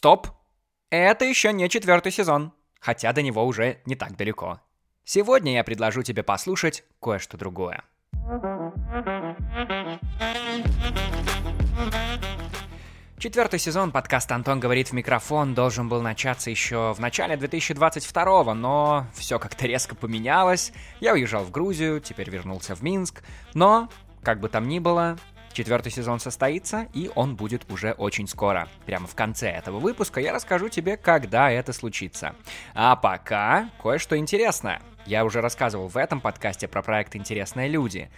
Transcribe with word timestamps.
Стоп! 0.00 0.28
Это 0.88 1.26
еще 1.26 1.52
не 1.52 1.68
четвертый 1.68 2.10
сезон, 2.10 2.54
хотя 2.80 3.12
до 3.12 3.20
него 3.20 3.44
уже 3.44 3.82
не 3.84 3.96
так 3.96 4.16
далеко. 4.16 4.58
Сегодня 5.04 5.52
я 5.52 5.62
предложу 5.62 6.02
тебе 6.02 6.22
послушать 6.22 6.84
кое-что 7.02 7.36
другое. 7.36 7.84
Четвертый 13.18 13.58
сезон 13.58 13.92
подкаста 13.92 14.36
«Антон 14.36 14.58
говорит 14.58 14.88
в 14.88 14.94
микрофон» 14.94 15.52
должен 15.52 15.90
был 15.90 16.00
начаться 16.00 16.48
еще 16.48 16.94
в 16.94 16.98
начале 16.98 17.36
2022 17.36 18.54
но 18.54 19.06
все 19.12 19.38
как-то 19.38 19.66
резко 19.66 19.94
поменялось. 19.94 20.72
Я 21.00 21.12
уезжал 21.12 21.44
в 21.44 21.50
Грузию, 21.50 22.00
теперь 22.00 22.30
вернулся 22.30 22.74
в 22.74 22.82
Минск. 22.82 23.22
Но, 23.52 23.90
как 24.22 24.40
бы 24.40 24.48
там 24.48 24.66
ни 24.66 24.78
было, 24.78 25.18
Четвертый 25.52 25.90
сезон 25.90 26.20
состоится, 26.20 26.86
и 26.94 27.10
он 27.14 27.34
будет 27.34 27.70
уже 27.70 27.92
очень 27.92 28.28
скоро. 28.28 28.68
Прямо 28.86 29.06
в 29.06 29.14
конце 29.14 29.50
этого 29.50 29.78
выпуска 29.80 30.20
я 30.20 30.32
расскажу 30.32 30.68
тебе, 30.68 30.96
когда 30.96 31.50
это 31.50 31.72
случится. 31.72 32.34
А 32.74 32.94
пока 32.96 33.70
кое-что 33.82 34.16
интересное. 34.16 34.80
Я 35.06 35.24
уже 35.24 35.40
рассказывал 35.40 35.88
в 35.88 35.96
этом 35.96 36.20
подкасте 36.20 36.68
про 36.68 36.82
проект 36.82 37.16
«Интересные 37.16 37.68
люди». 37.68 38.10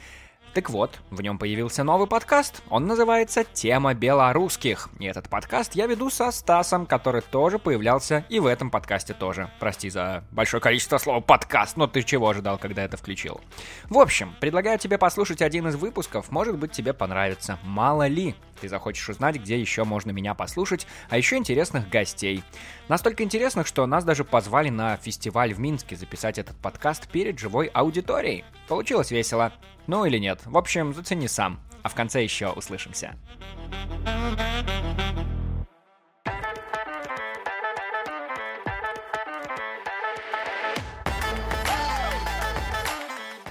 Так 0.55 0.69
вот, 0.69 1.01
в 1.09 1.23
нем 1.23 1.38
появился 1.38 1.83
новый 1.83 2.06
подкаст. 2.06 2.62
Он 2.69 2.87
называется 2.87 3.42
«Тема 3.42 3.95
белорусских». 3.95 4.91
И 4.98 5.06
этот 5.06 5.30
подкаст 5.30 5.75
я 5.75 5.87
веду 5.87 6.11
со 6.11 6.30
Стасом, 6.30 6.84
который 6.84 7.23
тоже 7.23 7.59
появлялся 7.59 8.27
и 8.28 8.38
в 8.38 8.45
этом 8.45 8.70
подкасте 8.70 9.15
тоже. 9.15 9.48
Прости 9.61 9.88
за 9.88 10.25
большое 10.30 10.61
количество 10.61 10.98
слов 10.98 11.25
«подкаст», 11.25 11.78
но 11.78 11.87
ты 11.87 12.02
чего 12.02 12.28
ожидал, 12.28 12.59
когда 12.59 12.84
это 12.84 12.98
включил? 12.98 13.41
В 13.88 13.98
общем, 13.98 14.34
предлагаю 14.41 14.78
тебе 14.78 14.98
послушать 14.98 15.41
один 15.41 15.69
из 15.69 15.77
выпусков, 15.77 16.30
может 16.30 16.59
быть 16.59 16.73
тебе 16.73 16.92
понравится. 16.92 17.59
Мало 17.62 18.06
ли, 18.06 18.34
ты 18.61 18.69
захочешь 18.69 19.09
узнать, 19.09 19.37
где 19.37 19.59
еще 19.59 19.84
можно 19.84 20.11
меня 20.11 20.34
послушать, 20.34 20.87
а 21.09 21.16
еще 21.16 21.37
интересных 21.37 21.89
гостей. 21.89 22.45
Настолько 22.89 23.23
интересных, 23.23 23.66
что 23.66 23.87
нас 23.87 24.05
даже 24.05 24.23
позвали 24.23 24.69
на 24.69 24.98
фестиваль 24.98 25.55
в 25.55 25.59
Минске 25.59 25.97
записать 25.97 26.39
этот 26.39 26.59
подкаст 26.59 27.09
перед 27.09 27.39
живой 27.39 27.69
аудиторией. 27.69 28.44
Получилось 28.69 29.11
весело. 29.11 29.53
Ну 29.86 30.05
или 30.05 30.19
нет. 30.19 30.41
В 30.47 30.56
общем, 30.56 30.94
зацени 30.94 31.28
сам. 31.28 31.61
А 31.83 31.88
в 31.88 31.94
конце 31.94 32.22
еще 32.22 32.50
услышимся. 32.50 33.16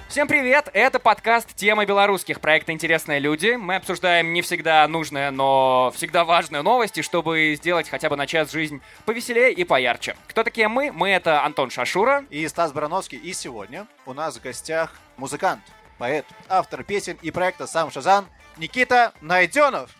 Всем 0.08 0.28
привет! 0.28 0.70
Это 0.74 1.00
подкаст 1.00 1.56
«Тема 1.56 1.86
беларусских» 1.86 2.42
проекта 2.42 2.74
«Интересные 2.74 3.20
люди». 3.20 3.56
Мы 3.56 3.78
обсуждаем 3.78 4.34
не 4.34 4.42
всегда 4.42 4.86
нужные, 4.86 5.32
но 5.32 5.90
всегда 5.96 6.26
важные 6.26 6.64
новости, 6.64 7.02
чтобы 7.02 7.56
сделать 7.58 7.88
хотя 7.88 8.10
бы 8.10 8.18
на 8.18 8.28
час 8.28 8.52
жизнь 8.52 8.82
повеселее 9.06 9.54
и 9.54 9.64
поярче. 9.64 10.18
Кто 10.28 10.44
такие 10.44 10.68
мы? 10.68 10.92
Мы— 10.92 11.10
это 11.12 11.46
Антон 11.46 11.70
Шашура. 11.70 12.26
И 12.30 12.46
Стас 12.50 12.74
Барановский. 12.74 13.20
И 13.20 13.32
сегодня 13.32 13.88
у 14.06 14.14
нас 14.14 14.38
в 14.38 14.42
гостях 14.42 15.00
музыкант, 15.16 15.62
поэт, 16.02 16.26
автор 16.50 16.84
песен 16.84 17.16
и 17.22 17.30
проекта 17.30 17.68
«Сам 17.68 17.92
Шазан» 17.92 18.26
Никита 18.58 19.14
Найденов. 19.22 19.92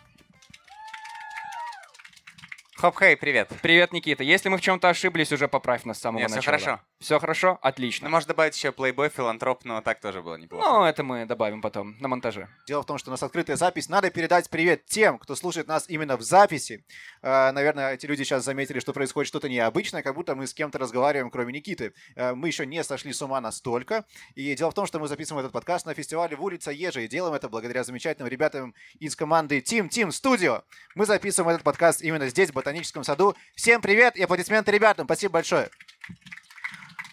Хоп-хей, 2.76 3.16
привет. 3.16 3.50
Привет, 3.62 3.94
Никита. 3.94 4.24
Если 4.24 4.50
мы 4.50 4.58
в 4.58 4.62
чем-то 4.62 4.90
ошиблись, 4.90 5.32
уже 5.32 5.48
поправь 5.48 5.84
нас 5.86 6.00
с 6.00 6.02
самого 6.02 6.22
Нет, 6.22 6.32
начала. 6.32 6.58
все 6.58 6.66
хорошо. 6.66 6.82
Все 7.02 7.20
хорошо? 7.20 7.58
Отлично. 7.64 8.08
Ну, 8.08 8.12
можно 8.12 8.28
добавить 8.28 8.56
еще 8.56 8.72
плейбой, 8.72 9.10
филантроп, 9.10 9.66
но 9.66 9.82
так 9.82 10.00
тоже 10.00 10.22
было 10.22 10.36
неплохо. 10.36 10.64
Ну, 10.64 10.84
это 10.84 11.04
мы 11.04 11.26
добавим 11.26 11.60
потом 11.60 11.96
на 12.00 12.08
монтаже. 12.08 12.48
Дело 12.68 12.84
в 12.84 12.86
том, 12.86 13.00
что 13.00 13.10
у 13.10 13.12
нас 13.12 13.24
открытая 13.24 13.58
запись. 13.58 13.90
Надо 13.90 14.12
передать 14.12 14.52
привет 14.52 14.86
тем, 14.86 15.18
кто 15.18 15.36
слушает 15.36 15.68
нас 15.68 15.86
именно 15.88 16.16
в 16.16 16.22
записи. 16.22 16.86
Э, 17.24 17.52
наверное, 17.54 17.96
эти 17.96 18.06
люди 18.06 18.22
сейчас 18.22 18.46
заметили, 18.46 18.80
что 18.80 18.94
происходит 18.94 19.28
что-то 19.28 19.50
необычное, 19.50 20.04
как 20.04 20.14
будто 20.14 20.36
мы 20.36 20.46
с 20.46 20.54
кем-то 20.54 20.78
разговариваем, 20.78 21.32
кроме 21.32 21.54
Никиты. 21.54 21.94
Э, 22.16 22.36
мы 22.36 22.50
еще 22.50 22.68
не 22.68 22.84
сошли 22.84 23.14
с 23.14 23.22
ума 23.24 23.42
настолько. 23.42 24.06
И 24.36 24.54
дело 24.54 24.70
в 24.70 24.76
том, 24.76 24.86
что 24.86 25.00
мы 25.00 25.08
записываем 25.08 25.44
этот 25.44 25.54
подкаст 25.54 25.88
на 25.88 25.96
фестивале 25.96 26.36
в 26.36 26.44
улице 26.44 26.72
Ежи. 26.72 27.06
И 27.06 27.08
делаем 27.08 27.34
это 27.34 27.50
благодаря 27.50 27.84
замечательным 27.84 28.30
ребятам 28.30 28.76
из 29.00 29.16
команды 29.16 29.58
Team 29.58 29.90
Team 29.90 30.10
Studio. 30.10 30.62
Мы 30.94 31.08
записываем 31.08 31.50
этот 31.50 31.64
подкаст 31.64 32.04
именно 32.04 32.30
здесь, 32.30 32.52
в 32.52 32.54
Ботаническом 32.54 33.04
саду. 33.04 33.36
Всем 33.56 33.82
привет 33.82 34.16
и 34.18 34.22
аплодисменты 34.22 34.72
ребятам. 34.72 35.08
Спасибо 35.08 35.34
большое. 35.34 35.72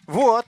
Вот. 0.09 0.47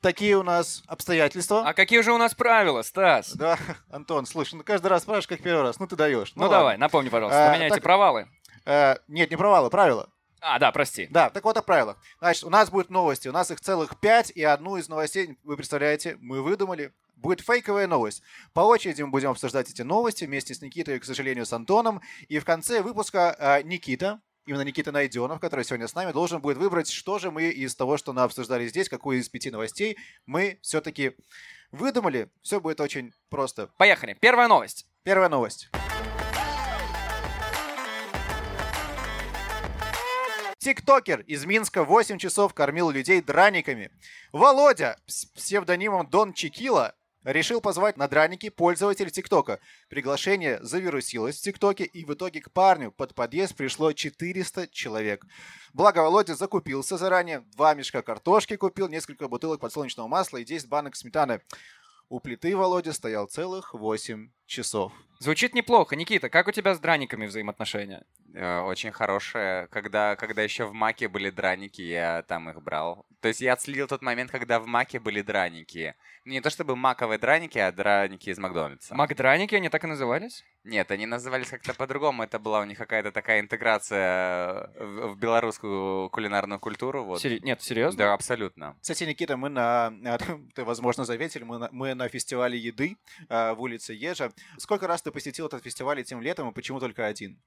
Такие 0.00 0.36
у 0.36 0.42
нас 0.42 0.82
обстоятельства. 0.86 1.68
А 1.68 1.74
какие 1.74 2.00
же 2.00 2.12
у 2.12 2.18
нас 2.18 2.34
правила, 2.34 2.82
Стас? 2.82 3.32
Да, 3.32 3.58
Антон, 3.90 4.24
слушай, 4.26 4.54
ну 4.54 4.62
каждый 4.62 4.86
раз 4.88 5.02
спрашиваешь, 5.02 5.26
как 5.26 5.42
первый 5.42 5.62
раз. 5.62 5.78
Ну 5.78 5.86
ты 5.86 5.96
даешь. 5.96 6.32
Ну, 6.34 6.48
давай, 6.48 6.76
напомни, 6.78 7.08
пожалуйста. 7.08 7.48
А, 7.48 7.52
У 7.52 7.54
меня 7.56 7.66
эти 7.66 7.74
так- 7.74 7.82
провалы. 7.82 8.28
Э, 8.64 8.96
нет, 9.08 9.30
не 9.30 9.36
провалы, 9.36 9.68
правила. 9.70 10.08
А, 10.40 10.58
да, 10.58 10.70
прости. 10.70 11.08
Да, 11.10 11.28
так 11.28 11.44
вот 11.44 11.56
о 11.56 11.62
правилах. 11.62 11.96
Значит, 12.20 12.44
у 12.44 12.50
нас 12.50 12.70
будут 12.70 12.88
новости. 12.88 13.26
У 13.28 13.32
нас 13.32 13.50
их 13.50 13.60
целых 13.60 13.98
пять, 14.00 14.30
и 14.30 14.42
одну 14.44 14.76
из 14.76 14.88
новостей, 14.88 15.38
вы 15.44 15.56
представляете, 15.56 16.16
мы 16.20 16.42
выдумали. 16.42 16.92
Будет 17.16 17.40
фейковая 17.40 17.86
новость. 17.86 18.22
По 18.52 18.60
очереди 18.60 19.02
мы 19.02 19.08
будем 19.08 19.30
обсуждать 19.30 19.70
эти 19.70 19.82
новости 19.82 20.24
вместе 20.24 20.54
с 20.54 20.60
Никитой, 20.60 20.96
и, 20.96 20.98
к 20.98 21.04
сожалению, 21.04 21.46
с 21.46 21.52
Антоном. 21.52 22.00
И 22.28 22.38
в 22.38 22.44
конце 22.44 22.80
выпуска 22.82 23.34
э, 23.38 23.62
Никита, 23.62 24.20
именно 24.46 24.62
Никита 24.62 24.92
Найденов, 24.92 25.40
который 25.40 25.64
сегодня 25.64 25.88
с 25.88 25.94
нами, 25.94 26.12
должен 26.12 26.40
будет 26.40 26.56
выбрать, 26.56 26.88
что 26.88 27.18
же 27.18 27.30
мы 27.30 27.50
из 27.50 27.74
того, 27.74 27.96
что 27.96 28.12
мы 28.12 28.22
обсуждали 28.22 28.66
здесь, 28.68 28.88
какую 28.88 29.18
из 29.18 29.28
пяти 29.28 29.50
новостей 29.50 29.98
мы 30.24 30.58
все-таки 30.62 31.16
выдумали. 31.70 32.30
Все 32.42 32.60
будет 32.60 32.80
очень 32.80 33.12
просто. 33.28 33.68
Поехали. 33.76 34.16
Первая 34.20 34.48
новость. 34.48 34.86
Первая 35.02 35.28
новость. 35.28 35.68
Тиктокер 40.58 41.20
из 41.20 41.44
Минска 41.44 41.84
8 41.84 42.18
часов 42.18 42.52
кормил 42.52 42.90
людей 42.90 43.22
драниками. 43.22 43.92
Володя 44.32 44.96
с 45.06 45.26
псевдонимом 45.26 46.10
Дон 46.10 46.32
Чекила 46.32 46.95
решил 47.26 47.60
позвать 47.60 47.96
на 47.96 48.08
драники 48.08 48.48
пользователей 48.48 49.10
ТикТока. 49.10 49.58
Приглашение 49.88 50.58
завирусилось 50.62 51.38
в 51.38 51.42
ТикТоке, 51.42 51.84
и 51.84 52.04
в 52.04 52.14
итоге 52.14 52.40
к 52.40 52.52
парню 52.52 52.92
под 52.92 53.14
подъезд 53.14 53.56
пришло 53.56 53.92
400 53.92 54.68
человек. 54.68 55.24
Благо, 55.74 55.98
Володя 55.98 56.36
закупился 56.36 56.96
заранее, 56.96 57.40
два 57.56 57.74
мешка 57.74 58.02
картошки 58.02 58.56
купил, 58.56 58.88
несколько 58.88 59.28
бутылок 59.28 59.60
подсолнечного 59.60 60.06
масла 60.06 60.38
и 60.38 60.44
10 60.44 60.68
банок 60.68 60.94
сметаны. 60.94 61.40
У 62.08 62.20
плиты 62.20 62.56
Володя 62.56 62.92
стоял 62.92 63.26
целых 63.26 63.74
8 63.74 64.30
часов. 64.46 64.92
Звучит 65.18 65.54
неплохо. 65.54 65.96
Никита, 65.96 66.28
как 66.28 66.46
у 66.46 66.52
тебя 66.52 66.74
с 66.74 66.78
драниками 66.78 67.24
взаимоотношения? 67.26 68.04
Э, 68.34 68.60
Очень 68.60 68.92
хорошая. 68.92 69.66
Когда, 69.68 70.14
когда 70.16 70.42
еще 70.42 70.66
в 70.66 70.74
Маке 70.74 71.08
были 71.08 71.30
драники, 71.30 71.80
я 71.80 72.22
там 72.22 72.50
их 72.50 72.62
брал. 72.62 73.06
То 73.22 73.28
есть 73.28 73.40
я 73.40 73.54
отследил 73.54 73.86
тот 73.88 74.02
момент, 74.02 74.30
когда 74.30 74.60
в 74.60 74.66
Маке 74.66 75.00
были 75.00 75.22
драники. 75.22 75.94
Не 76.26 76.40
то 76.42 76.50
чтобы 76.50 76.76
маковые 76.76 77.18
драники, 77.18 77.56
а 77.56 77.72
драники 77.72 78.28
из 78.28 78.36
Макдональдса. 78.38 78.94
Макдраники, 78.94 79.54
они 79.54 79.70
так 79.70 79.84
и 79.84 79.86
назывались? 79.86 80.44
Нет, 80.64 80.90
они 80.90 81.06
назывались 81.06 81.48
как-то 81.48 81.72
по-другому. 81.72 82.24
Это 82.24 82.38
была 82.38 82.60
у 82.60 82.64
них 82.64 82.76
какая-то 82.76 83.10
такая 83.12 83.40
интеграция 83.40 84.70
в, 84.78 85.12
в 85.14 85.16
белорусскую 85.18 86.10
кулинарную 86.10 86.58
культуру. 86.58 87.04
Вот. 87.04 87.20
Сери- 87.22 87.40
Нет, 87.42 87.62
серьезно? 87.62 87.98
Да, 87.98 88.12
абсолютно. 88.12 88.76
Кстати, 88.80 89.04
Никита, 89.04 89.36
мы 89.36 89.48
на, 89.48 89.92
ты, 90.54 90.64
возможно, 90.64 91.04
заметили, 91.04 91.44
мы 91.44 91.58
на, 91.58 91.68
мы 91.72 91.94
на 91.94 92.08
фестивале 92.08 92.58
еды 92.58 92.96
э, 93.28 93.52
в 93.54 93.60
улице 93.62 93.92
Ежа. 93.92 94.30
Сколько 94.58 94.86
раз 94.86 95.02
ты 95.02 95.10
посетил 95.10 95.46
этот 95.46 95.62
фестиваль 95.62 96.00
этим 96.00 96.20
летом, 96.20 96.48
и 96.48 96.52
почему 96.52 96.80
только 96.80 97.06
один? 97.06 97.40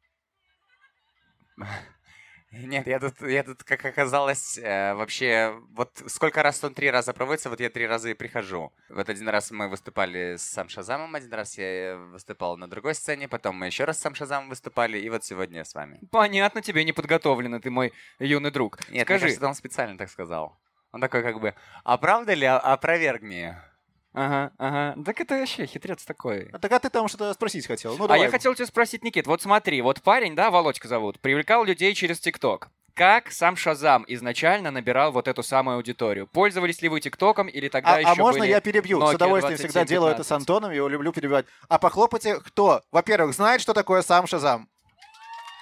Нет, 2.52 2.88
я 2.88 3.00
тут, 3.00 3.22
я 3.22 3.44
тут, 3.44 3.64
как 3.64 3.86
оказалось, 3.86 4.58
э, 4.58 4.96
вообще, 4.96 5.56
вот 5.70 6.02
сколько 6.08 6.42
раз 6.42 6.64
он 6.64 6.74
три 6.74 6.90
раза 6.90 7.14
проводится, 7.14 7.48
вот 7.52 7.60
я 7.60 7.70
три 7.70 7.86
раза 7.86 8.10
и 8.10 8.16
прихожу. 8.16 8.74
Вот 8.90 9.08
один 9.08 9.30
раз 9.30 9.52
мы 9.52 9.70
выступали 9.70 10.36
с 10.36 10.42
Сам 10.42 10.68
Шазамом, 10.68 11.14
один 11.14 11.32
раз 11.32 11.60
я 11.60 11.96
выступал 11.96 12.58
на 12.58 12.68
другой 12.68 12.96
сцене, 12.96 13.28
потом 13.28 13.56
мы 13.56 13.68
еще 13.68 13.84
раз 13.84 14.00
с 14.00 14.02
Сам 14.02 14.16
Шазамом 14.16 14.50
выступали, 14.50 14.98
и 14.98 15.08
вот 15.12 15.24
сегодня 15.24 15.60
я 15.60 15.66
с 15.66 15.76
вами. 15.76 16.00
Понятно, 16.12 16.64
тебе 16.64 16.84
не 16.84 16.92
подготовлено, 16.92 17.60
ты 17.60 17.70
мой 17.70 17.94
юный 18.18 18.50
друг. 18.50 18.80
Нет, 18.90 19.06
Скажи. 19.06 19.26
мне 19.26 19.28
кажется, 19.28 19.48
он 19.48 19.54
специально 19.54 19.96
так 19.96 20.10
сказал. 20.10 20.60
Он 20.92 21.02
такой 21.02 21.22
как 21.22 21.40
бы, 21.40 21.54
а 21.84 22.00
правда 22.00 22.34
ли, 22.34 22.48
а- 22.48 22.58
опровергни. 22.58 23.56
Ага, 24.14 24.52
ага. 24.58 25.04
Так 25.06 25.22
это 25.22 25.36
вообще 25.38 25.66
хитрец 25.66 26.04
такой. 26.04 26.50
А 26.52 26.58
так 26.60 26.72
а 26.72 26.80
ты 26.80 26.90
там 26.90 27.08
что-то 27.08 27.34
спросить 27.34 27.68
хотел? 27.68 27.96
Ну, 27.98 28.10
А 28.10 28.18
я 28.18 28.30
хотел 28.30 28.56
тебя 28.56 28.66
спросить, 28.66 29.04
Никит, 29.04 29.28
вот 29.28 29.42
смотри, 29.42 29.82
вот 29.82 30.02
парень, 30.02 30.36
да, 30.36 30.50
Володька 30.50 30.88
зовут, 30.88 31.20
привлекал 31.20 31.64
людей 31.64 31.94
через 31.94 32.20
ТикТок. 32.20 32.70
Как 32.96 33.32
сам 33.32 33.56
Шазам 33.56 34.04
изначально 34.08 34.72
набирал 34.72 35.12
вот 35.12 35.28
эту 35.28 35.42
самую 35.44 35.78
аудиторию? 35.78 36.28
Пользовались 36.28 36.82
ли 36.82 36.90
вы 36.90 37.00
ТикТоком 37.00 37.48
или 37.48 37.70
тогда 37.70 37.96
А, 37.96 38.00
еще 38.00 38.10
а 38.12 38.16
можно 38.16 38.42
были 38.42 38.50
я 38.50 38.60
перебью? 38.60 39.00
Nokia 39.00 39.12
С 39.12 39.16
удовольствием 39.16 39.58
всегда 39.58 39.86
2715? 39.86 39.90
делаю 39.90 40.12
это 40.14 40.24
с 40.24 40.32
Антоном, 40.32 40.72
я 40.72 40.78
его 40.78 40.88
люблю 40.90 41.14
перебивать. 41.14 41.46
А 41.70 41.78
похлопайте, 41.80 42.40
кто, 42.40 42.82
во-первых, 42.92 43.34
знает, 43.36 43.62
что 43.62 43.74
такое 43.74 44.02
сам 44.02 44.28
Шазам? 44.28 44.68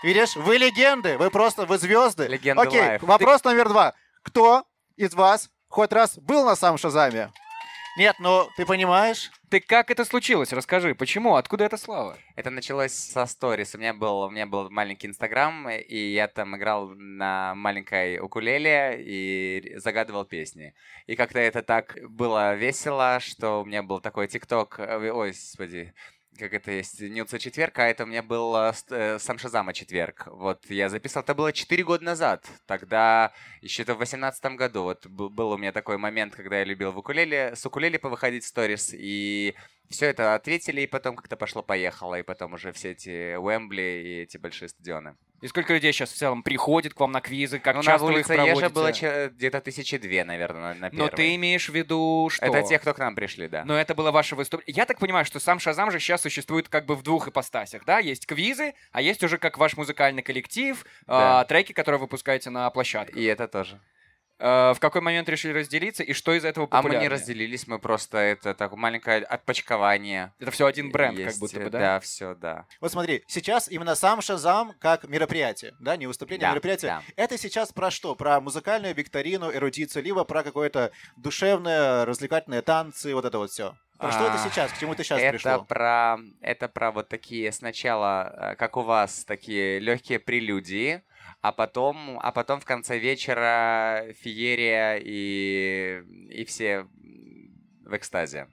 Видишь, 0.03 0.35
вы 0.35 0.57
легенды, 0.57 1.17
вы 1.17 1.29
просто, 1.29 1.65
вы 1.65 1.77
звезды. 1.77 2.27
Легенды 2.27 2.61
Окей, 2.61 2.81
лайф. 2.81 3.03
вопрос 3.03 3.43
номер 3.43 3.67
два. 3.67 3.93
Кто 4.23 4.63
из 4.95 5.13
вас 5.13 5.49
хоть 5.67 5.91
раз 5.91 6.17
был 6.17 6.45
на 6.45 6.55
сам 6.55 6.77
Шазаме? 6.77 7.31
Нет, 7.97 8.17
ну 8.19 8.47
ты 8.55 8.63
понимаешь? 8.67 9.31
Ты 9.49 9.59
как 9.59 9.89
это 9.89 10.05
случилось? 10.05 10.53
Расскажи, 10.53 10.93
почему? 10.93 11.35
Откуда 11.35 11.63
эта 11.63 11.77
слава? 11.77 12.15
Это 12.35 12.51
началось 12.51 12.91
со 12.93 13.25
сторис. 13.25 13.73
У 13.73 13.79
меня 13.79 13.95
был, 13.95 14.19
у 14.19 14.29
меня 14.29 14.45
был 14.45 14.69
маленький 14.69 15.07
инстаграм, 15.07 15.67
и 15.67 15.97
я 16.11 16.27
там 16.27 16.55
играл 16.55 16.89
на 16.89 17.55
маленькой 17.55 18.19
укулеле 18.19 18.97
и 18.99 19.77
загадывал 19.77 20.25
песни. 20.25 20.75
И 21.07 21.15
как-то 21.15 21.39
это 21.39 21.63
так 21.63 21.97
было 22.07 22.53
весело, 22.53 23.19
что 23.19 23.61
у 23.61 23.65
меня 23.65 23.81
был 23.81 23.99
такой 23.99 24.27
тикток. 24.27 24.75
э, 24.77 25.11
Ой, 25.11 25.29
господи, 25.31 25.95
как 26.37 26.53
это 26.53 26.71
есть, 26.71 27.01
Уца 27.01 27.39
четверг, 27.39 27.77
а 27.79 27.87
это 27.87 28.03
у 28.03 28.07
меня 28.07 28.23
был 28.23 28.55
э, 28.55 28.71
э, 28.89 29.19
сам 29.19 29.37
Шазама 29.37 29.73
четверг. 29.73 30.27
Вот 30.27 30.69
я 30.69 30.89
записал, 30.89 31.23
это 31.23 31.35
было 31.35 31.51
4 31.51 31.83
года 31.83 32.03
назад. 32.03 32.45
Тогда, 32.65 33.33
еще 33.61 33.83
это 33.83 33.95
в 33.95 33.97
18 33.97 34.45
году, 34.55 34.83
вот 34.83 35.05
был 35.07 35.51
у 35.51 35.57
меня 35.57 35.71
такой 35.71 35.97
момент, 35.97 36.35
когда 36.35 36.59
я 36.59 36.63
любил 36.63 36.91
в 36.91 36.97
укулеле, 36.97 37.55
с 37.55 37.65
укулеле 37.65 37.99
повыходить 37.99 38.43
в 38.43 38.47
сторис, 38.47 38.93
и 38.93 39.55
все 39.89 40.07
это 40.07 40.35
ответили, 40.35 40.81
и 40.81 40.87
потом 40.87 41.15
как-то 41.15 41.35
пошло-поехало, 41.35 42.19
и 42.19 42.23
потом 42.23 42.53
уже 42.53 42.71
все 42.71 42.91
эти 42.91 43.35
Уэмбли 43.35 43.81
и 43.81 44.21
эти 44.23 44.37
большие 44.37 44.69
стадионы. 44.69 45.15
И 45.41 45.47
сколько 45.47 45.73
людей 45.73 45.93
сейчас 45.93 46.11
в 46.11 46.15
целом 46.15 46.41
приходит 46.41 46.95
к 46.95 46.99
вам 46.99 47.11
на 47.11 47.21
квизы? 47.21 47.59
Как 47.59 47.75
ну, 47.75 47.81
на 47.81 47.85
часто 47.85 48.07
вы 48.07 48.19
их 48.21 48.29
Ежа 48.29 48.69
проводите? 48.69 48.69
было 48.69 49.29
где-то 49.29 49.61
тысячи 49.61 49.97
две, 49.97 50.23
наверное, 50.23 50.73
на, 50.73 50.89
на 50.89 50.89
Но 50.91 51.07
ты 51.09 51.35
имеешь 51.35 51.69
в 51.69 51.73
виду, 51.73 52.29
что... 52.31 52.45
Это 52.45 52.63
те, 52.63 52.79
кто 52.79 52.93
к 52.93 52.97
нам 52.97 53.13
пришли, 53.13 53.47
да. 53.47 53.63
Но 53.63 53.79
это 53.79 53.93
было 53.93 54.11
ваше 54.11 54.35
выступление. 54.35 54.75
Я 54.75 54.85
так 54.85 54.97
понимаю, 54.97 55.25
что 55.25 55.39
сам 55.39 55.59
Шазам 55.59 55.91
же 55.91 55.99
сейчас 55.99 56.21
существует 56.21 56.69
как 56.69 56.85
бы 56.85 56.95
в 56.95 57.03
двух 57.03 57.27
ипостасях, 57.27 57.85
да? 57.85 57.99
Есть 57.99 58.25
квизы, 58.25 58.73
а 58.91 59.01
есть 59.01 59.23
уже 59.23 59.37
как 59.37 59.57
ваш 59.59 59.77
музыкальный 59.77 60.23
коллектив, 60.23 60.83
Да. 61.05 61.41
а, 61.41 61.45
треки, 61.45 61.71
которые 61.71 61.99
выпускаете 62.01 62.49
на 62.49 62.69
площадках. 62.71 63.15
И 63.15 63.23
это 63.23 63.47
тоже. 63.47 63.79
А, 64.39 64.73
в 64.73 64.79
какой 64.79 65.01
момент 65.01 65.27
решили 65.29 65.53
разделиться 65.53 66.03
и 66.03 66.13
что 66.13 66.33
из 66.33 66.45
этого 66.45 66.65
А 66.65 66.77
мы 66.77 66.83
популярнее? 66.83 67.01
не 67.01 67.07
разделились, 67.09 67.67
мы 67.67 67.79
просто 67.79 68.17
это 68.19 68.53
такое 68.53 68.77
маленькое 68.77 69.23
отпочкование. 69.23 70.33
Это 70.39 70.51
все 70.51 70.65
один 70.67 70.91
бренд, 70.91 71.17
как 71.17 71.25
Есть, 71.27 71.39
будто 71.39 71.57
бы, 71.59 71.65
э, 71.65 71.69
да? 71.69 71.79
Да, 71.79 71.99
все, 71.99 72.35
да. 72.35 72.65
Вот 72.79 72.91
смотри, 72.91 73.23
сейчас 73.27 73.67
именно 73.69 73.95
сам 73.95 74.21
Шазам 74.21 74.73
как 74.79 75.07
мероприятие, 75.07 75.73
да, 75.79 75.97
не 75.97 76.05
выступление, 76.07 76.45
а 76.45 76.49
Да, 76.49 76.53
мероприятие. 76.53 76.89
да. 76.91 77.01
Это 77.15 77.37
сейчас 77.37 77.71
про 77.71 77.89
что? 77.89 78.15
Про 78.15 78.39
музыкальную 78.39 78.93
викторину, 78.93 79.51
эрудицию, 79.51 80.03
либо 80.03 80.23
про 80.23 80.43
какое-то 80.43 80.91
душевное, 81.17 82.05
развлекательные 82.05 82.61
танцы, 82.61 83.13
вот 83.13 83.25
это 83.25 83.37
вот 83.39 83.51
все. 83.51 83.75
Про 83.97 84.11
что 84.11 84.25
это 84.27 84.35
А, 84.35 84.49
сейчас? 84.49 84.71
К 84.71 84.77
чему 84.79 84.93
ты 84.93 85.03
сейчас 85.03 85.19
это 85.19 85.31
пришло? 85.31 85.63
про 85.65 86.17
это 86.41 86.67
про 86.69 86.91
вот 86.91 87.09
такие 87.09 87.51
сначала, 87.51 88.51
э, 88.51 88.55
как 88.55 88.77
у 88.77 88.81
вас, 88.81 89.25
такие 89.25 89.79
легкие 89.79 90.19
прелюдии, 90.19 91.01
а 91.41 91.51
потом, 91.51 92.19
а 92.21 92.31
потом 92.31 92.59
в 92.59 92.65
конце 92.65 92.97
вечера 92.97 94.05
феерия 94.21 94.97
и 94.97 96.01
и 96.29 96.45
все 96.45 96.87
в 97.85 97.95
экстазе. 97.95 98.47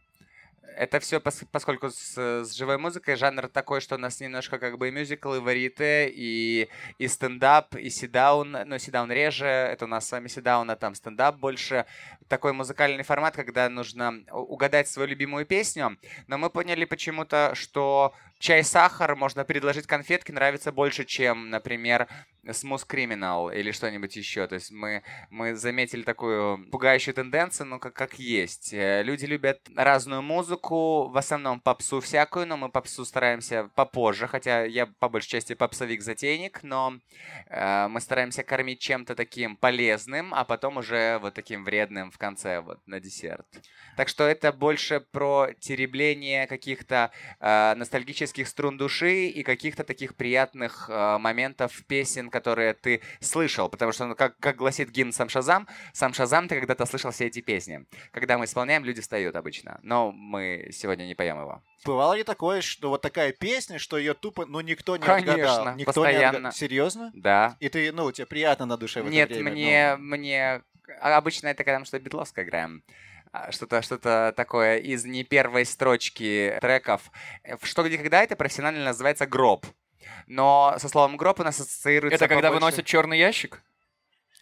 Это 0.77 0.99
все, 0.99 1.21
поскольку 1.21 1.89
с, 1.89 2.17
с 2.17 2.53
живой 2.53 2.79
музыкой 2.79 3.15
жанр 3.15 3.49
такой, 3.49 3.81
что 3.81 3.95
у 3.95 3.99
нас 3.99 4.21
немножко 4.21 4.59
как 4.59 4.77
бы 4.77 4.89
и 4.89 4.91
мюзикл, 4.91 5.35
и 5.35 5.39
варите, 5.39 6.09
и, 6.09 6.69
и 6.99 7.07
стендап, 7.07 7.77
и 7.77 7.91
седаун. 7.91 8.57
Ну, 8.67 8.79
седаун 8.79 9.13
реже, 9.13 9.47
это 9.47 9.85
у 9.85 9.89
нас 9.89 10.09
с 10.09 10.13
вами 10.13 10.27
седаун, 10.27 10.69
а 10.71 10.77
там 10.77 10.97
стендап 10.97 11.37
больше. 11.37 11.87
Такой 12.29 12.53
музыкальный 12.53 13.05
формат, 13.05 13.37
когда 13.37 13.69
нужно 13.69 14.25
угадать 14.33 14.89
свою 14.89 15.09
любимую 15.09 15.47
песню. 15.47 15.97
Но 16.27 16.39
мы 16.39 16.51
поняли 16.51 16.85
почему-то, 16.87 17.53
что 17.55 18.13
чай-сахар 18.39 19.17
можно 19.17 19.45
предложить 19.45 19.87
конфетки 19.87 20.33
нравится 20.33 20.73
больше, 20.73 21.05
чем, 21.05 21.51
например, 21.51 22.09
Smooth 22.47 22.87
Criminal 22.87 23.55
или 23.55 23.71
что-нибудь 23.71 24.17
еще. 24.17 24.47
То 24.47 24.57
есть 24.57 24.71
мы, 24.71 25.03
мы 25.31 25.55
заметили 25.55 26.03
такую 26.03 26.71
пугающую 26.71 27.15
тенденцию, 27.15 27.69
ну, 27.69 27.79
как, 27.79 27.95
как 27.95 28.19
есть. 28.19 28.73
Э, 28.75 29.03
Люди 29.03 29.25
любят 29.25 29.61
разную 29.75 30.23
музыку, 30.23 31.09
в 31.09 31.17
основном 31.17 31.61
попсу 31.61 32.01
всякую, 32.01 32.47
но 32.47 32.57
мы 32.57 32.69
попсу 32.69 33.05
стараемся 33.05 33.71
попозже, 33.75 34.27
хотя 34.27 34.65
я 34.65 34.87
по 34.87 35.09
большей 35.09 35.29
части 35.29 35.55
попсовик-затейник, 35.55 36.63
но 36.63 36.95
э, 37.49 37.89
мы 37.89 38.01
стараемся 38.01 38.43
кормить 38.43 38.81
чем-то 38.81 39.15
таким 39.15 39.57
полезным, 39.57 40.35
а 40.35 40.45
потом 40.45 40.77
уже 40.77 41.19
вот 41.21 41.35
таким 41.35 41.65
вредным 41.65 42.11
в 42.11 42.19
конце, 42.19 42.61
вот 42.61 42.81
на 42.87 43.01
десерт. 43.01 43.47
Так 43.97 44.09
что 44.09 44.25
это 44.25 44.53
больше 44.53 45.01
про 45.01 45.49
теребление 45.61 46.47
каких-то 46.47 47.11
э, 47.41 47.75
ностальгических 47.75 48.24
струн 48.27 48.77
души 48.77 49.27
и 49.27 49.43
каких-то 49.43 49.85
таких 49.85 50.15
приятных 50.15 50.89
э, 50.89 51.19
моментов 51.19 51.85
песен, 51.87 52.31
которые 52.31 52.75
ты 52.75 53.01
слышал. 53.21 53.69
Потому 53.69 53.93
что, 53.93 54.07
ну, 54.07 54.15
как, 54.15 54.39
как 54.39 54.57
гласит 54.57 54.91
гимн 54.91 55.13
Сам 55.13 55.29
Шазам, 55.29 55.69
Сам 55.93 56.15
Шазам 56.15 56.49
ты 56.49 56.57
когда-то 56.59 56.87
слышал 56.87 57.11
все 57.11 57.27
эти 57.27 57.41
песни. 57.41 57.87
Когда 58.13 58.39
мы 58.39 58.45
исполняем, 58.45 58.85
люди 58.85 59.01
встают 59.01 59.37
обычно. 59.37 59.79
Но 59.83 60.13
мы 60.13 60.69
сегодня 60.73 61.05
не 61.05 61.15
поем 61.15 61.39
его. 61.41 61.63
Бывало 61.85 62.15
ли 62.15 62.25
такое, 62.25 62.61
что 62.63 62.89
вот 62.89 63.03
такая 63.03 63.33
песня, 63.33 63.79
что 63.79 63.99
ее 63.99 64.15
тупо, 64.15 64.47
ну, 64.47 64.61
никто 64.61 64.97
не 64.97 65.05
Конечно, 65.05 65.33
отгадал? 65.33 65.77
Никто 65.77 65.93
постоянно. 65.93 66.39
Не 66.39 66.45
отга- 66.49 66.53
Серьезно? 66.53 67.11
Да. 67.15 67.57
И 67.61 67.69
ты, 67.69 67.93
ну, 67.93 68.11
тебе 68.11 68.27
приятно 68.27 68.67
на 68.67 68.77
душе 68.77 69.03
в 69.03 69.07
это 69.07 69.15
Нет, 69.15 69.29
время, 69.29 69.51
мне, 69.51 69.97
ну. 69.97 70.05
мне... 70.05 70.63
а 71.01 71.17
Обычно 71.17 71.49
это 71.49 71.63
когда 71.65 71.79
мы 71.79 71.85
что-то 71.85 72.03
Бетловское 72.03 72.45
играем. 72.45 72.83
А, 73.35 73.51
Что-то 73.51 73.83
что 73.83 73.99
такое 74.33 74.77
из 74.79 75.05
не 75.05 75.25
первой 75.25 75.67
строчки 75.67 76.57
треков. 76.61 77.11
Э, 77.43 77.57
Что, 77.65 77.83
где, 77.83 77.99
когда 77.99 78.23
это 78.23 78.37
профессионально 78.37 78.85
называется 78.85 79.27
гроб. 79.27 79.67
Но 80.29 80.77
со 80.79 80.89
словом 80.89 81.17
гроб 81.17 81.41
у 81.41 81.43
нас 81.43 81.59
ассоциируется 81.59 82.15
Это 82.15 82.29
когда 82.33 82.53
выносят 82.53 82.87
черный 82.87 83.19
ящик? 83.19 83.61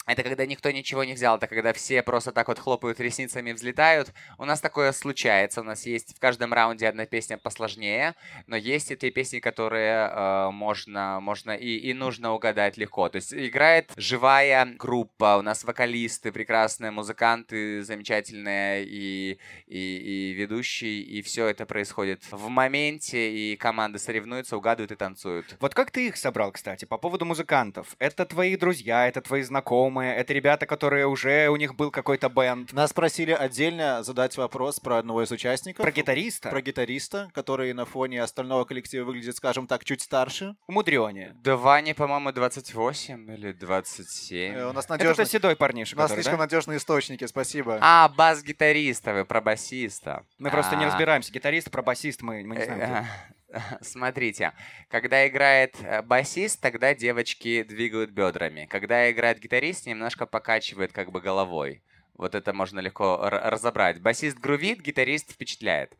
Это 0.06 0.22
когда 0.22 0.46
никто 0.46 0.70
ничего 0.70 1.04
не 1.04 1.14
взял, 1.14 1.36
это 1.36 1.46
когда 1.46 1.72
все 1.72 2.02
просто 2.02 2.32
так 2.32 2.48
вот 2.48 2.58
хлопают 2.58 2.98
ресницами, 3.00 3.52
взлетают. 3.52 4.12
У 4.38 4.44
нас 4.44 4.60
такое 4.60 4.92
случается. 4.92 5.60
У 5.60 5.64
нас 5.64 5.86
есть 5.86 6.16
в 6.16 6.20
каждом 6.20 6.52
раунде 6.52 6.88
одна 6.88 7.06
песня 7.06 7.38
посложнее, 7.38 8.14
но 8.46 8.56
есть 8.56 8.90
и 8.90 8.96
те 8.96 9.10
песни, 9.10 9.38
которые 9.38 10.08
э, 10.08 10.50
можно, 10.50 11.20
можно 11.20 11.52
и, 11.52 11.76
и 11.76 11.94
нужно 11.94 12.32
угадать 12.32 12.76
легко. 12.76 13.08
То 13.08 13.16
есть 13.16 13.32
играет 13.32 13.92
живая 13.96 14.66
группа, 14.76 15.36
у 15.38 15.42
нас 15.42 15.64
вокалисты 15.64 16.32
прекрасные, 16.32 16.90
музыканты 16.90 17.82
замечательные 17.82 18.84
и, 18.84 19.38
и, 19.66 19.78
и 19.78 20.32
ведущий, 20.32 21.00
и 21.00 21.22
все 21.22 21.46
это 21.46 21.64
происходит 21.64 22.24
в 22.30 22.48
моменте, 22.48 23.32
и 23.32 23.56
команды 23.56 23.98
соревнуются, 23.98 24.56
угадывают 24.56 24.92
и 24.92 24.96
танцуют. 24.96 25.56
Вот 25.60 25.74
как 25.74 25.90
ты 25.90 26.08
их 26.08 26.16
собрал, 26.16 26.50
кстати, 26.52 26.84
по 26.84 26.98
поводу 26.98 27.24
музыкантов? 27.24 27.94
Это 27.98 28.24
твои 28.26 28.56
друзья, 28.56 29.06
это 29.06 29.20
твои 29.20 29.42
знакомые, 29.42 29.91
это 30.00 30.32
ребята, 30.32 30.66
которые 30.66 31.06
уже, 31.06 31.48
у 31.48 31.56
них 31.56 31.74
был 31.74 31.90
какой-то 31.90 32.28
бенд. 32.28 32.72
Нас 32.72 32.92
просили 32.92 33.32
отдельно 33.32 34.02
задать 34.02 34.36
вопрос 34.36 34.80
про 34.80 34.98
одного 34.98 35.22
из 35.22 35.30
участников. 35.30 35.82
Про 35.84 35.92
гитариста? 35.92 36.50
Про 36.50 36.60
гитариста, 36.62 37.30
который 37.34 37.72
на 37.72 37.84
фоне 37.84 38.22
остального 38.22 38.64
коллектива 38.64 39.04
выглядит, 39.04 39.36
скажем 39.36 39.66
так, 39.66 39.84
чуть 39.84 40.00
старше. 40.02 40.54
Умудрёнее. 40.66 41.32
Да 41.42 41.56
Ване, 41.56 41.94
по-моему, 41.94 42.32
28 42.32 43.30
или 43.34 43.52
27. 43.52 44.54
Э, 44.54 44.66
У 44.68 44.72
нас 44.72 44.84
Это 44.84 44.94
надежный... 44.94 45.14
тот 45.24 45.28
седой 45.30 45.56
парниша, 45.56 45.96
У 45.96 45.98
нас 45.98 46.10
который, 46.10 46.22
слишком 46.22 46.38
да? 46.38 46.44
надежные 46.44 46.78
источники, 46.78 47.26
спасибо. 47.26 47.78
А, 47.80 48.08
бас-гитариста, 48.08 49.12
вы 49.12 49.24
про 49.24 49.40
басиста. 49.40 50.24
Мы 50.38 50.50
просто 50.50 50.76
не 50.76 50.84
А, 50.84 50.88
разбираемся. 50.88 51.32
Гитарист, 51.32 51.70
про 51.70 51.82
басист 51.82 52.22
мы, 52.22 52.42
мы 52.44 52.56
не 52.56 52.64
знаем. 52.64 53.06
Э, 53.52 53.58
Смотрите, 53.80 54.52
когда 54.88 55.26
играет 55.26 55.76
э, 55.82 56.02
басист, 56.02 56.60
тогда 56.60 56.94
девочки 56.94 57.62
двигают 57.62 58.10
бедрами. 58.10 58.66
Когда 58.70 59.10
играет 59.10 59.38
гитарист, 59.38 59.86
немножко 59.86 60.26
покачивает 60.26 60.92
как 60.92 61.10
бы 61.12 61.20
головой. 61.20 61.82
Вот 62.14 62.34
это 62.34 62.52
можно 62.52 62.80
легко 62.80 63.18
разобрать. 63.22 64.00
Басист 64.00 64.38
грувит, 64.38 64.80
гитарист 64.80 65.32
впечатляет. 65.32 65.92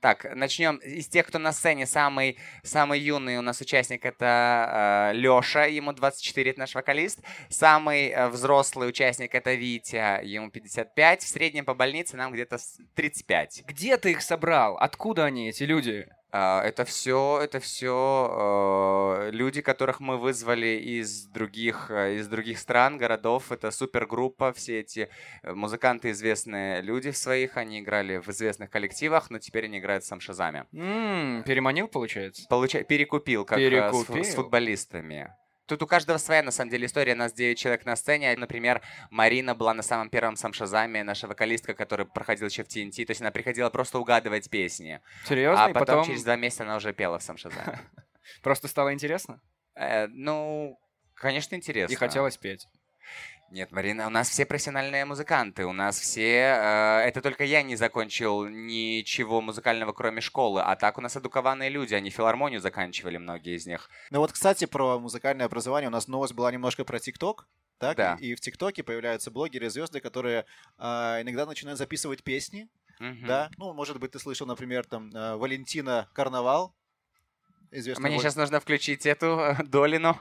Так, 0.00 0.26
начнем. 0.36 0.76
Из 0.76 1.08
тех, 1.08 1.26
кто 1.26 1.38
на 1.38 1.52
сцене, 1.52 1.86
самый, 1.86 2.38
самый 2.62 3.00
юный 3.00 3.38
у 3.38 3.42
нас 3.42 3.60
участник 3.62 4.04
это 4.04 5.10
Леша, 5.14 5.64
ему 5.64 5.92
24, 5.92 6.50
это 6.50 6.60
наш 6.60 6.74
вокалист. 6.74 7.20
Самый 7.48 8.10
э, 8.10 8.28
взрослый 8.28 8.88
участник 8.88 9.34
это 9.34 9.54
Витя, 9.54 10.22
ему 10.22 10.50
55. 10.50 11.22
В 11.22 11.26
среднем 11.28 11.64
по 11.64 11.74
больнице 11.74 12.16
нам 12.16 12.32
где-то 12.32 12.58
с- 12.58 12.78
35. 12.94 13.64
Где 13.66 13.96
ты 13.96 14.10
их 14.12 14.20
собрал? 14.20 14.76
Откуда 14.76 15.24
они, 15.24 15.48
эти 15.48 15.62
люди? 15.62 16.06
А, 16.32 16.62
Это 16.62 16.84
все, 16.84 17.40
это 17.42 17.60
все 17.60 19.28
люди, 19.32 19.62
которых 19.62 20.00
мы 20.00 20.18
вызвали 20.18 20.78
из 20.98 21.26
других, 21.26 21.90
э, 21.90 22.16
из 22.16 22.28
других 22.28 22.58
стран, 22.58 22.98
городов. 22.98 23.52
Это 23.52 23.70
супергруппа, 23.70 24.52
все 24.52 24.80
эти 24.80 25.08
э, 25.42 25.52
музыканты 25.52 26.10
известные 26.10 26.82
люди 26.82 27.10
в 27.10 27.16
своих, 27.16 27.56
они 27.56 27.80
играли 27.80 28.18
в 28.18 28.28
известных 28.28 28.70
коллективах, 28.70 29.30
но 29.30 29.38
теперь 29.38 29.64
они 29.66 29.78
играют 29.78 30.04
в 30.04 30.06
сам 30.06 30.20
Шазаме. 30.20 30.66
М, 30.72 31.42
переманил, 31.44 31.88
получается? 31.88 32.46
Получа... 32.48 32.82
Перекупил, 32.82 33.44
как 33.44 33.58
э, 33.58 33.66
с 33.66 33.70
Перекупил. 33.70 34.24
с 34.24 34.34
футболистами. 34.34 35.32
Тут 35.66 35.82
у 35.82 35.86
каждого 35.86 36.18
своя, 36.18 36.42
на 36.42 36.50
самом 36.50 36.70
деле, 36.70 36.86
история. 36.86 37.14
Нас 37.14 37.32
9 37.32 37.58
человек 37.58 37.84
на 37.84 37.96
сцене. 37.96 38.34
Например, 38.36 38.82
Марина 39.10 39.54
была 39.54 39.74
на 39.74 39.82
самом 39.82 40.10
первом 40.10 40.36
сам 40.36 40.52
Шазаме, 40.52 41.02
наша 41.02 41.26
вокалистка, 41.26 41.74
которая 41.74 42.06
проходила 42.06 42.46
еще 42.46 42.62
в 42.62 42.68
TNT. 42.68 43.04
То 43.04 43.10
есть 43.10 43.20
она 43.20 43.30
приходила 43.30 43.68
просто 43.70 43.98
угадывать 43.98 44.48
песни. 44.48 45.00
Серьезно? 45.24 45.64
а 45.64 45.68
потом, 45.68 45.86
потом 45.86 46.04
через 46.04 46.24
два 46.24 46.36
месяца 46.36 46.62
она 46.62 46.76
уже 46.76 46.92
пела 46.92 47.18
в 47.18 47.22
сам 47.22 47.36
Шазаме. 47.36 47.80
просто 48.42 48.68
стало 48.68 48.92
интересно? 48.92 49.40
Э, 49.74 50.06
ну, 50.08 50.78
конечно, 51.14 51.56
интересно. 51.56 51.92
И 51.92 51.96
хотелось 51.96 52.36
петь. 52.36 52.66
Нет, 53.50 53.70
Марина, 53.70 54.06
у 54.06 54.10
нас 54.10 54.28
все 54.28 54.44
профессиональные 54.44 55.04
музыканты, 55.04 55.64
у 55.66 55.72
нас 55.72 55.98
все... 56.00 56.56
Э, 56.58 56.98
это 57.06 57.22
только 57.22 57.44
я 57.44 57.62
не 57.62 57.76
закончил 57.76 58.44
ничего 58.48 59.40
музыкального, 59.40 59.92
кроме 59.92 60.20
школы, 60.20 60.62
а 60.62 60.74
так 60.74 60.98
у 60.98 61.00
нас 61.00 61.16
эдукованные 61.16 61.70
люди, 61.70 61.94
они 61.94 62.10
филармонию 62.10 62.60
заканчивали, 62.60 63.18
многие 63.18 63.54
из 63.56 63.66
них. 63.66 63.88
Ну 64.10 64.18
вот, 64.18 64.32
кстати, 64.32 64.64
про 64.64 64.98
музыкальное 64.98 65.46
образование. 65.46 65.88
У 65.88 65.92
нас 65.92 66.08
новость 66.08 66.34
была 66.34 66.50
немножко 66.50 66.84
про 66.84 66.98
ТикТок. 66.98 67.46
Так, 67.78 67.96
Да. 67.96 68.16
и 68.20 68.34
в 68.34 68.40
ТикТоке 68.40 68.82
появляются 68.82 69.30
блогеры, 69.30 69.68
звезды, 69.70 70.00
которые 70.00 70.46
а, 70.78 71.20
иногда 71.20 71.44
начинают 71.46 71.78
записывать 71.78 72.24
песни, 72.24 72.68
Мгм. 72.98 73.26
да. 73.26 73.50
Ну, 73.58 73.74
может 73.74 74.00
быть, 74.00 74.12
ты 74.12 74.18
слышал, 74.18 74.46
например, 74.46 74.86
там 74.86 75.10
а, 75.14 75.36
Валентина 75.36 76.08
Карнавал, 76.14 76.74
известная 77.70 78.08
Мне 78.08 78.16
блог- 78.18 78.22
сейчас 78.22 78.36
нужно 78.36 78.60
включить 78.60 79.06
эту 79.06 79.26
э, 79.38 79.56
Долину. 79.64 80.16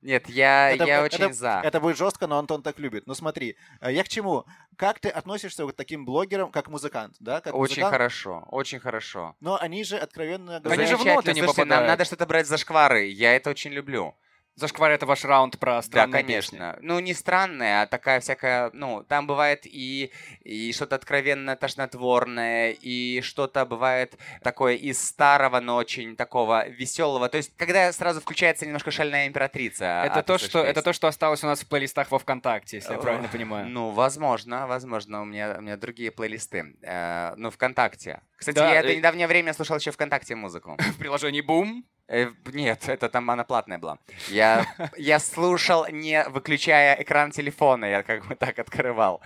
Нет, 0.00 0.28
я, 0.28 0.70
Это- 0.70 0.84
я 0.84 1.04
это- 1.04 1.16
очень 1.24 1.34
за. 1.34 1.60
Это 1.64 1.80
будет 1.80 1.96
жестко, 1.98 2.26
но 2.28 2.38
Антон 2.38 2.62
так 2.62 2.78
любит. 2.78 3.06
Ну 3.06 3.14
смотри, 3.14 3.56
а, 3.80 3.90
я 3.90 4.04
к 4.04 4.08
чему? 4.08 4.44
Как 4.76 5.00
ты 5.00 5.08
относишься 5.08 5.66
к 5.66 5.72
таким 5.72 6.04
блогерам, 6.04 6.52
как 6.52 6.68
музыкант, 6.68 7.16
да? 7.18 7.40
Как 7.40 7.52
Очень 7.54 7.72
музыкант, 7.82 7.92
хорошо, 7.92 8.44
очень 8.50 8.78
хорошо. 8.78 9.34
Но 9.40 9.58
они 9.60 9.82
же 9.82 9.96
откровенно 9.98 10.56
Они 10.56 10.62
говорят... 10.64 10.82
же 10.82 10.88
Замечательно. 10.90 11.12
внутренне 11.14 11.42
Слушайте, 11.42 11.60
нам 11.62 11.68
попадают. 11.68 11.88
надо 11.88 12.04
что-то 12.04 12.26
брать 12.26 12.46
за 12.46 12.56
шквары. 12.58 13.06
Я 13.08 13.34
это 13.34 13.50
очень 13.50 13.72
люблю. 13.72 14.14
Зашквар 14.58 14.90
это 14.90 15.06
ваш 15.06 15.24
раунд 15.24 15.58
про 15.58 15.76
Да, 15.76 15.82
странные 15.82 16.22
конечно. 16.24 16.72
песни. 16.72 16.86
Ну, 16.86 16.98
не 16.98 17.14
странная, 17.14 17.82
а 17.82 17.86
такая 17.86 18.18
всякая, 18.18 18.70
ну, 18.72 19.04
там 19.04 19.28
бывает 19.28 19.60
и, 19.64 20.10
и 20.42 20.72
что-то 20.72 20.96
откровенно 20.96 21.54
тошнотворное, 21.54 22.72
и 22.72 23.20
что-то 23.20 23.64
бывает 23.66 24.16
такое 24.42 24.74
из 24.74 25.00
старого, 25.00 25.60
но 25.60 25.76
очень 25.76 26.16
такого 26.16 26.68
веселого. 26.68 27.28
То 27.28 27.36
есть, 27.36 27.56
когда 27.56 27.92
сразу 27.92 28.20
включается 28.20 28.66
немножко 28.66 28.90
шальная 28.90 29.28
императрица. 29.28 30.02
Это 30.04 30.20
от 30.20 30.26
то, 30.26 30.38
что, 30.38 30.58
это 30.60 30.74
песни. 30.74 30.84
то, 30.84 30.92
что 30.92 31.06
осталось 31.06 31.44
у 31.44 31.46
нас 31.46 31.60
в 31.60 31.68
плейлистах 31.68 32.10
во 32.10 32.18
ВКонтакте, 32.18 32.76
если 32.78 32.92
я 32.94 32.98
правильно 32.98 33.28
понимаю. 33.28 33.68
Ну, 33.68 33.90
возможно, 33.90 34.66
возможно, 34.66 35.22
у 35.22 35.24
меня, 35.24 35.54
у 35.58 35.62
меня 35.62 35.76
другие 35.76 36.10
плейлисты. 36.10 36.76
Э, 36.82 37.34
ну, 37.36 37.50
ВКонтакте. 37.50 38.22
Кстати, 38.36 38.56
Да, 38.56 38.72
я 38.72 38.80
это 38.80 38.88
э- 38.88 38.96
недавнее 38.96 39.28
время 39.28 39.52
слушал 39.52 39.76
еще 39.76 39.92
ВКонтакте 39.92 40.34
музыку. 40.34 40.76
В 40.94 40.98
приложении 40.98 41.44
Boom. 41.46 41.82
Э, 42.08 42.30
Нет, 42.52 42.88
это 42.88 43.08
там 43.08 43.30
она 43.30 43.44
платная 43.44 43.78
была. 43.78 43.98
Я, 44.28 44.66
я 44.96 45.18
слушал, 45.18 45.86
не 45.90 46.24
выключая 46.24 46.94
экран 47.02 47.30
телефона, 47.30 47.84
я 47.84 48.02
как 48.02 48.26
бы 48.26 48.34
так 48.34 48.58
открывал. 48.58 49.20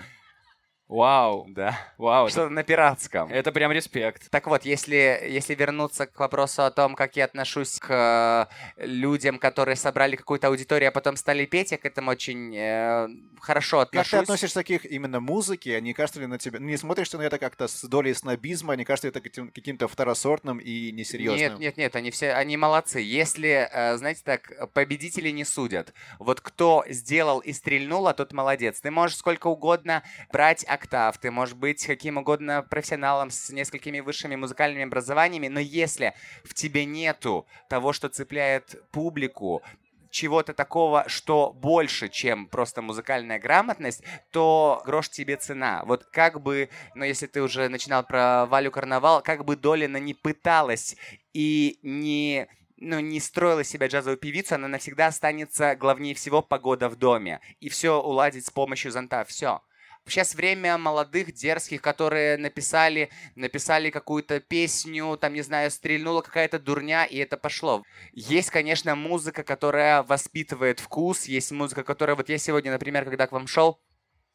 Вау, 0.93 1.47
Да. 1.49 1.79
вау. 1.97 2.29
Что-то 2.29 2.51
на 2.51 2.63
пиратском. 2.63 3.31
это 3.33 3.51
прям 3.51 3.73
респект. 3.73 4.29
Так 4.31 4.47
вот, 4.47 4.67
если, 4.67 5.27
если 5.27 5.55
вернуться 5.55 6.07
к 6.07 6.19
вопросу 6.21 6.65
о 6.65 6.71
том, 6.71 6.95
как 6.95 7.17
я 7.17 7.25
отношусь 7.25 7.79
к 7.79 8.49
э, 8.79 8.85
людям, 8.85 9.39
которые 9.39 9.77
собрали 9.77 10.17
какую-то 10.17 10.49
аудиторию, 10.49 10.91
а 10.91 10.93
потом 10.93 11.17
стали 11.17 11.47
петь, 11.47 11.73
я 11.73 11.79
к 11.79 11.87
этому 11.87 12.11
очень 12.11 12.55
э, 12.55 13.09
хорошо 13.41 13.81
Как 13.81 13.91
ты 13.91 13.99
отношусь. 14.01 14.21
относишься 14.21 14.63
к 14.63 14.69
их 14.69 14.85
именно 14.85 15.19
музыке? 15.21 15.81
Не 15.81 15.95
кажется 15.95 16.21
ли 16.21 16.27
на 16.27 16.39
тебя... 16.39 16.59
Не 16.59 16.77
смотришь 16.77 17.09
ты 17.09 17.17
на 17.17 17.23
это 17.23 17.39
как-то 17.39 17.69
с 17.69 17.83
долей 17.85 18.13
снобизма? 18.13 18.75
Не 18.77 18.85
кажется 18.85 19.07
ли 19.07 19.11
это 19.13 19.23
каким- 19.23 19.51
каким-то 19.51 19.89
второсортным 19.89 20.59
и 20.59 20.93
несерьезным? 20.93 21.39
Нет, 21.53 21.59
нет, 21.59 21.77
нет, 21.79 21.97
они 21.97 22.11
все, 22.11 22.33
они 22.35 22.59
молодцы. 22.59 23.01
Если, 23.01 23.67
э, 23.73 23.97
знаете 23.97 24.21
так, 24.25 24.53
победители 24.75 25.31
не 25.31 25.45
судят. 25.47 25.95
Вот 26.19 26.43
кто 26.43 26.85
сделал 26.89 27.39
и 27.41 27.55
стрельнул, 27.55 28.07
а 28.09 28.13
тот 28.13 28.35
молодец. 28.35 28.79
Ты 28.83 28.91
можешь 28.91 29.17
сколько 29.17 29.47
угодно 29.47 30.03
брать 30.31 30.65
октав, 30.83 31.19
ты 31.19 31.31
можешь 31.31 31.55
быть 31.55 31.87
каким 31.87 32.19
угодно 32.19 32.63
профессионалом 32.69 33.31
с 33.31 33.51
несколькими 33.51 34.01
высшими 34.01 34.37
музыкальными 34.37 34.85
образованиями, 34.85 35.49
но 35.49 35.61
если 35.61 36.15
в 36.45 36.55
тебе 36.55 36.85
нету 36.85 37.47
того, 37.69 37.93
что 37.93 38.09
цепляет 38.09 38.83
публику, 38.91 39.63
чего-то 40.11 40.53
такого, 40.53 41.05
что 41.07 41.53
больше, 41.55 42.09
чем 42.11 42.47
просто 42.47 42.83
музыкальная 42.83 43.39
грамотность, 43.39 44.05
то 44.31 44.83
грош 44.85 45.09
тебе 45.09 45.37
цена. 45.37 45.83
Вот 45.87 46.05
как 46.05 46.43
бы, 46.43 46.69
ну 46.95 47.05
если 47.05 47.27
ты 47.27 47.41
уже 47.43 47.69
начинал 47.69 48.05
про 48.05 48.45
Валю 48.47 48.71
Карнавал, 48.71 49.23
как 49.23 49.45
бы 49.45 49.57
Долина 49.57 49.97
не 49.97 50.13
пыталась 50.13 50.97
и 51.33 51.79
не 51.83 52.47
ну, 52.77 52.99
не 52.99 53.21
строила 53.21 53.63
себя 53.63 53.87
джазовую 53.87 54.19
певицу, 54.19 54.57
она 54.57 54.67
навсегда 54.67 55.07
останется 55.07 55.77
главнее 55.77 56.15
всего 56.15 56.43
погода 56.43 56.89
в 56.89 56.97
доме. 56.97 57.41
И 57.61 57.69
все 57.69 58.03
уладить 58.03 58.45
с 58.45 58.51
помощью 58.51 58.91
зонта. 58.91 59.25
Все. 59.25 59.63
Сейчас 60.07 60.35
время 60.35 60.77
молодых, 60.79 61.33
дерзких, 61.33 61.81
которые 61.81 62.37
написали, 62.37 63.09
написали 63.35 63.91
какую-то 63.91 64.41
песню, 64.41 65.17
там, 65.17 65.33
не 65.33 65.43
знаю, 65.43 65.71
стрельнула 65.71 66.23
какая-то 66.23 66.59
дурня, 66.59 67.05
и 67.05 67.17
это 67.19 67.37
пошло. 67.37 67.83
Есть, 68.13 68.51
конечно, 68.51 68.95
музыка, 68.95 69.45
которая 69.45 70.03
воспитывает 70.03 70.81
вкус, 70.81 71.25
есть 71.25 71.53
музыка, 71.53 71.85
которая... 71.85 72.17
Вот 72.17 72.29
я 72.29 72.39
сегодня, 72.39 72.73
например, 72.73 73.05
когда 73.05 73.27
к 73.27 73.33
вам 73.33 73.47
шел, 73.47 73.81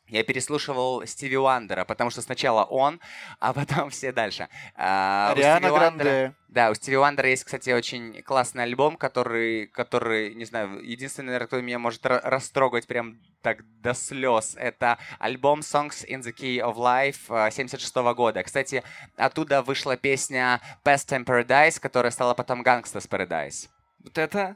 я 0.10 0.24
переслушивал 0.24 1.06
Стиви 1.06 1.38
Уандера, 1.38 1.84
потому 1.86 2.10
что 2.10 2.22
сначала 2.22 2.64
он, 2.64 3.00
а 3.40 3.54
потом 3.54 3.90
все 3.92 4.12
дальше. 4.12 4.48
А, 4.76 5.34
Уандера- 5.72 5.78
Гранде. 5.78 6.34
да, 6.48 6.70
у 6.72 6.74
Стиви 6.76 6.98
Уандера 6.98 7.30
есть, 7.30 7.44
кстати, 7.44 7.70
очень 7.72 8.22
классный 8.24 8.64
альбом, 8.64 8.96
который, 8.98 9.68
который, 9.68 10.34
не 10.36 10.46
знаю, 10.46 10.82
единственный, 10.84 11.28
наверное, 11.28 11.48
кто 11.48 11.62
меня 11.62 11.80
может 11.80 12.06
ра- 12.06 12.22
растрогать 12.24 12.88
прям 12.88 13.18
так 13.42 13.60
до 13.82 13.94
слез, 13.94 14.56
это 14.58 14.98
альбом 15.20 15.60
Songs 15.60 16.06
in 16.08 16.22
the 16.22 16.34
Key 16.34 16.58
of 16.60 16.76
Life 16.76 17.52
76 17.52 17.96
года. 18.16 18.44
Кстати, 18.44 18.84
оттуда 19.16 19.62
вышла 19.62 19.98
песня 19.98 20.62
Best 20.84 21.08
Time 21.10 21.26
Paradise, 21.26 21.80
которая 21.80 22.12
стала 22.12 22.34
потом 22.34 22.62
Gangsta's 22.64 23.08
Paradise. 23.10 23.68
Вот 24.04 24.18
это... 24.18 24.56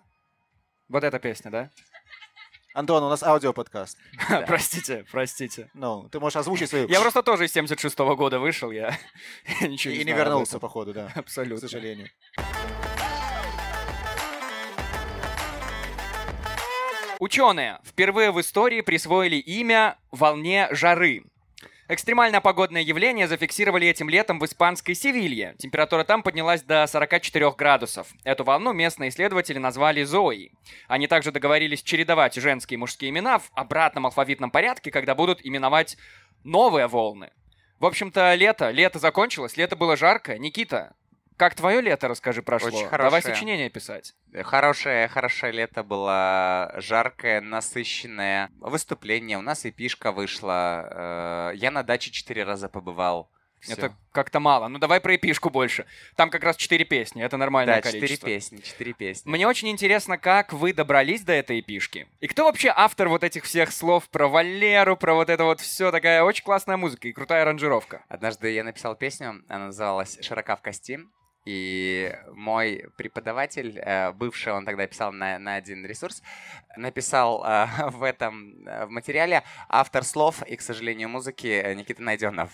Вот 0.89 1.05
эта 1.05 1.20
песня, 1.20 1.50
да? 1.51 1.70
Антон, 2.73 3.03
у 3.03 3.09
нас 3.09 3.21
аудиоподкаст. 3.23 3.97
Да. 4.29 4.41
простите, 4.47 5.05
простите. 5.11 5.69
Ну, 5.73 6.07
ты 6.09 6.19
можешь 6.19 6.37
озвучить 6.37 6.69
свою... 6.69 6.87
Я 6.87 7.01
просто 7.01 7.21
тоже 7.21 7.45
из 7.45 7.51
76 7.51 7.97
года 7.97 8.39
вышел, 8.39 8.71
я 8.71 8.97
я 9.59 9.67
ничего 9.67 9.93
И 9.93 9.97
не 9.99 10.05
не 10.05 10.13
вернулся, 10.13 10.59
походу, 10.59 10.93
да. 10.93 11.09
К 11.09 11.17
Абсолютно. 11.17 11.67
сожалению. 11.67 12.07
Ученые 17.19 17.79
впервые 17.83 18.31
в 18.31 18.39
истории 18.41 18.81
присвоили 18.81 19.35
имя 19.35 19.97
волне 20.11 20.67
жары. 20.71 21.23
Экстремальное 21.93 22.39
погодное 22.39 22.81
явление 22.81 23.27
зафиксировали 23.27 23.86
этим 23.86 24.07
летом 24.07 24.39
в 24.39 24.45
испанской 24.45 24.95
Севилье. 24.95 25.55
Температура 25.57 26.05
там 26.05 26.24
поднялась 26.24 26.63
до 26.63 26.88
44 26.88 27.51
градусов. 27.51 28.07
Эту 28.24 28.45
волну 28.45 28.71
местные 28.71 29.10
исследователи 29.10 29.57
назвали 29.57 30.03
Зои. 30.03 30.53
Они 30.88 31.07
также 31.07 31.33
договорились 31.33 31.83
чередовать 31.83 32.36
женские 32.36 32.75
и 32.75 32.77
мужские 32.77 33.10
имена 33.10 33.39
в 33.39 33.51
обратном 33.55 34.05
алфавитном 34.05 34.51
порядке, 34.51 34.89
когда 34.89 35.15
будут 35.15 35.45
именовать 35.45 35.98
новые 36.45 36.88
волны. 36.88 37.31
В 37.77 37.86
общем-то, 37.86 38.36
лето. 38.36 38.69
Лето 38.69 38.98
закончилось, 38.98 39.57
лето 39.57 39.75
было 39.75 39.98
жарко. 39.98 40.38
Никита, 40.38 40.95
как 41.41 41.55
твое 41.55 41.81
лето, 41.81 42.07
расскажи, 42.07 42.43
прошло? 42.43 42.67
Очень 42.67 42.81
Давай 42.91 43.10
хорошее. 43.10 43.33
сочинение 43.33 43.69
писать. 43.71 44.13
Хорошее, 44.43 45.07
хорошее 45.07 45.51
лето 45.51 45.81
было, 45.83 46.71
жаркое, 46.77 47.41
насыщенное. 47.41 48.51
Выступление, 48.60 49.39
у 49.39 49.41
нас 49.41 49.65
и 49.65 49.71
пишка 49.71 50.12
вышла. 50.12 51.50
э, 51.51 51.55
Я 51.55 51.71
на 51.71 51.81
даче 51.81 52.12
четыре 52.12 52.43
раза 52.43 52.69
побывал. 52.69 53.31
Всё. 53.60 53.74
Это 53.74 53.95
как-то 54.12 54.39
мало. 54.39 54.67
Ну 54.67 54.77
давай 54.77 55.00
про 55.01 55.15
эпишку 55.15 55.50
больше. 55.50 55.88
Там 56.15 56.29
как 56.29 56.43
раз 56.43 56.57
четыре 56.57 56.86
песни, 56.86 57.24
это 57.24 57.38
нормальное 57.38 57.75
Да, 57.77 57.81
четыре 57.81 58.01
количество. 58.01 58.27
песни, 58.27 58.57
четыре 58.57 58.93
песни. 58.93 59.27
Мне 59.27 59.48
очень 59.48 59.69
интересно, 59.69 60.19
как 60.19 60.53
вы 60.53 60.74
добрались 60.74 61.21
до 61.24 61.33
этой 61.33 61.60
эпишки. 61.62 62.07
И 62.19 62.27
кто 62.27 62.43
вообще 62.45 62.71
автор 62.75 63.10
вот 63.10 63.24
этих 63.24 63.45
всех 63.45 63.71
слов 63.71 64.07
про 64.10 64.27
Валеру, 64.27 64.95
про 64.95 65.15
вот 65.15 65.31
это 65.31 65.43
вот 65.45 65.60
все, 65.60 65.89
такая 65.91 66.21
очень 66.21 66.43
классная 66.43 66.77
музыка 66.77 67.07
и 67.07 67.13
крутая 67.13 67.41
аранжировка. 67.41 68.03
Однажды 68.10 68.51
я 68.51 68.63
написал 68.63 68.95
песню, 68.95 69.43
она 69.48 69.65
называлась 69.67 70.19
«Широка 70.21 70.55
в 70.55 70.62
кости», 70.62 71.00
и 71.45 72.15
мой 72.33 72.86
преподаватель, 72.98 73.79
э, 73.79 74.12
бывший, 74.12 74.53
он 74.53 74.65
тогда 74.65 74.86
писал 74.86 75.12
на, 75.12 75.39
на 75.39 75.55
один 75.55 75.86
ресурс, 75.86 76.21
написал 76.77 77.43
э, 77.43 77.67
в 77.89 78.03
этом 78.03 78.67
э, 78.67 78.86
в 78.86 78.89
материале 78.89 79.43
автор 79.67 80.03
слов 80.03 80.43
и, 80.43 80.55
к 80.55 80.62
сожалению, 80.62 81.10
музыки 81.10 81.74
Никита 81.75 82.03
Найденов. 82.03 82.51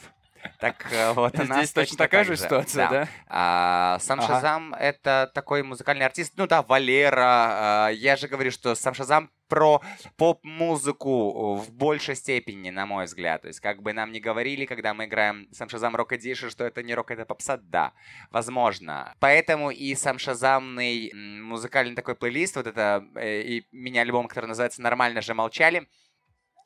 Так 0.60 0.88
э, 0.92 1.12
вот 1.14 1.40
у 1.40 1.44
нас 1.44 1.58
Здесь 1.58 1.74
точно 1.74 1.98
такая 1.98 2.24
же 2.24 2.36
ситуация, 2.36 2.90
да? 2.90 3.08
А, 3.28 4.00
сам 4.00 4.20
Ага. 4.20 4.28
Шазам— 4.28 4.74
это 4.80 5.32
такой 5.34 5.64
музыкальный 5.64 6.06
артист. 6.06 6.34
Ну 6.36 6.48
да, 6.48 6.62
Валера. 6.62 7.88
а, 7.88 7.90
я 7.90 8.16
же 8.16 8.28
говорю, 8.28 8.52
что 8.52 8.76
сам 8.76 8.94
Шазам 8.94 9.30
про 9.48 9.82
поп-музыку 10.18 11.56
в 11.56 11.72
большей 11.72 12.16
степени, 12.16 12.70
на 12.70 12.86
мой 12.86 13.06
взгляд. 13.06 13.42
То 13.42 13.48
есть, 13.48 13.60
как 13.60 13.82
бы 13.82 13.94
нам 13.94 14.12
не 14.12 14.20
говорили, 14.20 14.66
когда 14.66 14.94
мы 14.94 15.06
играем 15.06 15.48
сам 15.52 15.70
Шазам 15.70 15.96
Рок 15.96 16.14
Эдишн, 16.14 16.50
что 16.50 16.66
это 16.66 16.84
не 16.84 16.94
рок, 16.94 17.12
это 17.12 17.26
попса, 17.26 17.58
да, 17.58 17.94
возможно. 18.32 19.14
Поэтому 19.20 19.72
и 19.72 19.96
сам 19.96 20.20
Шазамный 20.20 21.12
музыкальный 21.14 21.96
такой 21.96 22.16
плейлист, 22.16 22.56
вот 22.56 22.68
это, 22.68 23.06
э, 23.16 23.42
и 23.42 23.68
меня 23.72 24.02
альбом, 24.02 24.28
который 24.28 24.48
называется 24.48 24.82
«Нормально 24.82 25.22
же 25.22 25.34
молчали», 25.34 25.88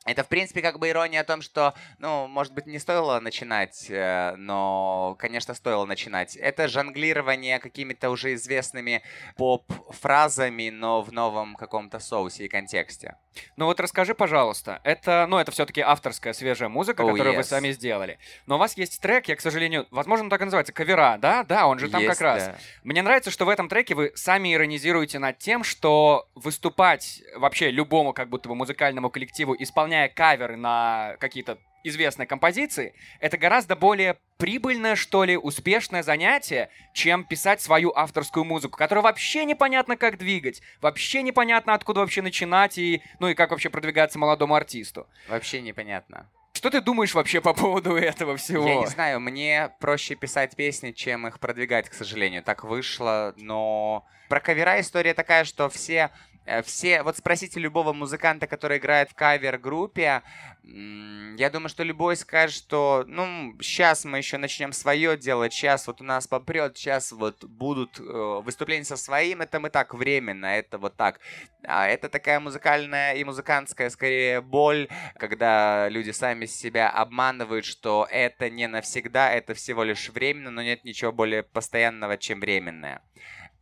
Это, 0.04 0.24
в 0.24 0.28
принципе, 0.28 0.62
как 0.62 0.80
бы 0.80 0.88
ирония 0.88 1.20
о 1.20 1.24
том, 1.24 1.42
что, 1.42 1.74
ну, 1.98 2.26
может 2.26 2.52
быть, 2.52 2.66
не 2.66 2.80
стоило 2.80 3.20
начинать, 3.20 3.86
э, 3.88 4.34
но, 4.36 5.14
конечно, 5.18 5.54
стоило 5.54 5.84
начинать. 5.86 6.34
Это 6.34 6.66
жонглирование 6.66 7.60
какими-то 7.60 8.10
уже 8.10 8.34
известными 8.34 9.02
поп-фразами, 9.36 10.70
но 10.70 11.02
в 11.02 11.12
новом 11.12 11.54
каком-то 11.54 12.00
соусе 12.00 12.46
и 12.46 12.48
контексте. 12.48 13.16
Ну 13.56 13.66
вот 13.66 13.80
расскажи, 13.80 14.14
пожалуйста, 14.14 14.80
это, 14.84 15.26
ну, 15.28 15.38
это 15.38 15.52
все-таки 15.52 15.80
авторская 15.80 16.32
свежая 16.32 16.68
музыка, 16.68 17.02
Oh, 17.02 17.10
которую 17.12 17.34
вы 17.34 17.40
yes. 17.40 17.44
сами 17.44 17.70
сделали. 17.70 18.18
Но 18.46 18.56
у 18.56 18.58
вас 18.58 18.76
есть 18.76 19.00
трек, 19.00 19.28
я, 19.28 19.36
к 19.36 19.40
сожалению, 19.40 19.86
возможно, 19.90 20.24
он 20.24 20.30
так 20.30 20.40
и 20.42 20.44
называется, 20.44 20.72
кавера, 20.72 21.16
да? 21.18 21.42
Да, 21.44 21.66
он 21.66 21.78
же 21.78 21.88
там 21.88 22.02
Есть, 22.02 22.12
как 22.12 22.20
раз. 22.20 22.46
да. 22.46 22.56
Мне 22.82 23.02
нравится, 23.02 23.30
что 23.30 23.44
в 23.44 23.48
этом 23.48 23.68
треке 23.68 23.94
вы 23.94 24.12
сами 24.14 24.52
иронизируете 24.52 25.18
над 25.18 25.38
тем, 25.38 25.64
что 25.64 26.28
выступать 26.34 27.22
вообще 27.36 27.70
любому 27.70 28.12
как 28.12 28.28
будто 28.28 28.48
бы 28.48 28.54
музыкальному 28.54 29.08
коллективу, 29.10 29.54
исполняя 29.92 30.08
каверы 30.08 30.56
на 30.56 31.16
какие-то 31.20 31.58
известные 31.84 32.26
композиции, 32.26 32.94
это 33.20 33.36
гораздо 33.36 33.76
более 33.76 34.16
прибыльное, 34.38 34.94
что 34.96 35.24
ли, 35.24 35.36
успешное 35.36 36.02
занятие, 36.02 36.70
чем 36.94 37.24
писать 37.24 37.60
свою 37.60 37.92
авторскую 37.94 38.44
музыку, 38.44 38.78
которую 38.78 39.02
вообще 39.02 39.44
непонятно 39.44 39.96
как 39.96 40.16
двигать, 40.16 40.62
вообще 40.80 41.22
непонятно 41.22 41.74
откуда 41.74 42.00
вообще 42.00 42.22
начинать 42.22 42.78
и, 42.78 43.02
ну 43.18 43.28
и 43.28 43.34
как 43.34 43.50
вообще 43.50 43.68
продвигаться 43.68 44.18
молодому 44.18 44.54
артисту. 44.54 45.06
Вообще 45.28 45.60
непонятно. 45.60 46.28
Что 46.54 46.70
ты 46.70 46.80
думаешь 46.80 47.14
вообще 47.14 47.40
по 47.40 47.52
поводу 47.52 47.96
этого 47.96 48.36
всего? 48.36 48.68
Я 48.68 48.76
не 48.76 48.86
знаю, 48.86 49.20
мне 49.20 49.70
проще 49.80 50.14
писать 50.14 50.54
песни, 50.54 50.92
чем 50.92 51.26
их 51.26 51.40
продвигать, 51.40 51.88
к 51.88 51.94
сожалению. 51.94 52.42
Так 52.42 52.64
вышло, 52.64 53.34
но... 53.36 54.06
Про 54.28 54.40
кавера 54.40 54.80
история 54.80 55.14
такая, 55.14 55.44
что 55.44 55.68
все... 55.68 56.10
э, 56.44 56.62
Все, 56.62 57.02
вот 57.02 57.16
спросите 57.16 57.60
любого 57.60 57.92
музыканта, 57.92 58.46
который 58.46 58.78
играет 58.78 59.10
в 59.10 59.14
кавер-группе, 59.14 60.22
я 60.64 61.50
думаю, 61.50 61.68
что 61.68 61.82
любой 61.82 62.16
скажет, 62.16 62.56
что, 62.56 63.04
ну, 63.08 63.56
сейчас 63.60 64.04
мы 64.04 64.18
еще 64.18 64.38
начнем 64.38 64.72
свое 64.72 65.16
делать, 65.16 65.52
сейчас 65.52 65.86
вот 65.88 66.00
у 66.00 66.04
нас 66.04 66.28
попрет, 66.28 66.76
сейчас 66.76 67.10
вот 67.10 67.44
будут 67.44 67.98
э, 67.98 68.02
выступления 68.44 68.84
со 68.84 68.96
своим, 68.96 69.40
это 69.40 69.58
мы 69.58 69.70
так 69.70 69.92
временно, 69.92 70.46
это 70.46 70.78
вот 70.78 70.96
так. 70.96 71.18
А 71.64 71.88
это 71.88 72.08
такая 72.08 72.38
музыкальная 72.38 73.14
и 73.14 73.24
музыкантская, 73.24 73.90
скорее, 73.90 74.40
боль, 74.40 74.88
когда 75.18 75.88
люди 75.88 76.10
сами 76.10 76.46
себя 76.46 76.90
обманывают, 76.90 77.64
что 77.64 78.06
это 78.10 78.48
не 78.48 78.68
навсегда, 78.68 79.32
это 79.32 79.54
всего 79.54 79.82
лишь 79.82 80.10
временно, 80.10 80.50
но 80.50 80.62
нет 80.62 80.84
ничего 80.84 81.10
более 81.10 81.42
постоянного, 81.42 82.18
чем 82.18 82.40
временное. 82.40 83.02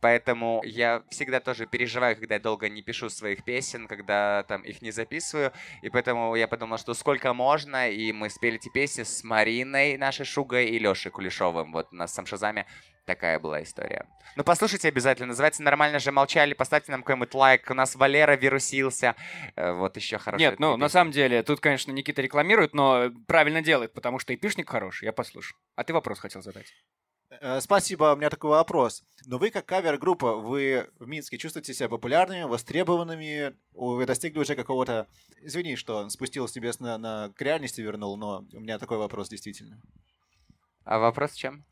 Поэтому 0.01 0.61
я 0.65 1.03
всегда 1.09 1.39
тоже 1.39 1.67
переживаю, 1.67 2.15
когда 2.15 2.35
я 2.35 2.41
долго 2.41 2.67
не 2.69 2.81
пишу 2.81 3.09
своих 3.09 3.43
песен, 3.43 3.87
когда 3.87 4.43
там 4.43 4.63
их 4.63 4.81
не 4.81 4.91
записываю. 4.91 5.53
И 5.83 5.89
поэтому 5.89 6.35
я 6.35 6.47
подумал, 6.47 6.77
что 6.79 6.93
сколько 6.93 7.33
можно. 7.33 7.89
И 7.89 8.11
мы 8.11 8.29
спели 8.29 8.55
эти 8.55 8.69
песни 8.69 9.03
с 9.03 9.23
Мариной, 9.23 9.97
нашей 9.97 10.25
Шугой, 10.25 10.65
и 10.69 10.79
Лешей 10.79 11.11
Кулешовым. 11.11 11.71
Вот 11.71 11.89
у 11.91 11.95
нас 11.95 12.11
в 12.11 12.15
Самшазаме 12.15 12.65
такая 13.05 13.39
была 13.39 13.61
история. 13.61 14.07
Ну, 14.35 14.43
послушайте 14.43 14.87
обязательно. 14.87 15.27
Называется 15.27 15.61
«Нормально 15.63 15.99
же 15.99 16.11
молчали». 16.11 16.53
Поставьте 16.53 16.91
нам 16.91 17.03
какой-нибудь 17.03 17.33
лайк. 17.33 17.69
У 17.69 17.73
нас 17.73 17.95
Валера 17.95 18.35
вирусился. 18.35 19.15
Э, 19.55 19.71
Вот 19.73 19.97
еще 19.97 20.17
хорошая 20.17 20.51
Нет, 20.51 20.59
ну, 20.59 20.71
на 20.77 20.85
песня. 20.85 20.89
самом 20.89 21.11
деле, 21.11 21.43
тут, 21.43 21.59
конечно, 21.59 21.91
Никита 21.91 22.21
рекламирует, 22.21 22.73
но 22.73 23.11
правильно 23.27 23.61
делает, 23.61 23.93
потому 23.93 24.19
что 24.19 24.33
эпишник 24.33 24.69
хороший, 24.69 25.05
я 25.05 25.11
послушал. 25.13 25.57
А 25.75 25.83
ты 25.83 25.93
вопрос 25.93 26.19
хотел 26.19 26.41
задать. 26.41 26.73
Э, 27.41 27.59
Спасибо, 27.59 28.13
у 28.13 28.15
меня 28.15 28.29
такой 28.29 28.51
вопрос. 28.51 29.03
Но 29.25 29.39
вы 29.39 29.49
как 29.49 29.65
кавер-группа, 29.65 30.35
вы 30.35 30.87
в 30.99 31.07
Минске 31.07 31.39
чувствуете 31.39 31.73
себя 31.73 31.89
популярными, 31.89 32.43
востребованными? 32.43 33.55
Вы 33.73 34.05
достигли 34.05 34.39
уже 34.39 34.55
какого-то... 34.55 35.07
Извини, 35.41 35.75
что 35.75 36.07
спустил 36.09 36.47
с 36.47 36.55
небес 36.55 36.79
на, 36.79 36.99
на 36.99 37.33
к 37.35 37.41
реальности 37.41 37.81
вернул, 37.81 38.15
но 38.15 38.45
у 38.53 38.59
меня 38.59 38.77
такой 38.77 38.99
вопрос 38.99 39.29
действительно. 39.29 39.81
А 40.85 40.99
вопрос 40.99 41.33
чем? 41.33 41.65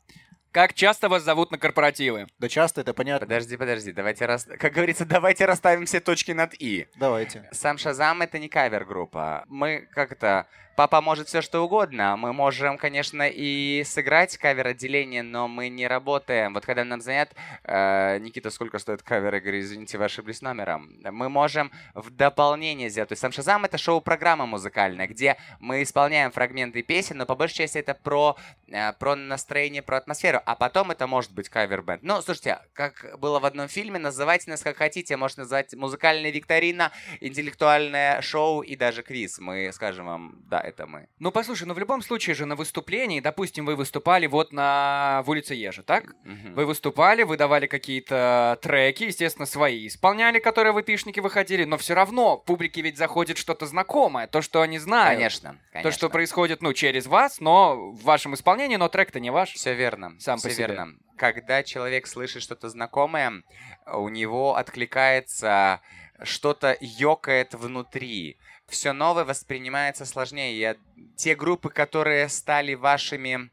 Как 0.50 0.74
часто 0.74 1.08
вас 1.08 1.22
зовут 1.22 1.52
на 1.52 1.58
корпоративы? 1.58 2.26
Да 2.40 2.48
часто 2.48 2.80
это 2.80 2.92
понятно. 2.92 3.28
Подожди, 3.28 3.56
подожди. 3.56 3.92
Давайте, 3.92 4.26
рас... 4.26 4.48
как 4.58 4.72
говорится, 4.72 5.04
давайте 5.04 5.44
расставим 5.44 5.86
все 5.86 6.00
точки 6.00 6.32
над 6.32 6.54
«и». 6.60 6.88
Давайте. 6.96 7.48
Сам 7.52 7.78
Шазам— 7.78 8.22
это 8.22 8.40
не 8.40 8.48
кавер-группа. 8.48 9.44
Мы 9.46 9.88
как-то... 9.92 10.48
Папа 10.80 11.02
может 11.02 11.28
все 11.28 11.42
что 11.42 11.60
угодно. 11.60 12.16
Мы 12.16 12.32
можем, 12.32 12.78
конечно, 12.78 13.28
и 13.28 13.82
сыграть 13.84 14.38
кавер-отделение, 14.38 15.22
но 15.22 15.46
мы 15.46 15.68
не 15.68 15.86
работаем. 15.86 16.54
Вот 16.54 16.64
когда 16.64 16.84
нам 16.84 17.02
звонят, 17.02 17.34
«Э, 17.64 18.16
Никита, 18.18 18.48
сколько 18.48 18.78
стоит 18.78 19.02
кавер? 19.02 19.34
Я 19.34 19.40
говорю, 19.42 19.60
извините, 19.60 19.98
вы 19.98 20.06
ошиблись 20.06 20.40
номером. 20.40 20.90
Мы 21.04 21.28
можем 21.28 21.70
в 21.92 22.08
дополнение 22.08 22.88
сделать. 22.88 23.10
То 23.10 23.12
есть 23.12 23.20
сам 23.20 23.30
Шазам— 23.30 23.64
это 23.66 23.76
шоу-программа 23.76 24.46
музыкальная, 24.46 25.06
где 25.06 25.36
мы 25.58 25.82
исполняем 25.82 26.30
фрагменты 26.30 26.80
песен, 26.82 27.18
но 27.18 27.26
по 27.26 27.34
большей 27.34 27.56
части 27.56 27.76
это 27.76 27.92
про, 27.92 28.38
э, 28.68 28.94
про 28.94 29.16
настроение, 29.16 29.82
про 29.82 29.98
атмосферу. 29.98 30.40
А 30.46 30.54
потом 30.54 30.92
это 30.92 31.06
может 31.06 31.34
быть 31.34 31.50
кавер-бенд. 31.50 32.02
Ну, 32.02 32.22
слушайте, 32.22 32.58
как 32.72 33.18
было 33.18 33.38
в 33.38 33.44
одном 33.44 33.68
фильме, 33.68 33.98
называйте 33.98 34.48
нас 34.48 34.62
как 34.62 34.78
хотите. 34.78 35.18
Можно 35.18 35.42
назвать 35.42 35.74
музыкальная 35.74 36.30
викторина, 36.30 36.90
интеллектуальное 37.20 38.22
шоу 38.22 38.62
и 38.62 38.76
даже 38.76 39.02
квиз. 39.02 39.38
Мы 39.40 39.70
скажем 39.74 40.06
вам, 40.06 40.38
да, 40.48 40.69
это 40.70 40.86
мы. 40.86 41.08
Ну, 41.18 41.30
послушай, 41.30 41.64
ну 41.64 41.74
в 41.74 41.78
любом 41.78 42.02
случае 42.02 42.34
же 42.34 42.46
на 42.46 42.56
выступлении, 42.56 43.20
допустим, 43.20 43.66
вы 43.66 43.76
выступали 43.76 44.26
вот 44.26 44.52
на 44.52 45.22
в 45.24 45.30
улице 45.30 45.54
Ежи, 45.54 45.82
так? 45.82 46.14
Мгм. 46.24 46.54
Вы 46.54 46.66
выступали, 46.66 47.22
вы 47.22 47.36
давали 47.36 47.66
какие-то 47.66 48.58
треки, 48.62 49.04
естественно, 49.04 49.46
свои 49.46 49.86
исполняли, 49.86 50.38
которые 50.38 50.72
в 50.72 50.80
эпишнике 50.80 51.20
выходили, 51.20 51.64
но 51.64 51.76
все 51.76 51.94
равно 51.94 52.38
публике 52.38 52.80
ведь 52.80 52.96
заходит 52.96 53.36
что-то 53.36 53.66
знакомое, 53.66 54.26
то, 54.26 54.42
что 54.42 54.62
они 54.62 54.78
знают. 54.78 55.18
Конечно, 55.18 55.58
конечно. 55.72 55.90
То, 55.90 55.94
что 55.94 56.08
происходит, 56.08 56.62
ну, 56.62 56.72
через 56.72 57.06
вас, 57.06 57.40
но 57.40 57.90
в 57.92 58.02
вашем 58.02 58.34
исполнении, 58.34 58.76
но 58.76 58.88
трек-то 58.88 59.20
не 59.20 59.30
ваш. 59.30 59.52
Все 59.52 59.74
верно. 59.74 60.14
Сам 60.18 60.38
все 60.38 60.48
по 60.48 60.54
себе. 60.54 60.66
верно. 60.68 60.94
Когда 61.16 61.62
человек 61.62 62.06
слышит 62.06 62.42
что-то 62.42 62.68
знакомое, 62.70 63.42
у 63.86 64.08
него 64.08 64.56
откликается 64.56 65.80
что-то 66.22 66.76
ёкает 66.80 67.54
внутри. 67.54 68.38
Все 68.70 68.92
новое 68.92 69.24
воспринимается 69.24 70.06
сложнее. 70.06 70.58
Я... 70.58 70.76
Те 71.16 71.34
группы, 71.34 71.68
которые 71.70 72.28
стали 72.28 72.74
вашими 72.74 73.50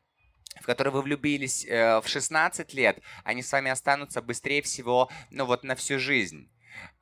в 0.62 0.66
которые 0.66 0.92
вы 0.92 1.04
влюбились 1.04 1.66
э, 1.66 2.02
в 2.02 2.08
16 2.08 2.74
лет, 2.74 3.00
они 3.24 3.44
с 3.44 3.52
вами 3.52 3.70
останутся 3.70 4.24
быстрее 4.24 4.64
всего, 4.64 5.08
ну 5.30 5.46
вот 5.46 5.64
на 5.64 5.76
всю 5.76 6.00
жизнь. 6.00 6.50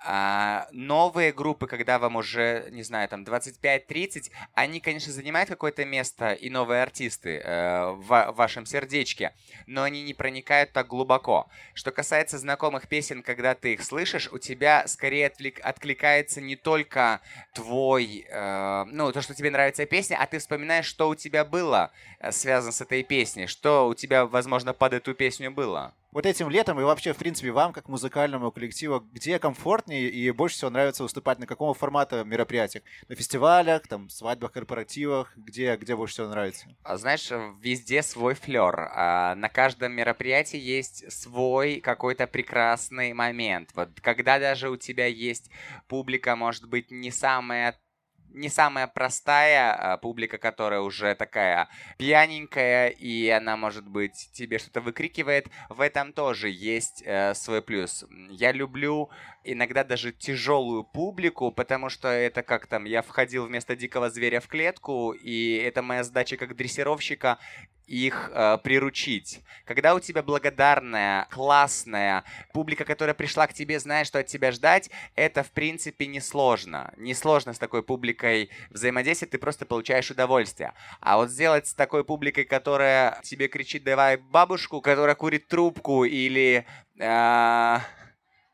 А, 0.07 0.67
новые 0.71 1.33
группы, 1.33 1.65
когда 1.65 1.97
вам 1.97 2.17
уже, 2.17 2.67
не 2.71 2.83
знаю, 2.83 3.09
там 3.09 3.23
25-30, 3.23 4.29
они, 4.53 4.79
конечно, 4.79 5.11
занимают 5.11 5.49
какое-то 5.49 5.83
место, 5.83 6.33
и 6.33 6.51
новые 6.51 6.83
артисты 6.83 7.39
э, 7.43 7.91
в, 7.91 8.05
ва- 8.05 8.31
в 8.31 8.35
вашем 8.35 8.67
сердечке, 8.67 9.33
но 9.65 9.81
они 9.81 10.03
не 10.03 10.13
проникают 10.13 10.73
так 10.73 10.87
глубоко. 10.87 11.49
Что 11.73 11.91
касается 11.91 12.37
знакомых 12.37 12.87
песен, 12.87 13.23
когда 13.23 13.55
ты 13.55 13.73
их 13.73 13.83
слышишь, 13.83 14.29
у 14.31 14.37
тебя 14.37 14.87
скорее 14.87 15.27
отвлек- 15.27 15.59
откликается 15.59 16.39
не 16.39 16.55
только 16.55 17.21
твой, 17.55 18.27
э, 18.29 18.85
ну, 18.91 19.11
то, 19.11 19.23
что 19.23 19.33
тебе 19.33 19.49
нравится 19.49 19.87
песня, 19.87 20.17
а 20.21 20.27
ты 20.27 20.37
вспоминаешь, 20.37 20.85
что 20.85 21.09
у 21.09 21.15
тебя 21.15 21.43
было 21.43 21.91
э, 22.19 22.31
связано 22.31 22.73
с 22.73 22.81
этой 22.81 23.01
песней, 23.01 23.47
что 23.47 23.87
у 23.87 23.95
тебя, 23.95 24.27
возможно, 24.27 24.73
под 24.73 24.93
эту 24.93 25.15
песню 25.15 25.49
было. 25.49 25.95
Вот 26.15 26.25
этим 26.25 26.49
летом 26.49 26.79
и 26.79 26.83
вообще, 26.83 27.11
в 27.11 27.17
принципе, 27.17 27.51
вам, 27.51 27.73
как 27.73 27.89
музыкальному 27.89 28.49
коллективу, 28.49 29.01
где 29.01 29.37
комфортнее 29.37 30.09
и 30.09 30.31
больше 30.31 30.55
всего 30.55 30.69
нравится 30.69 31.03
выступать 31.03 31.39
на 31.39 31.45
какого 31.45 31.73
формата 31.73 32.23
мероприятиях? 32.23 32.85
На 33.09 33.15
фестивалях, 33.15 33.85
там, 33.85 34.07
свадьбах, 34.07 34.53
корпоративах? 34.53 35.33
Где, 35.35 35.75
где 35.75 35.93
больше 35.93 36.13
всего 36.13 36.29
нравится? 36.29 36.67
А 36.83 36.95
Знаешь, 36.95 37.29
везде 37.59 38.01
свой 38.01 38.33
флер. 38.33 38.77
На 39.35 39.49
каждом 39.51 39.91
мероприятии 39.91 40.57
есть 40.57 41.11
свой 41.11 41.81
какой-то 41.81 42.27
прекрасный 42.27 43.11
момент. 43.11 43.71
Вот 43.75 43.89
когда 43.99 44.39
даже 44.39 44.69
у 44.69 44.77
тебя 44.77 45.07
есть 45.07 45.51
публика, 45.89 46.37
может 46.37 46.69
быть, 46.69 46.91
не 46.91 47.11
самая 47.11 47.77
не 48.35 48.49
самая 48.49 48.87
простая 48.87 49.73
а, 49.73 49.97
публика, 49.97 50.37
которая 50.37 50.81
уже 50.81 51.15
такая 51.15 51.69
пьяненькая, 51.97 52.89
и 52.89 53.29
она, 53.29 53.57
может 53.57 53.87
быть, 53.87 54.29
тебе 54.33 54.59
что-то 54.59 54.81
выкрикивает, 54.81 55.47
в 55.69 55.81
этом 55.81 56.13
тоже 56.13 56.49
есть 56.49 57.01
э, 57.05 57.33
свой 57.33 57.61
плюс. 57.61 58.05
Я 58.29 58.51
люблю 58.51 59.09
иногда 59.43 59.83
даже 59.83 60.11
тяжелую 60.11 60.83
публику, 60.83 61.51
потому 61.51 61.89
что 61.89 62.07
это 62.07 62.43
как 62.43 62.67
там, 62.67 62.85
я 62.85 63.01
входил 63.01 63.45
вместо 63.45 63.75
дикого 63.75 64.09
зверя 64.09 64.39
в 64.39 64.47
клетку, 64.47 65.11
и 65.11 65.55
это 65.57 65.81
моя 65.81 66.03
задача 66.03 66.37
как 66.37 66.55
дрессировщика 66.55 67.37
их 67.87 68.29
э, 68.33 68.57
приручить. 68.63 69.41
Когда 69.65 69.95
у 69.95 69.99
тебя 69.99 70.21
благодарная, 70.23 71.27
классная 71.31 72.23
публика, 72.53 72.85
которая 72.85 73.13
пришла 73.13 73.47
к 73.47 73.53
тебе, 73.53 73.79
зная, 73.79 74.05
что 74.05 74.19
от 74.19 74.27
тебя 74.27 74.51
ждать, 74.51 74.89
это, 75.15 75.43
в 75.43 75.51
принципе, 75.51 76.07
несложно. 76.07 76.93
Несложно 76.97 77.53
с 77.53 77.57
такой 77.57 77.83
публикой 77.83 78.49
взаимодействовать, 78.69 79.31
ты 79.31 79.37
просто 79.37 79.65
получаешь 79.65 80.11
удовольствие. 80.11 80.73
А 80.99 81.17
вот 81.17 81.29
сделать 81.29 81.67
с 81.67 81.73
такой 81.73 82.03
публикой, 82.03 82.45
которая 82.45 83.19
тебе 83.23 83.47
кричит 83.47 83.83
«давай 83.83 84.17
бабушку», 84.17 84.81
которая 84.81 85.15
курит 85.15 85.47
трубку 85.47 86.03
или... 86.03 86.65
э, 86.99 87.79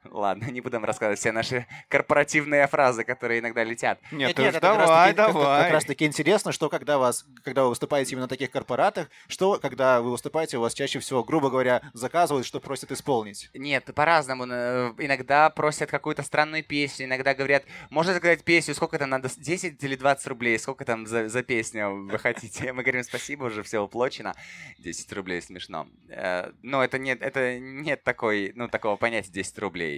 Ладно, 0.09 0.45
не 0.45 0.61
будем 0.61 0.83
рассказывать 0.83 1.19
все 1.19 1.31
наши 1.31 1.65
корпоративные 1.87 2.65
фразы, 2.67 3.03
которые 3.03 3.39
иногда 3.39 3.63
летят. 3.63 3.99
Нет, 4.11 4.29
нет, 4.37 4.39
уж 4.39 4.45
это 4.45 4.59
как 4.59 4.77
раз 4.77 4.87
давай, 4.87 5.09
таки- 5.13 5.17
как- 5.17 5.33
давай. 5.33 5.63
Как 5.63 5.71
раз 5.73 5.85
таки 5.85 6.05
интересно, 6.05 6.51
что 6.51 6.69
когда 6.69 6.97
вас, 6.97 7.25
когда 7.43 7.63
вы 7.63 7.69
выступаете 7.69 8.11
именно 8.13 8.23
на 8.25 8.27
таких 8.29 8.49
корпоратах, 8.49 9.09
что 9.27 9.59
когда 9.59 10.01
вы 10.01 10.11
выступаете, 10.11 10.57
у 10.57 10.61
вас 10.61 10.73
чаще 10.73 10.99
всего, 10.99 11.23
грубо 11.23 11.49
говоря, 11.51 11.81
заказывают, 11.93 12.47
что 12.47 12.59
просят 12.59 12.91
исполнить. 12.91 13.49
Нет, 13.53 13.85
по-разному. 13.93 14.45
Э, 14.49 14.93
Иногда 14.97 15.49
просят 15.49 15.91
какую-то 15.91 16.23
странную 16.23 16.63
песню, 16.63 17.05
иногда 17.05 17.33
говорят, 17.35 17.63
можно 17.89 18.13
заказать 18.13 18.43
песню, 18.43 18.73
сколько 18.73 18.97
там 18.97 19.09
надо, 19.09 19.29
10 19.35 19.83
или 19.83 19.95
20 19.95 20.27
рублей, 20.27 20.57
сколько 20.57 20.83
там 20.85 21.05
за, 21.05 21.29
за 21.29 21.43
песню 21.43 22.07
вы 22.07 22.17
хотите? 22.17 22.73
Мы 22.73 22.81
говорим, 22.83 23.03
спасибо, 23.03 23.45
уже 23.45 23.61
все 23.63 23.79
уплочено. 23.83 24.33
10 24.79 25.13
рублей 25.13 25.41
смешно. 25.41 25.87
Э, 26.09 26.51
Но 26.63 26.83
это 26.83 26.97
нет, 26.97 27.21
это 27.21 27.59
нет 27.59 28.03
такой, 28.03 28.51
ну, 28.55 28.67
такого 28.67 28.95
понятия 28.95 29.31
10 29.31 29.59
рублей. 29.59 29.90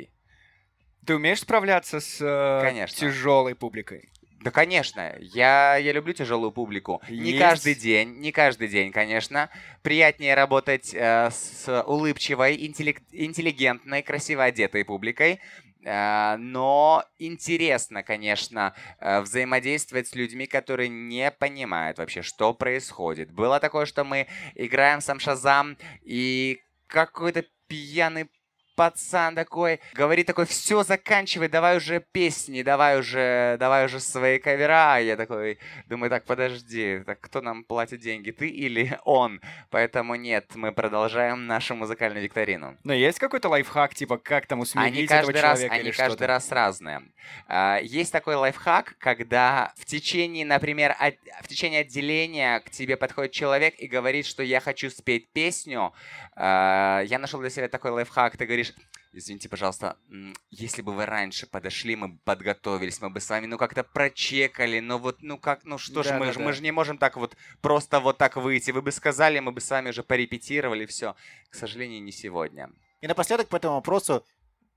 Ты 1.06 1.16
умеешь 1.16 1.42
справляться 1.42 2.00
с 2.00 2.62
Конечно. 2.64 2.98
тяжелой 2.98 3.56
публикой? 3.56 4.10
Да, 4.44 4.52
конечно. 4.52 5.16
Я, 5.20 5.78
я 5.78 5.94
люблю 5.94 6.14
тяжелую 6.14 6.52
публику. 6.52 7.02
Не 7.10 7.32
Есть. 7.32 7.40
каждый 7.40 7.76
день, 7.76 8.20
не 8.20 8.34
каждый 8.34 8.68
день, 8.68 8.92
конечно. 8.92 9.50
Приятнее 9.84 10.36
работать 10.36 10.94
э, 10.94 11.30
с 11.32 11.84
улыбчивой, 11.84 12.58
интеллек- 12.58 13.04
интеллигентной, 13.12 14.04
красиво 14.04 14.44
одетой 14.44 14.84
публикой. 14.84 15.40
Э, 15.86 16.36
но 16.38 17.06
интересно, 17.20 18.04
конечно, 18.04 18.74
э, 19.00 19.22
взаимодействовать 19.22 20.10
с 20.10 20.16
людьми, 20.16 20.46
которые 20.46 20.90
не 20.90 21.32
понимают 21.32 21.98
вообще, 21.98 22.22
что 22.22 22.54
происходит. 22.54 23.32
Было 23.32 23.62
такое, 23.62 23.86
что 23.86 24.04
мы 24.04 24.28
играем 24.56 25.00
сам 25.00 25.22
Шазам, 25.22 25.78
и 26.02 26.60
какой-то 26.88 27.46
пьяный 27.68 28.30
пацан 28.76 29.36
такой, 29.36 29.80
говорит 29.94 30.28
такой, 30.28 30.46
все, 30.46 30.84
заканчивай, 30.84 31.48
давай 31.48 31.78
уже 31.78 32.00
песни, 32.12 32.62
давай 32.64 33.00
уже, 33.00 33.58
давай 33.60 33.86
уже 33.86 34.00
свои 34.00 34.40
кавера. 34.40 35.00
Я 35.00 35.16
такой, 35.16 35.60
думаю, 35.88 36.10
так, 36.10 36.26
подожди, 36.26 37.02
так 37.06 37.20
кто 37.22 37.42
нам 37.42 37.64
платит 37.64 38.00
деньги, 38.02 38.32
ты 38.32 38.48
или 38.48 38.98
он? 39.06 39.42
Поэтому 39.70 40.16
нет, 40.16 40.52
мы 40.56 40.72
продолжаем 40.72 41.48
нашу 41.48 41.76
музыкальную 41.76 42.24
викторину. 42.24 42.78
Но 42.84 42.94
есть 42.94 43.20
какой-то 43.20 43.50
лайфхак, 43.50 43.94
типа, 43.96 44.18
как 44.18 44.46
там 44.48 44.60
усмирить 44.60 44.94
Они 44.94 45.04
этого 45.06 45.20
каждый 45.20 45.42
раз, 45.42 45.60
человека 45.60 45.76
они 45.76 45.92
каждый 45.92 46.28
раз 46.28 46.52
разные. 46.52 47.02
А, 47.48 47.80
Есть 47.82 48.12
такой 48.12 48.36
лайфхак, 48.36 48.96
когда 49.00 49.74
в 49.78 49.86
течение, 49.86 50.46
например, 50.46 50.96
от- 51.00 51.16
в 51.42 51.48
течение 51.48 51.82
отделения 51.82 52.60
к 52.60 52.70
тебе 52.70 52.98
подходит 52.98 53.32
человек 53.32 53.76
и 53.78 53.88
говорит, 53.88 54.26
что 54.26 54.44
я 54.44 54.60
хочу 54.60 54.90
спеть 54.90 55.30
песню. 55.32 55.94
А, 56.36 57.02
Я 57.06 57.20
нашел 57.20 57.40
для 57.40 57.50
себя 57.50 57.68
такой 57.68 57.92
лайфхак. 57.92 58.38
Ты 58.38 58.46
говоришь, 58.46 58.73
извините, 59.14 59.48
пожалуйста, 59.50 59.98
если 60.50 60.82
бы 60.82 60.94
вы 60.94 61.06
раньше 61.06 61.48
подошли, 61.48 61.96
мы 61.96 62.18
подготовились, 62.20 63.00
мы 63.02 63.10
бы 63.10 63.20
с 63.20 63.30
вами, 63.30 63.46
ну, 63.46 63.58
как-то 63.58 63.84
прочекали, 63.84 64.80
ну, 64.80 64.98
вот, 64.98 65.22
ну, 65.22 65.38
как, 65.38 65.64
ну, 65.64 65.78
что 65.78 66.04
ж, 66.04 66.08
мы, 66.12 66.26
же- 66.26 66.34
Да-да-да. 66.34 66.46
мы 66.46 66.54
же 66.54 66.64
не 66.64 66.72
можем 66.72 66.98
так 66.98 67.16
вот 67.18 67.36
просто 67.62 68.00
вот 68.00 68.18
так 68.18 68.36
выйти. 68.36 68.72
Вы 68.72 68.82
бы 68.82 68.92
сказали, 68.92 69.40
мы 69.40 69.52
бы 69.52 69.62
с 69.62 69.70
вами 69.70 69.90
уже 69.90 70.04
порепетировали, 70.04 70.86
все. 70.86 71.16
К 71.50 71.56
сожалению, 71.56 72.02
не 72.04 72.12
сегодня. 72.12 72.70
И 73.02 73.08
напоследок 73.08 73.48
по 73.50 73.58
этому 73.58 73.76
вопросу, 73.76 74.26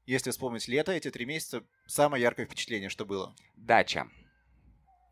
если 0.05 0.31
вспомнить 0.31 0.69
лето, 0.69 0.93
эти 0.93 1.11
три 1.11 1.25
месяца, 1.27 1.63
самое 1.87 2.23
яркое 2.23 2.47
впечатление, 2.47 2.89
что 2.91 3.05
было. 3.05 3.35
Дача. 3.57 4.07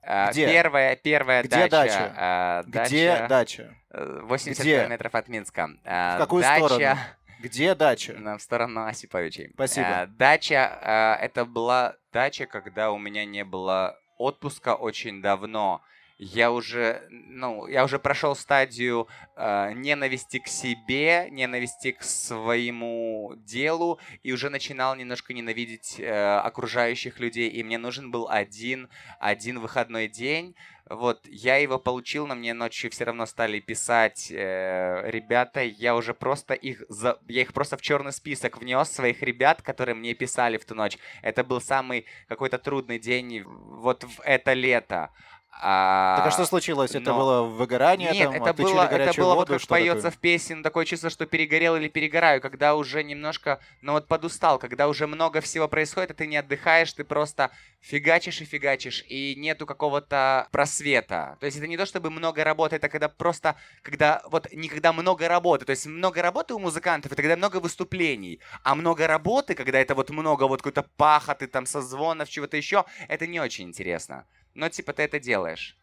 А, 0.06 0.30
Где? 0.32 0.46
Первая, 0.46 0.96
первая 0.96 1.42
Где 1.42 1.50
дача. 1.50 1.70
дача? 1.70 2.14
а, 2.16 2.62
Где 2.64 3.08
дача, 3.08 3.26
дача? 3.28 3.76
э, 3.90 4.20
80 4.24 4.60
Где? 4.62 4.80
километров 4.80 5.14
от 5.14 5.28
Минска. 5.28 5.70
А, 5.84 6.16
В 6.16 6.18
какую 6.20 6.42
дача, 6.42 6.66
сторону? 6.66 6.98
Где 7.44 7.74
дача? 7.74 8.14
на- 8.14 8.38
В 8.38 8.42
сторону 8.42 8.86
Осиповичей. 8.86 9.50
Спасибо. 9.52 9.86
А, 10.02 10.06
Дача, 10.06 10.78
а, 10.80 11.16
это 11.20 11.44
была 11.44 11.94
дача, 12.10 12.46
когда 12.46 12.90
у 12.90 12.96
меня 12.98 13.26
не 13.26 13.44
было 13.44 13.98
отпуска 14.16 14.74
очень 14.74 15.20
давно. 15.20 15.82
Я 16.16 16.52
уже, 16.52 17.02
ну, 17.10 17.66
я 17.66 17.84
уже 17.84 17.98
прошел 17.98 18.36
стадию 18.36 19.08
э, 19.36 19.72
ненависти 19.74 20.38
к 20.38 20.46
себе, 20.46 21.28
ненависти 21.30 21.90
к 21.90 22.02
своему 22.04 23.32
делу, 23.36 23.98
и 24.22 24.32
уже 24.32 24.48
начинал 24.48 24.94
немножко 24.94 25.34
ненавидеть 25.34 25.96
э, 25.98 26.36
окружающих 26.38 27.18
людей. 27.18 27.50
И 27.50 27.64
мне 27.64 27.78
нужен 27.78 28.12
был 28.12 28.28
один, 28.30 28.88
один 29.18 29.58
выходной 29.58 30.06
день. 30.08 30.54
Вот, 30.90 31.26
я 31.26 31.56
его 31.56 31.78
получил, 31.78 32.26
но 32.26 32.34
мне 32.34 32.52
ночью 32.52 32.90
все 32.90 33.04
равно 33.04 33.24
стали 33.24 33.58
писать 33.58 34.30
э, 34.30 35.10
ребята, 35.10 35.62
я 35.62 35.96
уже 35.96 36.12
просто 36.12 36.52
их, 36.52 36.82
за... 36.90 37.18
я 37.26 37.40
их 37.40 37.54
просто 37.54 37.78
в 37.78 37.80
черный 37.80 38.12
список 38.12 38.58
внес, 38.58 38.90
своих 38.90 39.22
ребят, 39.22 39.62
которые 39.62 39.94
мне 39.94 40.12
писали 40.12 40.58
в 40.58 40.66
ту 40.66 40.74
ночь. 40.74 40.98
Это 41.22 41.42
был 41.42 41.62
самый 41.62 42.04
какой-то 42.28 42.58
трудный 42.58 42.98
день 42.98 43.44
вот 43.44 44.04
в 44.04 44.20
это 44.20 44.52
лето. 44.52 45.10
А... 45.60 46.16
Так 46.16 46.26
а 46.26 46.30
что 46.30 46.44
случилось? 46.44 46.90
Это 46.90 47.10
но- 47.12 47.18
было 47.18 47.42
выгорание? 47.42 48.10
Нет, 48.12 48.32
там, 48.32 48.42
это 48.42 48.52
было, 48.54 48.82
это 48.82 49.20
было 49.20 49.34
воду, 49.34 49.52
вот 49.52 49.60
как 49.60 49.68
поется 49.68 49.94
такое? 49.94 50.10
в 50.10 50.18
песне, 50.18 50.56
такое 50.62 50.84
чувство, 50.84 51.10
что 51.10 51.26
перегорел 51.26 51.76
или 51.76 51.88
перегораю, 51.88 52.40
когда 52.40 52.74
уже 52.74 53.02
немножко, 53.02 53.60
ну 53.80 53.92
вот 53.92 54.06
подустал, 54.06 54.58
когда 54.58 54.88
уже 54.88 55.06
много 55.06 55.40
всего 55.40 55.68
происходит, 55.68 56.10
и 56.10 56.14
ты 56.14 56.26
не 56.26 56.36
отдыхаешь, 56.36 56.92
ты 56.92 57.04
просто 57.04 57.50
фигачишь 57.80 58.40
и 58.40 58.44
фигачишь, 58.44 59.04
и 59.08 59.34
нету 59.36 59.66
какого-то 59.66 60.48
просвета. 60.50 61.36
То 61.40 61.46
есть 61.46 61.58
это 61.58 61.66
не 61.66 61.76
то, 61.76 61.86
чтобы 61.86 62.10
много 62.10 62.44
работы, 62.44 62.76
это 62.76 62.88
когда 62.88 63.08
просто, 63.08 63.56
когда 63.82 64.22
вот 64.30 64.52
не 64.52 64.68
когда 64.68 64.92
много 64.92 65.28
работы, 65.28 65.64
то 65.64 65.70
есть 65.70 65.86
много 65.86 66.20
работы 66.20 66.54
у 66.54 66.58
музыкантов, 66.58 67.12
это 67.12 67.22
когда 67.22 67.36
много 67.36 67.58
выступлений, 67.58 68.40
а 68.62 68.74
много 68.74 69.06
работы, 69.06 69.54
когда 69.54 69.78
это 69.78 69.94
вот 69.94 70.10
много 70.10 70.44
вот 70.44 70.62
какой-то 70.62 70.84
пахоты, 70.96 71.46
там 71.46 71.66
созвонов, 71.66 72.28
чего-то 72.28 72.56
еще, 72.56 72.84
это 73.08 73.26
не 73.26 73.40
очень 73.40 73.64
интересно. 73.68 74.26
Но 74.54 74.68
типа 74.68 74.92
ты 74.92 75.02
это 75.02 75.18
делаешь. 75.18 75.76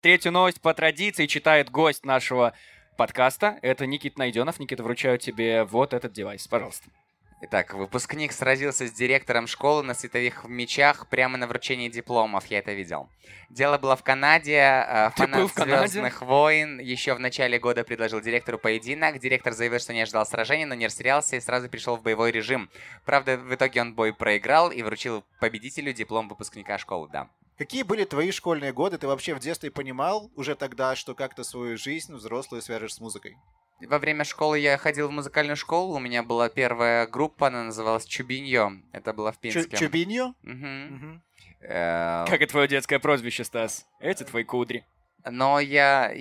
Третью 0.00 0.30
новость 0.30 0.60
по 0.60 0.74
традиции 0.74 1.26
читает 1.26 1.70
гость 1.70 2.04
нашего 2.04 2.52
подкаста. 2.96 3.58
Это 3.62 3.86
Никит 3.86 4.18
Найденов. 4.18 4.60
Никита, 4.60 4.82
вручаю 4.82 5.18
тебе 5.18 5.64
вот 5.64 5.92
этот 5.92 6.12
девайс, 6.12 6.46
пожалуйста. 6.46 6.90
Итак, 7.40 7.72
выпускник 7.74 8.32
сразился 8.32 8.88
с 8.88 8.92
директором 8.92 9.46
школы 9.46 9.84
на 9.84 9.94
световых 9.94 10.44
мечах 10.48 11.06
прямо 11.06 11.38
на 11.38 11.46
вручении 11.46 11.88
дипломов, 11.88 12.46
я 12.46 12.58
это 12.58 12.72
видел. 12.72 13.08
Дело 13.48 13.78
было 13.78 13.94
в 13.94 14.02
Канаде, 14.02 14.56
э, 14.56 15.10
Ты 15.14 15.22
фанат 15.22 15.50
в 15.50 15.54
Канаде? 15.54 15.86
«Звездных 15.86 16.20
войн» 16.22 16.80
еще 16.80 17.14
в 17.14 17.20
начале 17.20 17.60
года 17.60 17.84
предложил 17.84 18.20
директору 18.20 18.58
поединок. 18.58 19.20
Директор 19.20 19.52
заявил, 19.52 19.78
что 19.78 19.92
не 19.92 20.00
ожидал 20.00 20.26
сражения, 20.26 20.66
но 20.66 20.74
не 20.74 20.86
растерялся 20.86 21.36
и 21.36 21.40
сразу 21.40 21.68
перешел 21.68 21.96
в 21.96 22.02
боевой 22.02 22.32
режим. 22.32 22.70
Правда, 23.04 23.36
в 23.36 23.54
итоге 23.54 23.82
он 23.82 23.94
бой 23.94 24.12
проиграл 24.12 24.72
и 24.72 24.82
вручил 24.82 25.24
победителю 25.38 25.92
диплом 25.92 26.28
выпускника 26.28 26.76
школы, 26.76 27.08
да. 27.12 27.28
Какие 27.56 27.84
были 27.84 28.04
твои 28.04 28.32
школьные 28.32 28.72
годы? 28.72 28.98
Ты 28.98 29.06
вообще 29.06 29.34
в 29.34 29.38
детстве 29.38 29.70
понимал 29.70 30.30
уже 30.34 30.56
тогда, 30.56 30.96
что 30.96 31.14
как-то 31.14 31.44
свою 31.44 31.78
жизнь 31.78 32.14
взрослую 32.14 32.62
свяжешь 32.62 32.94
с 32.94 33.00
музыкой? 33.00 33.36
Во 33.80 33.98
время 33.98 34.24
школы 34.24 34.58
я 34.58 34.76
ходил 34.76 35.08
в 35.08 35.12
музыкальную 35.12 35.56
школу, 35.56 35.94
у 35.94 36.00
меня 36.00 36.22
была 36.22 36.48
первая 36.48 37.06
группа, 37.06 37.46
она 37.46 37.64
называлась 37.64 38.04
Чубиньо, 38.06 38.72
это 38.92 39.12
было 39.12 39.30
в 39.30 39.38
Пинске. 39.38 39.76
Чубиньо? 39.76 40.34
Э, 41.60 42.24
Как 42.26 42.40
и 42.42 42.46
твое 42.46 42.66
детское 42.68 42.98
прозвище, 42.98 43.44
Стас? 43.44 43.86
Эти 44.00 44.24
твои 44.24 44.44
кудри. 44.44 44.84
Но 45.28 45.60
я 45.60 46.12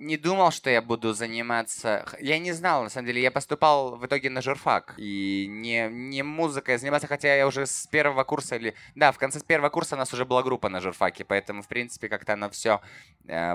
не 0.00 0.16
думал, 0.16 0.50
что 0.50 0.70
я 0.70 0.80
буду 0.80 1.12
заниматься... 1.12 2.06
Я 2.20 2.38
не 2.38 2.52
знал, 2.52 2.82
на 2.82 2.88
самом 2.88 3.06
деле. 3.06 3.22
Я 3.22 3.30
поступал 3.30 3.96
в 3.96 4.06
итоге 4.06 4.30
на 4.30 4.40
журфак. 4.40 4.94
И 4.96 5.46
не, 5.48 5.88
не 5.90 6.22
музыкой 6.22 6.78
заниматься, 6.78 7.06
хотя 7.06 7.36
я 7.36 7.46
уже 7.46 7.66
с 7.66 7.86
первого 7.86 8.24
курса 8.24 8.56
или... 8.56 8.74
Да, 8.94 9.12
в 9.12 9.18
конце 9.18 9.40
первого 9.40 9.68
курса 9.68 9.96
у 9.96 9.98
нас 9.98 10.12
уже 10.14 10.24
была 10.24 10.42
группа 10.42 10.70
на 10.70 10.80
журфаке, 10.80 11.24
поэтому, 11.24 11.62
в 11.62 11.68
принципе, 11.68 12.08
как-то 12.08 12.32
оно 12.32 12.48
все 12.48 12.80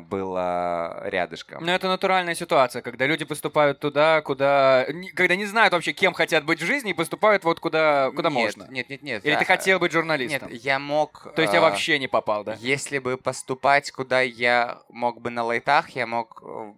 было 0.03 1.01
рядышком. 1.05 1.65
Но 1.65 1.73
это 1.73 1.87
натуральная 1.87 2.35
ситуация, 2.35 2.81
когда 2.81 3.07
люди 3.07 3.25
поступают 3.25 3.79
туда, 3.79 4.21
куда... 4.21 4.85
Когда 5.15 5.35
не 5.35 5.45
знают 5.45 5.73
вообще, 5.73 5.93
кем 5.93 6.13
хотят 6.13 6.45
быть 6.45 6.61
в 6.61 6.65
жизни, 6.65 6.91
и 6.91 6.93
поступают 6.93 7.43
вот 7.43 7.59
куда, 7.59 8.11
куда 8.11 8.29
нет, 8.29 8.37
можно. 8.37 8.67
Нет, 8.69 8.89
нет, 8.89 9.01
нет. 9.01 9.25
Или 9.25 9.33
а- 9.33 9.39
ты 9.39 9.45
хотел 9.45 9.79
быть 9.79 9.91
Нет, 9.91 9.93
журналистом? 9.93 10.49
я 10.51 10.77
мог... 10.77 11.33
То 11.35 11.41
есть 11.41 11.53
я 11.53 11.59
э, 11.59 11.61
вообще 11.61 11.97
не 11.97 12.07
попал, 12.07 12.43
да? 12.43 12.55
Если 12.59 12.99
бы 12.99 13.17
поступать, 13.17 13.91
куда 13.91 14.21
я 14.21 14.81
мог 14.89 15.19
бы 15.19 15.31
на 15.31 15.43
лайтах, 15.43 15.89
я 15.89 16.05
мог 16.05 16.34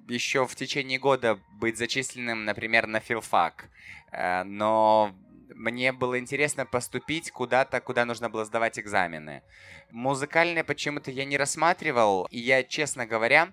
еще 0.08 0.46
в 0.46 0.56
течение 0.56 1.00
года 1.00 1.39
быть 1.54 1.78
зачисленным, 1.78 2.46
например, 2.46 2.88
на 2.88 3.00
филфак. 3.00 3.70
Э, 4.12 4.43
Но 4.43 5.15
мне 5.56 5.91
было 5.91 6.20
интересно 6.20 6.65
поступить 6.65 7.32
куда-то, 7.32 7.82
куда 7.82 8.06
нужно 8.06 8.30
было 8.30 8.46
сдавать 8.46 8.80
экзамены. 8.80 9.43
Музыкальное 9.91 10.63
почему-то 10.63 11.12
я 11.12 11.26
не 11.26 11.38
рассматривал, 11.38 12.28
и 12.32 12.39
я, 12.39 12.63
честно 12.63 13.06
говоря, 13.06 13.50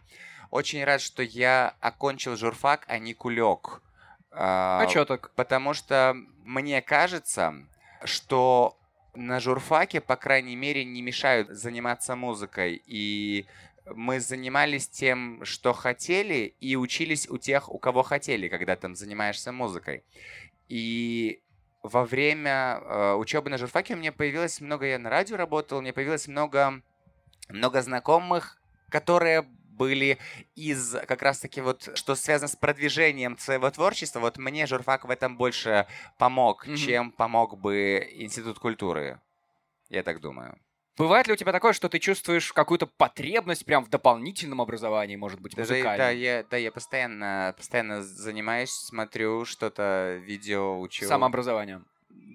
очень 0.51 0.85
рад, 0.85 1.01
что 1.01 1.23
я 1.23 1.75
окончил 1.81 2.37
журфак, 2.37 2.85
а 2.89 2.99
не 2.99 3.15
кулек. 3.15 3.83
А 4.31 4.87
чё 4.87 5.05
так? 5.05 5.31
Потому 5.35 5.75
что 5.75 6.17
мне 6.45 6.83
кажется, 6.83 7.55
что 8.05 8.77
на 9.15 9.41
журфаке, 9.41 10.01
по 10.01 10.17
крайней 10.17 10.57
мере, 10.57 10.85
не 10.85 11.03
мешают 11.03 11.49
заниматься 11.49 12.17
музыкой. 12.17 12.83
И 12.87 13.47
мы 13.87 14.21
занимались 14.21 14.89
тем, 14.89 15.45
что 15.45 15.73
хотели, 15.73 16.55
и 16.61 16.77
учились 16.77 17.29
у 17.29 17.39
тех, 17.39 17.73
у 17.73 17.79
кого 17.79 18.03
хотели, 18.03 18.49
когда 18.49 18.77
там 18.77 18.95
занимаешься 18.95 19.53
музыкой. 19.53 20.05
И 20.69 21.43
во 21.83 22.05
время 22.05 22.81
э, 22.81 23.15
учебы 23.15 23.51
на 23.51 23.59
журфаке 23.59 23.95
у 23.95 23.99
меня 23.99 24.13
появилось 24.13 24.61
много, 24.61 24.87
я 24.87 24.99
на 24.99 25.11
радио 25.11 25.37
работал, 25.37 25.79
у 25.79 25.81
меня 25.83 25.93
появилось 25.93 26.29
много, 26.29 26.83
много 27.49 27.83
знакомых, 27.83 28.59
которые 28.89 29.43
были 29.43 30.19
из 30.55 30.97
как 31.07 31.23
раз-таки 31.23 31.61
вот, 31.61 31.91
что 31.95 32.15
связано 32.15 32.49
с 32.49 32.57
продвижением 32.57 33.37
своего 33.39 33.71
творчества. 33.71 34.21
Вот 34.21 34.39
мне 34.39 34.67
журфак 34.67 35.05
в 35.05 35.11
этом 35.11 35.37
больше 35.37 35.87
помог, 36.17 36.67
mm-hmm. 36.67 36.77
чем 36.77 37.11
помог 37.11 37.59
бы 37.59 38.09
Институт 38.15 38.59
культуры. 38.59 39.21
Я 39.89 40.03
так 40.03 40.21
думаю. 40.21 40.59
Бывает 40.97 41.27
ли 41.27 41.33
у 41.33 41.37
тебя 41.37 41.53
такое, 41.53 41.73
что 41.73 41.89
ты 41.89 41.99
чувствуешь 41.99 42.53
какую-то 42.53 42.87
потребность 42.87 43.65
прям 43.65 43.85
в 43.85 43.91
дополнительном 43.91 44.61
образовании, 44.61 45.17
может 45.17 45.41
быть, 45.41 45.57
музыкальном? 45.57 45.97
Да, 45.99 46.11
я, 46.11 46.45
да, 46.49 46.57
я 46.57 46.71
постоянно, 46.71 47.55
постоянно 47.57 48.03
занимаюсь, 48.03 48.71
смотрю 48.71 49.45
что-то, 49.45 50.21
видео, 50.23 50.79
учу. 50.81 51.07
Самообразованием. 51.07 51.87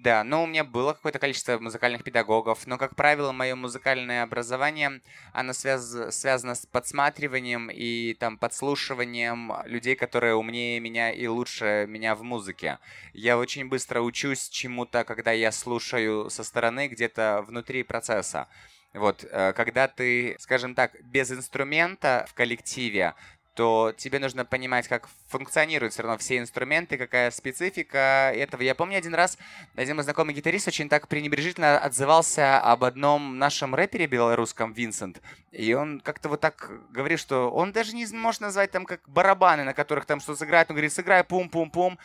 Да, 0.02 0.24
ну, 0.24 0.44
у 0.44 0.46
меня 0.46 0.64
было 0.64 0.94
какое-то 0.94 1.18
количество 1.18 1.58
музыкальных 1.58 2.04
педагогов, 2.04 2.66
но, 2.66 2.78
как 2.78 2.96
правило, 2.96 3.32
мое 3.32 3.54
музыкальное 3.54 4.22
образование, 4.22 5.02
оно 5.34 5.52
связ... 5.52 6.14
связано 6.16 6.54
с 6.54 6.64
подсматриванием 6.64 7.70
и 7.70 8.14
там 8.14 8.38
подслушиванием 8.38 9.52
людей, 9.66 9.96
которые 9.96 10.36
умнее 10.36 10.80
меня 10.80 11.10
и 11.10 11.26
лучше 11.26 11.84
меня 11.86 12.14
в 12.14 12.22
музыке. 12.22 12.78
Я 13.12 13.36
очень 13.36 13.68
быстро 13.68 14.00
учусь 14.00 14.48
чему-то, 14.48 15.04
когда 15.04 15.32
я 15.32 15.52
слушаю 15.52 16.30
со 16.30 16.44
стороны, 16.44 16.88
где-то 16.88 17.44
внутри 17.46 17.82
процесса. 17.82 18.48
Вот, 18.94 19.22
э, 19.30 19.52
когда 19.52 19.86
ты, 19.86 20.34
скажем 20.38 20.74
так, 20.74 20.96
без 21.04 21.30
инструмента 21.30 22.26
в 22.28 22.32
коллективе, 22.32 23.14
то 23.54 23.92
тебе 23.96 24.18
нужно 24.18 24.44
понимать, 24.44 24.88
как 24.88 25.08
функционируют 25.28 25.92
все 25.92 26.02
равно 26.02 26.18
все 26.18 26.38
инструменты, 26.38 26.96
какая 26.96 27.30
специфика 27.30 28.32
этого. 28.34 28.62
Я 28.62 28.74
помню 28.74 28.98
один 28.98 29.14
раз, 29.14 29.38
один 29.74 29.96
мой 29.96 30.04
знакомый 30.04 30.34
гитарист 30.34 30.68
очень 30.68 30.88
так 30.88 31.08
пренебрежительно 31.08 31.78
отзывался 31.78 32.58
об 32.60 32.84
одном 32.84 33.38
нашем 33.38 33.74
рэпере 33.74 34.06
белорусском, 34.06 34.72
Винсент. 34.72 35.20
И 35.50 35.74
он 35.74 36.00
как-то 36.00 36.28
вот 36.28 36.40
так 36.40 36.70
говорит, 36.90 37.18
что 37.18 37.50
он 37.50 37.72
даже 37.72 37.94
не 37.94 38.06
может 38.06 38.40
назвать 38.40 38.70
там 38.70 38.84
как 38.86 39.00
барабаны, 39.08 39.64
на 39.64 39.74
которых 39.74 40.06
там 40.06 40.20
что 40.20 40.36
сыграет. 40.36 40.70
Он 40.70 40.76
говорит, 40.76 40.92
сыграй 40.92 41.24
пум-пум-пум. 41.24 41.98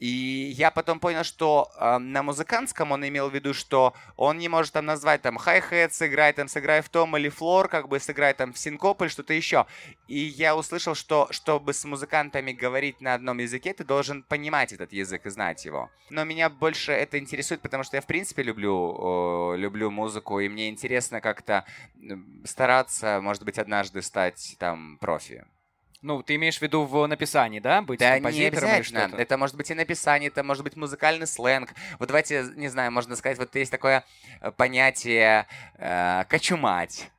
И 0.00 0.54
я 0.56 0.70
потом 0.70 0.98
понял, 0.98 1.24
что 1.24 1.70
э, 1.76 1.98
на 1.98 2.22
музыкантском 2.22 2.90
он 2.90 3.06
имел 3.06 3.28
в 3.28 3.34
виду, 3.34 3.52
что 3.52 3.92
он 4.16 4.38
не 4.38 4.48
может 4.48 4.72
там 4.72 4.86
назвать 4.86 5.20
там 5.20 5.36
хай-хет, 5.36 5.92
сыграй 5.92 6.32
там, 6.32 6.48
сыграй 6.48 6.80
в 6.80 6.88
том 6.88 7.14
или 7.18 7.28
флор, 7.28 7.68
как 7.68 7.86
бы 7.86 8.00
сыграй 8.00 8.32
там 8.32 8.54
в 8.54 8.58
синкоп 8.58 9.02
или 9.02 9.08
что-то 9.08 9.34
еще. 9.34 9.66
И 10.08 10.18
я 10.18 10.56
услышал, 10.56 10.94
что 10.94 11.28
чтобы 11.30 11.74
с 11.74 11.84
музыкантами 11.84 12.52
говорить 12.52 13.02
на 13.02 13.12
одном 13.12 13.38
языке, 13.38 13.74
ты 13.74 13.84
должен 13.84 14.22
понимать 14.22 14.72
этот 14.72 14.90
язык 14.94 15.26
и 15.26 15.30
знать 15.30 15.66
его. 15.66 15.90
Но 16.08 16.24
меня 16.24 16.48
больше 16.48 16.92
это 16.92 17.18
интересует, 17.18 17.60
потому 17.60 17.84
что 17.84 17.98
я 17.98 18.00
в 18.00 18.06
принципе 18.06 18.42
люблю, 18.42 19.52
э, 19.52 19.58
люблю 19.58 19.90
музыку, 19.90 20.40
и 20.40 20.48
мне 20.48 20.70
интересно 20.70 21.20
как-то 21.20 21.66
стараться, 22.44 23.20
может 23.20 23.44
быть, 23.44 23.58
однажды 23.58 24.00
стать 24.00 24.56
там 24.58 24.96
профи. 24.98 25.44
Ну, 26.02 26.22
ты 26.22 26.36
имеешь 26.36 26.58
в 26.58 26.62
виду 26.62 26.84
в 26.84 27.06
написании, 27.06 27.60
да? 27.60 27.82
Быть 27.82 28.00
да, 28.00 28.18
не 28.18 28.50
что-то? 28.82 29.16
Это 29.16 29.36
может 29.36 29.56
быть 29.56 29.70
и 29.70 29.74
написание, 29.74 30.28
это 30.28 30.42
может 30.42 30.64
быть 30.64 30.74
музыкальный 30.74 31.26
сленг. 31.26 31.74
Вот 31.98 32.08
давайте, 32.08 32.46
не 32.56 32.68
знаю, 32.68 32.90
можно 32.90 33.16
сказать, 33.16 33.36
вот 33.36 33.54
есть 33.54 33.70
такое 33.70 34.04
э, 34.40 34.50
понятие 34.50 35.46
э, 35.76 36.24
«кочумать», 36.28 37.10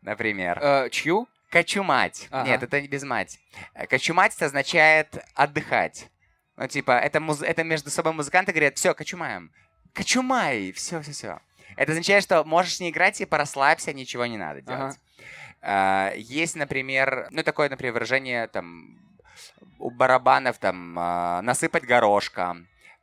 например. 0.00 0.58
Э, 0.62 0.88
чью? 0.90 1.28
Кочумать. 1.50 2.28
Ага. 2.30 2.48
Нет, 2.48 2.62
это 2.62 2.80
не 2.80 2.88
без 2.88 3.02
мать. 3.02 3.38
Э, 3.74 3.86
кочумать 3.86 4.34
это 4.34 4.46
означает 4.46 5.18
отдыхать. 5.34 6.08
Ну, 6.56 6.66
типа, 6.66 6.92
это, 6.92 7.20
муз... 7.20 7.42
это 7.42 7.62
между 7.62 7.90
собой 7.90 8.12
музыканты 8.12 8.52
говорят, 8.52 8.78
все, 8.78 8.94
кочумаем. 8.94 9.52
Кочумай, 9.92 10.72
все, 10.72 11.02
все, 11.02 11.12
все. 11.12 11.40
Это 11.76 11.92
означает, 11.92 12.22
что 12.22 12.44
можешь 12.44 12.80
не 12.80 12.90
играть, 12.90 13.16
типа, 13.16 13.38
расслабься, 13.38 13.92
ничего 13.92 14.26
не 14.26 14.38
надо 14.38 14.60
делать. 14.62 14.80
Ага. 14.80 14.96
А, 15.62 16.12
есть, 16.16 16.56
например, 16.56 17.28
ну, 17.30 17.42
такое, 17.42 17.68
например, 17.68 17.94
выражение, 17.94 18.46
там, 18.48 18.98
у 19.78 19.90
барабанов, 19.90 20.58
там, 20.58 20.96
а, 20.98 21.42
насыпать 21.42 21.84
горошка. 21.84 22.56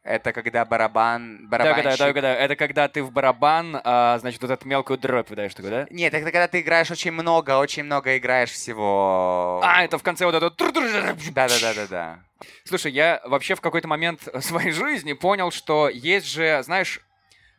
Это 0.03 0.31
когда 0.31 0.63
барабан... 0.63 1.49
Барабанщик... 1.49 1.99
Да, 1.99 2.07
да, 2.07 2.13
да, 2.13 2.21
да, 2.21 2.35
это 2.35 2.55
когда 2.55 2.87
ты 2.87 3.03
в 3.03 3.11
барабан, 3.11 3.81
а, 3.83 4.17
значит, 4.19 4.41
вот 4.41 4.51
эту 4.51 4.65
мелкую 4.65 4.97
дробь 4.97 5.29
выдаешь 5.29 5.53
такой, 5.53 5.69
да? 5.69 5.87
Нет, 5.89 6.13
это 6.13 6.23
когда 6.31 6.47
ты 6.47 6.61
играешь 6.61 6.89
очень 6.89 7.11
много, 7.11 7.57
очень 7.57 7.83
много 7.83 8.17
играешь 8.17 8.51
всего... 8.51 9.59
А, 9.61 9.83
это 9.83 9.97
в 9.97 10.03
конце 10.03 10.25
вот 10.25 10.35
это... 10.35 10.49
Да-да-да-да-да. 10.49 12.19
Слушай, 12.63 12.93
я 12.93 13.21
вообще 13.25 13.55
в 13.55 13.61
какой-то 13.61 13.89
момент 13.89 14.21
своей 14.39 14.71
жизни 14.71 15.11
понял, 15.11 15.51
что 15.51 15.89
есть 15.89 16.27
же, 16.27 16.63
знаешь, 16.63 17.01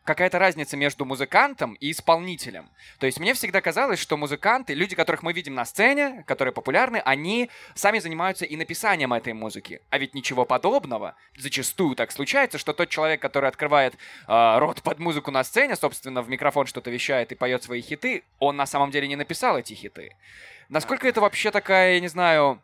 какая-то 0.09 0.39
разница 0.39 0.75
между 0.75 1.05
музыкантом 1.05 1.75
и 1.75 1.91
исполнителем. 1.91 2.67
То 2.97 3.05
есть 3.05 3.19
мне 3.19 3.35
всегда 3.35 3.61
казалось, 3.61 3.99
что 3.99 4.17
музыканты, 4.17 4.73
люди, 4.73 4.95
которых 4.95 5.21
мы 5.21 5.33
видим 5.33 5.53
на 5.53 5.65
сцене, 5.65 6.23
которые 6.25 6.51
популярны, 6.51 6.97
они 7.05 7.51
сами 7.75 7.99
занимаются 7.99 8.43
и 8.43 8.55
написанием 8.55 9.13
этой 9.13 9.33
музыки. 9.33 9.81
А 9.91 9.99
ведь 9.99 10.15
ничего 10.15 10.45
подобного. 10.45 11.13
Зачастую 11.37 11.95
так 11.95 12.11
случается, 12.11 12.57
что 12.57 12.73
тот 12.73 12.89
человек, 12.89 13.21
который 13.21 13.49
открывает 13.49 13.93
э, 14.27 14.57
рот 14.57 14.81
под 14.81 14.97
музыку 14.97 15.29
на 15.29 15.43
сцене, 15.43 15.75
собственно, 15.75 16.23
в 16.23 16.29
микрофон 16.29 16.65
что-то 16.65 16.89
вещает 16.89 17.31
и 17.31 17.35
поет 17.35 17.61
свои 17.61 17.81
хиты, 17.81 18.23
он 18.39 18.57
на 18.57 18.65
самом 18.65 18.89
деле 18.89 19.07
не 19.07 19.15
написал 19.15 19.59
эти 19.59 19.75
хиты. 19.75 20.15
Насколько 20.69 21.07
это 21.07 21.21
вообще 21.21 21.51
такая, 21.51 21.93
я 21.93 21.99
не 21.99 22.07
знаю, 22.07 22.63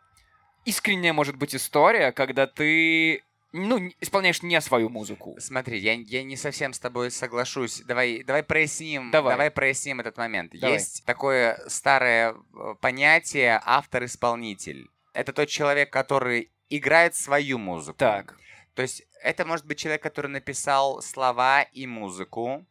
искренняя, 0.65 1.13
может 1.13 1.35
быть, 1.35 1.55
история, 1.55 2.11
когда 2.11 2.47
ты 2.47 3.23
ну, 3.55 3.89
исполняешь 4.01 4.43
не 4.43 4.59
свою 4.59 4.89
музыку. 4.89 5.35
Смотри, 5.39 5.79
я, 5.79 5.93
я 5.93 6.23
не 6.23 6.35
совсем 6.35 6.73
с 6.73 6.79
тобой 6.79 7.09
соглашусь. 7.09 7.81
Давай, 7.85 8.23
давай 8.23 8.43
проясним, 8.43 9.11
давай. 9.11 9.33
давай 9.33 9.51
проясним 9.51 10.01
этот 10.01 10.17
момент. 10.17 10.51
Давай. 10.53 10.73
Есть 10.73 11.05
такое 11.05 11.57
старое 11.67 12.33
э, 12.33 12.75
понятие 12.81 13.61
автор-исполнитель. 13.63 14.89
Это 15.13 15.31
тот 15.31 15.47
человек, 15.47 15.89
который 15.91 16.51
играет 16.69 17.15
свою 17.15 17.57
музыку. 17.57 17.97
Так. 17.97 18.37
То 18.73 18.81
есть 18.81 19.03
это 19.23 19.45
может 19.45 19.65
быть 19.65 19.79
человек, 19.79 20.03
который 20.03 20.27
написал 20.27 21.01
слова 21.01 21.61
и 21.61 21.87
музыку. 21.87 22.65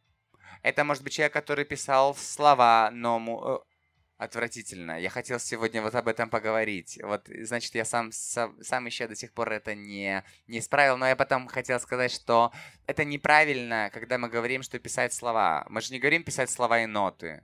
Это 0.61 0.83
может 0.83 1.03
быть 1.03 1.13
человек, 1.13 1.33
который 1.33 1.65
писал 1.65 2.15
слова, 2.15 2.91
но 2.93 3.63
э, 3.65 3.74
Отвратительно. 4.17 4.97
Я 4.97 5.09
хотел 5.09 5.39
сегодня 5.39 5.81
вот 5.81 5.93
об 5.93 6.07
этом 6.07 6.29
поговорить. 6.29 6.97
Вот, 7.03 7.27
значит, 7.41 7.75
я 7.75 7.83
сам, 7.83 8.13
сам, 8.13 8.55
сам 8.63 8.85
еще 8.85 9.09
до 9.09 9.15
сих 9.15 9.33
пор 9.33 9.51
это 9.51 9.75
не, 9.75 10.23
не 10.47 10.59
исправил, 10.59 10.95
но 10.95 11.05
я 11.05 11.17
потом 11.17 11.47
хотел 11.47 11.81
сказать, 11.81 12.11
что 12.11 12.53
это 12.87 13.03
неправильно, 13.03 13.89
когда 13.93 14.17
мы 14.17 14.29
говорим, 14.29 14.63
что 14.63 14.79
писать 14.79 15.11
слова. 15.11 15.65
Мы 15.69 15.81
же 15.81 15.91
не 15.91 15.99
говорим 15.99 16.23
писать 16.23 16.49
слова 16.49 16.81
и 16.81 16.85
ноты. 16.85 17.43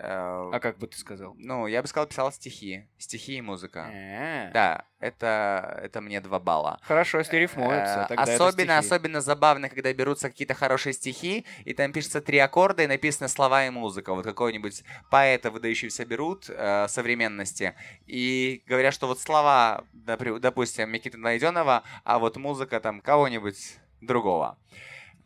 Э, 0.00 0.50
а 0.52 0.60
как 0.60 0.78
бы 0.78 0.86
ты 0.86 0.96
сказал? 0.96 1.34
Ну, 1.38 1.66
я 1.66 1.82
бы 1.82 1.88
сказал, 1.88 2.06
писал 2.06 2.30
стихи. 2.30 2.86
Стихи 2.98 3.38
и 3.38 3.40
музыка. 3.40 3.90
Э. 3.92 4.52
Да, 4.52 4.84
это, 5.00 5.80
это 5.82 6.00
мне 6.00 6.20
два 6.20 6.38
балла. 6.38 6.78
Хорошо, 6.82 7.18
если 7.18 7.36
рифмуется. 7.36 8.06
Э, 8.08 8.14
особенно, 8.14 8.78
особенно 8.78 9.20
забавно, 9.20 9.68
когда 9.68 9.92
берутся 9.92 10.30
какие-то 10.30 10.54
хорошие 10.54 10.92
стихи, 10.92 11.44
и 11.64 11.74
там 11.74 11.92
пишется 11.92 12.20
три 12.20 12.38
аккорда, 12.38 12.84
и 12.84 12.86
написано 12.86 13.26
слова 13.26 13.66
и 13.66 13.70
музыка. 13.70 14.14
Вот 14.14 14.24
какого-нибудь 14.24 14.84
поэта 15.10 15.50
выдающегося 15.50 16.04
берут 16.04 16.44
современности, 16.44 17.74
и 18.06 18.62
говорят, 18.66 18.94
что 18.94 19.08
вот 19.08 19.20
слова, 19.20 19.84
допустим, 19.92 20.90
Микиты 20.90 21.18
Найденова, 21.18 21.82
а 22.04 22.18
вот 22.18 22.36
музыка 22.36 22.78
там 22.80 23.00
кого-нибудь 23.00 23.78
другого. 24.00 24.58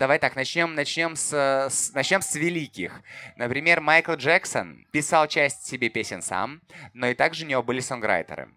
Давай 0.02 0.18
так, 0.18 0.34
начнем, 0.34 0.74
начнем, 0.74 1.14
с, 1.14 1.32
с, 1.70 1.92
начнем 1.94 2.22
с 2.22 2.34
великих. 2.34 3.02
Например, 3.36 3.80
Майкл 3.80 4.14
Джексон 4.14 4.84
писал 4.90 5.28
часть 5.28 5.64
себе 5.64 5.90
песен 5.90 6.22
сам, 6.22 6.60
но 6.92 7.06
и 7.06 7.14
также 7.14 7.44
у 7.44 7.48
него 7.48 7.62
были 7.62 7.78
сонграйтеры. 7.78 8.48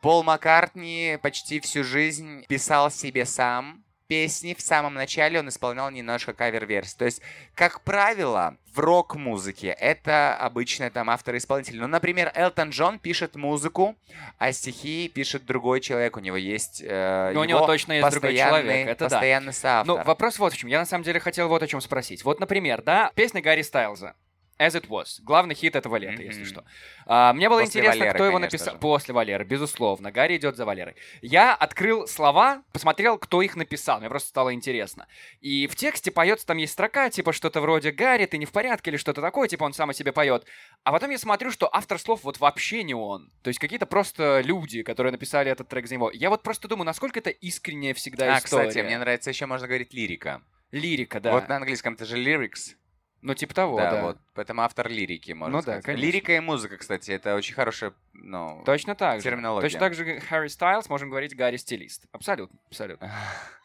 Пол 0.00 0.24
Маккартни 0.24 1.16
почти 1.22 1.60
всю 1.60 1.84
жизнь 1.84 2.44
писал 2.48 2.90
себе 2.90 3.24
сам, 3.24 3.84
песни 4.10 4.54
в 4.54 4.60
самом 4.60 4.94
начале 4.94 5.38
он 5.38 5.48
исполнял 5.48 5.88
немножко 5.88 6.32
кавер-версии. 6.32 6.96
То 6.98 7.04
есть, 7.04 7.22
как 7.54 7.82
правило, 7.82 8.56
в 8.74 8.80
рок-музыке 8.80 9.68
это 9.68 10.34
обычно 10.34 10.90
там 10.90 11.08
автор-исполнитель. 11.10 11.78
Ну, 11.78 11.86
например, 11.86 12.32
Элтон 12.34 12.70
Джон 12.70 12.98
пишет 12.98 13.36
музыку, 13.36 13.94
а 14.36 14.50
стихи 14.50 15.08
пишет 15.08 15.46
другой 15.46 15.80
человек. 15.80 16.16
У 16.16 16.20
него 16.20 16.36
есть 16.36 16.82
э, 16.84 17.30
Но 17.32 17.42
у 17.42 17.44
него 17.44 17.64
точно 17.64 17.92
есть 17.92 18.10
другой 18.10 18.36
человек. 18.36 18.88
Это 18.88 19.04
постоянный 19.04 19.46
да. 19.46 19.52
соавтор. 19.52 19.98
Ну, 19.98 20.04
вопрос 20.04 20.40
вот 20.40 20.54
в 20.54 20.56
чем. 20.56 20.68
Я 20.68 20.80
на 20.80 20.86
самом 20.86 21.04
деле 21.04 21.20
хотел 21.20 21.46
вот 21.48 21.62
о 21.62 21.68
чем 21.68 21.80
спросить. 21.80 22.24
Вот, 22.24 22.40
например, 22.40 22.82
да, 22.82 23.12
песня 23.14 23.40
Гарри 23.40 23.62
Стайлза. 23.62 24.16
As 24.60 24.72
It 24.78 24.88
Was. 24.88 25.20
Главный 25.22 25.54
хит 25.54 25.74
этого 25.74 25.96
лета, 25.96 26.22
если 26.22 26.42
Мгм. 26.42 26.48
что. 26.50 26.64
А, 27.06 27.32
мне 27.32 27.48
было 27.48 27.60
После 27.60 27.80
интересно, 27.80 27.98
Валеры, 28.00 28.14
кто 28.14 28.24
его 28.26 28.38
написал. 28.38 28.74
же. 28.74 28.78
После 28.80 29.14
Валеры, 29.14 29.44
безусловно. 29.44 30.12
Гарри 30.12 30.36
идет 30.36 30.56
за 30.56 30.66
Валерой. 30.66 30.96
Я 31.22 31.54
открыл 31.54 32.06
слова, 32.06 32.62
посмотрел, 32.72 33.16
кто 33.18 33.40
их 33.40 33.56
написал. 33.56 34.00
Мне 34.00 34.08
просто 34.10 34.28
стало 34.28 34.52
интересно. 34.52 35.06
И 35.40 35.66
в 35.66 35.76
тексте 35.76 36.10
поется, 36.10 36.46
там 36.46 36.58
есть 36.58 36.74
строка, 36.74 37.08
типа 37.08 37.32
что-то 37.32 37.60
вроде 37.62 37.90
«Гарри, 37.90 38.26
ты 38.26 38.36
не 38.36 38.44
в 38.44 38.52
порядке» 38.52 38.90
или 38.90 38.98
что-то 38.98 39.20
такое, 39.22 39.48
типа 39.48 39.64
он 39.64 39.72
сам 39.72 39.90
о 39.90 39.94
себе 39.94 40.12
поет. 40.12 40.44
А 40.84 40.92
потом 40.92 41.10
я 41.10 41.18
смотрю, 41.18 41.50
что 41.50 41.68
автор 41.72 41.98
слов 41.98 42.20
вот 42.24 42.38
вообще 42.38 42.82
не 42.82 42.94
он. 42.94 43.32
То 43.42 43.48
есть 43.48 43.58
какие-то 43.60 43.86
просто 43.86 44.42
люди, 44.44 44.82
которые 44.82 45.12
написали 45.12 45.50
этот 45.50 45.68
трек 45.68 45.86
за 45.86 45.94
него. 45.94 46.10
Я 46.12 46.28
вот 46.28 46.42
просто 46.42 46.68
думаю, 46.68 46.84
насколько 46.84 47.18
это 47.18 47.30
искренняя 47.30 47.94
всегда 47.94 48.34
А, 48.36 48.38
история. 48.38 48.68
кстати, 48.68 48.84
мне 48.84 48.98
нравится 48.98 49.30
еще 49.30 49.46
можно 49.46 49.66
говорить 49.66 49.94
лирика. 49.94 50.42
Лирика, 50.72 51.18
да. 51.20 51.32
Вот 51.32 51.48
на 51.48 51.56
английском 51.56 51.94
это 51.94 52.04
же 52.04 52.16
lyrics. 52.16 52.76
Ну, 53.22 53.34
типа 53.34 53.54
того, 53.54 53.76
да, 53.76 53.90
да. 53.90 54.02
вот. 54.02 54.18
Поэтому 54.34 54.62
автор 54.62 54.88
лирики, 54.88 55.32
можно 55.32 55.52
Ну 55.52 55.58
да, 55.58 55.62
сказать. 55.62 55.84
конечно. 55.84 56.06
Лирика 56.06 56.36
и 56.36 56.40
музыка, 56.40 56.78
кстати, 56.78 57.10
это 57.10 57.34
очень 57.34 57.54
хорошая, 57.54 57.92
ну... 58.14 58.62
Точно 58.64 58.94
так 58.94 59.18
же. 59.18 59.24
Терминология. 59.24 59.66
Точно 59.66 59.80
так 59.80 59.94
же 59.94 60.20
Харри 60.20 60.48
Стайлз, 60.48 60.88
можем 60.88 61.10
говорить 61.10 61.36
Гарри 61.36 61.58
Стилист. 61.58 62.06
Абсолютно, 62.12 62.58
абсолютно. 62.68 63.12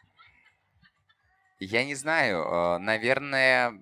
Я 1.58 1.84
не 1.84 1.94
знаю, 1.94 2.44
э, 2.44 2.78
наверное... 2.78 3.72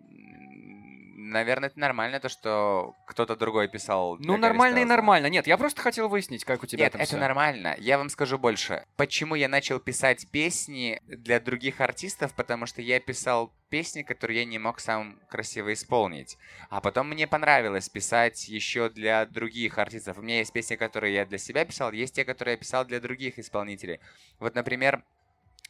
Наверное, 1.17 1.71
это 1.71 1.81
нормально, 1.81 2.21
то, 2.21 2.29
что 2.29 2.95
кто-то 3.07 3.35
другой 3.35 3.67
писал. 3.67 4.17
Ну, 4.21 4.37
нормально 4.37 4.81
и 4.81 4.85
нормально. 4.85 5.27
Нет, 5.29 5.47
я 5.47 5.57
просто 5.57 5.81
хотел 5.81 6.09
выяснить, 6.09 6.45
как 6.45 6.63
у 6.63 6.67
тебя 6.67 6.85
Нет, 6.85 6.93
там 6.93 7.01
это 7.01 7.13
всё. 7.13 7.19
нормально. 7.19 7.75
Я 7.79 7.99
вам 7.99 8.11
скажу 8.11 8.39
больше. 8.39 8.85
Почему 8.97 9.35
я 9.35 9.49
начал 9.49 9.81
писать 9.81 10.29
песни 10.31 11.01
для 11.07 11.41
других 11.41 11.81
артистов? 11.81 12.35
Потому 12.35 12.67
что 12.67 12.83
я 12.83 13.01
писал 13.01 13.53
песни, 13.75 14.03
которые 14.03 14.39
я 14.39 14.45
не 14.45 14.61
мог 14.61 14.79
сам 14.79 15.19
красиво 15.29 15.73
исполнить. 15.73 16.39
А 16.71 16.81
потом 16.81 17.09
мне 17.09 17.27
понравилось 17.27 17.89
писать 17.89 18.49
еще 18.49 18.89
для 18.89 19.27
других 19.27 19.79
артистов. 19.79 20.19
У 20.19 20.23
меня 20.23 20.39
есть 20.39 20.53
песни, 20.53 20.77
которые 20.77 21.13
я 21.13 21.27
для 21.27 21.39
себя 21.39 21.65
писал, 21.65 21.91
есть 21.91 22.15
те, 22.15 22.25
которые 22.25 22.53
я 22.53 22.59
писал 22.59 22.85
для 22.85 23.01
других 23.01 23.37
исполнителей. 23.41 23.99
Вот, 24.39 24.55
например, 24.55 25.03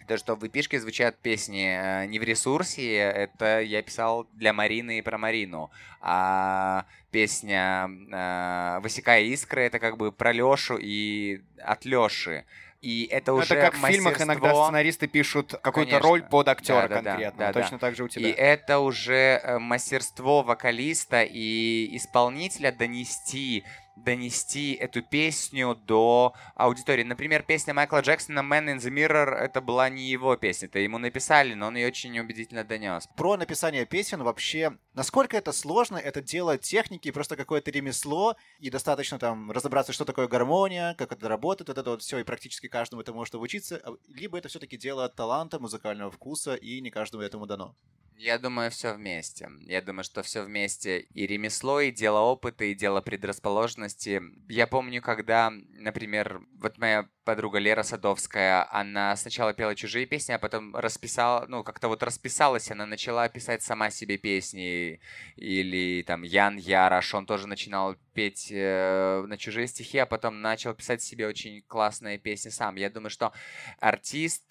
то, 0.06 0.18
что 0.18 0.36
в 0.36 0.46
эпишке 0.46 0.78
звучат 0.80 1.16
песни 1.16 1.64
э, 1.64 2.04
не 2.04 2.18
в 2.18 2.24
ресурсе, 2.24 2.94
это 2.94 3.62
я 3.62 3.80
писал 3.80 4.28
для 4.34 4.52
Марины 4.52 4.98
и 4.98 5.02
про 5.02 5.16
Марину. 5.16 5.70
А 6.02 6.84
песня 7.10 7.88
э, 7.88 8.80
«Высекая 8.82 9.22
искры»— 9.22 9.62
это 9.68 9.78
как 9.78 9.96
бы 9.96 10.12
про 10.12 10.30
Лешу 10.32 10.76
и 10.78 11.40
от 11.56 11.86
Леши. 11.86 12.44
И 12.84 13.08
это 13.10 13.32
Ну, 13.32 13.38
уже 13.38 13.54
это 13.54 13.70
как 13.70 13.74
в 13.74 13.86
фильмах 13.86 14.18
иногда 14.20 14.34
мастерство. 14.48 14.64
сценаристы 14.66 15.06
пишут 15.06 15.54
какую-то 15.62 15.98
роль 16.00 16.22
под 16.22 16.48
актера 16.48 16.82
Да-да-да, 16.82 17.10
конкретно. 17.12 17.38
да-да. 17.46 17.60
Точно 17.62 17.78
так 17.78 17.96
же 17.96 18.04
у 18.04 18.08
тебя. 18.08 18.28
И 18.28 18.30
это 18.30 18.78
уже 18.80 19.40
э, 19.42 19.58
мастерство 19.58 20.42
вокалиста 20.42 21.22
и 21.22 21.96
исполнителя 21.96 22.72
донести, 22.72 23.64
донести 23.96 24.72
эту 24.74 25.02
песню 25.02 25.74
до 25.74 26.34
аудитории. 26.54 27.02
Например, 27.02 27.42
песня 27.42 27.74
Майкла 27.74 28.00
Джексона 28.00 28.40
«Man 28.40 28.74
in 28.74 28.78
the 28.78 28.90
Mirror»— 28.90 29.34
это 29.34 29.60
была 29.60 29.88
не 29.88 30.08
его 30.08 30.36
песня, 30.36 30.66
это 30.66 30.78
ему 30.78 30.98
написали, 30.98 31.54
но 31.54 31.66
он 31.66 31.76
ее 31.76 31.86
очень 31.86 32.18
убедительно 32.18 32.64
донес. 32.64 33.08
Про 33.16 33.36
написание 33.36 33.86
песен 33.86 34.22
вообще, 34.22 34.76
насколько 34.94 35.36
это 35.36 35.52
сложно, 35.52 35.96
это 35.96 36.20
дело 36.20 36.58
техники, 36.58 37.10
просто 37.10 37.36
какое-то 37.36 37.70
ремесло, 37.70 38.36
и 38.58 38.70
достаточно 38.70 39.18
там 39.18 39.50
разобраться, 39.50 39.92
что 39.92 40.04
такое 40.04 40.28
гармония, 40.28 40.94
как 40.94 41.12
это 41.12 41.28
работает, 41.28 41.68
вот 41.68 41.78
это 41.78 41.90
вот 41.90 42.02
все, 42.02 42.18
и 42.18 42.24
практически 42.24 42.68
каждому 42.68 43.02
это 43.02 43.12
может 43.12 43.34
обучиться, 43.34 43.82
либо 44.08 44.38
это 44.38 44.48
все-таки 44.48 44.76
дело 44.76 45.08
таланта, 45.08 45.58
музыкального 45.58 46.10
вкуса, 46.10 46.54
и 46.54 46.80
не 46.80 46.90
каждому 46.90 47.22
этому 47.22 47.46
дано. 47.46 47.76
Я 48.16 48.38
думаю, 48.38 48.70
все 48.70 48.94
вместе. 48.94 49.50
Я 49.60 49.82
думаю, 49.82 50.04
что 50.04 50.22
все 50.22 50.42
вместе. 50.42 51.00
И 51.00 51.26
ремесло, 51.26 51.80
и 51.80 51.90
дело 51.90 52.20
опыта, 52.20 52.64
и 52.64 52.74
дело 52.74 53.00
предрасположенности. 53.00 54.22
Я 54.48 54.66
помню, 54.66 55.02
когда, 55.02 55.50
например, 55.50 56.40
вот 56.60 56.78
моя 56.78 57.08
подруга 57.24 57.58
Лера 57.58 57.82
Садовская, 57.82 58.68
она 58.72 59.16
сначала 59.16 59.52
пела 59.52 59.74
чужие 59.74 60.06
песни, 60.06 60.32
а 60.32 60.38
потом 60.38 60.76
расписала, 60.76 61.46
ну, 61.48 61.64
как-то 61.64 61.88
вот 61.88 62.02
расписалась, 62.02 62.70
она 62.70 62.86
начала 62.86 63.28
писать 63.28 63.62
сама 63.62 63.90
себе 63.90 64.16
песни. 64.16 65.00
Или 65.36 66.02
там 66.02 66.22
Ян 66.22 66.56
Ярош, 66.56 67.14
он 67.14 67.26
тоже 67.26 67.48
начинал 67.48 67.96
петь 68.14 68.48
э, 68.50 69.24
на 69.26 69.36
чужие 69.36 69.66
стихи, 69.66 69.98
а 69.98 70.06
потом 70.06 70.40
начал 70.40 70.72
писать 70.74 71.02
себе 71.02 71.26
очень 71.26 71.62
классные 71.62 72.18
песни 72.18 72.50
сам. 72.50 72.76
Я 72.76 72.90
думаю, 72.90 73.10
что 73.10 73.32
артист 73.80 74.44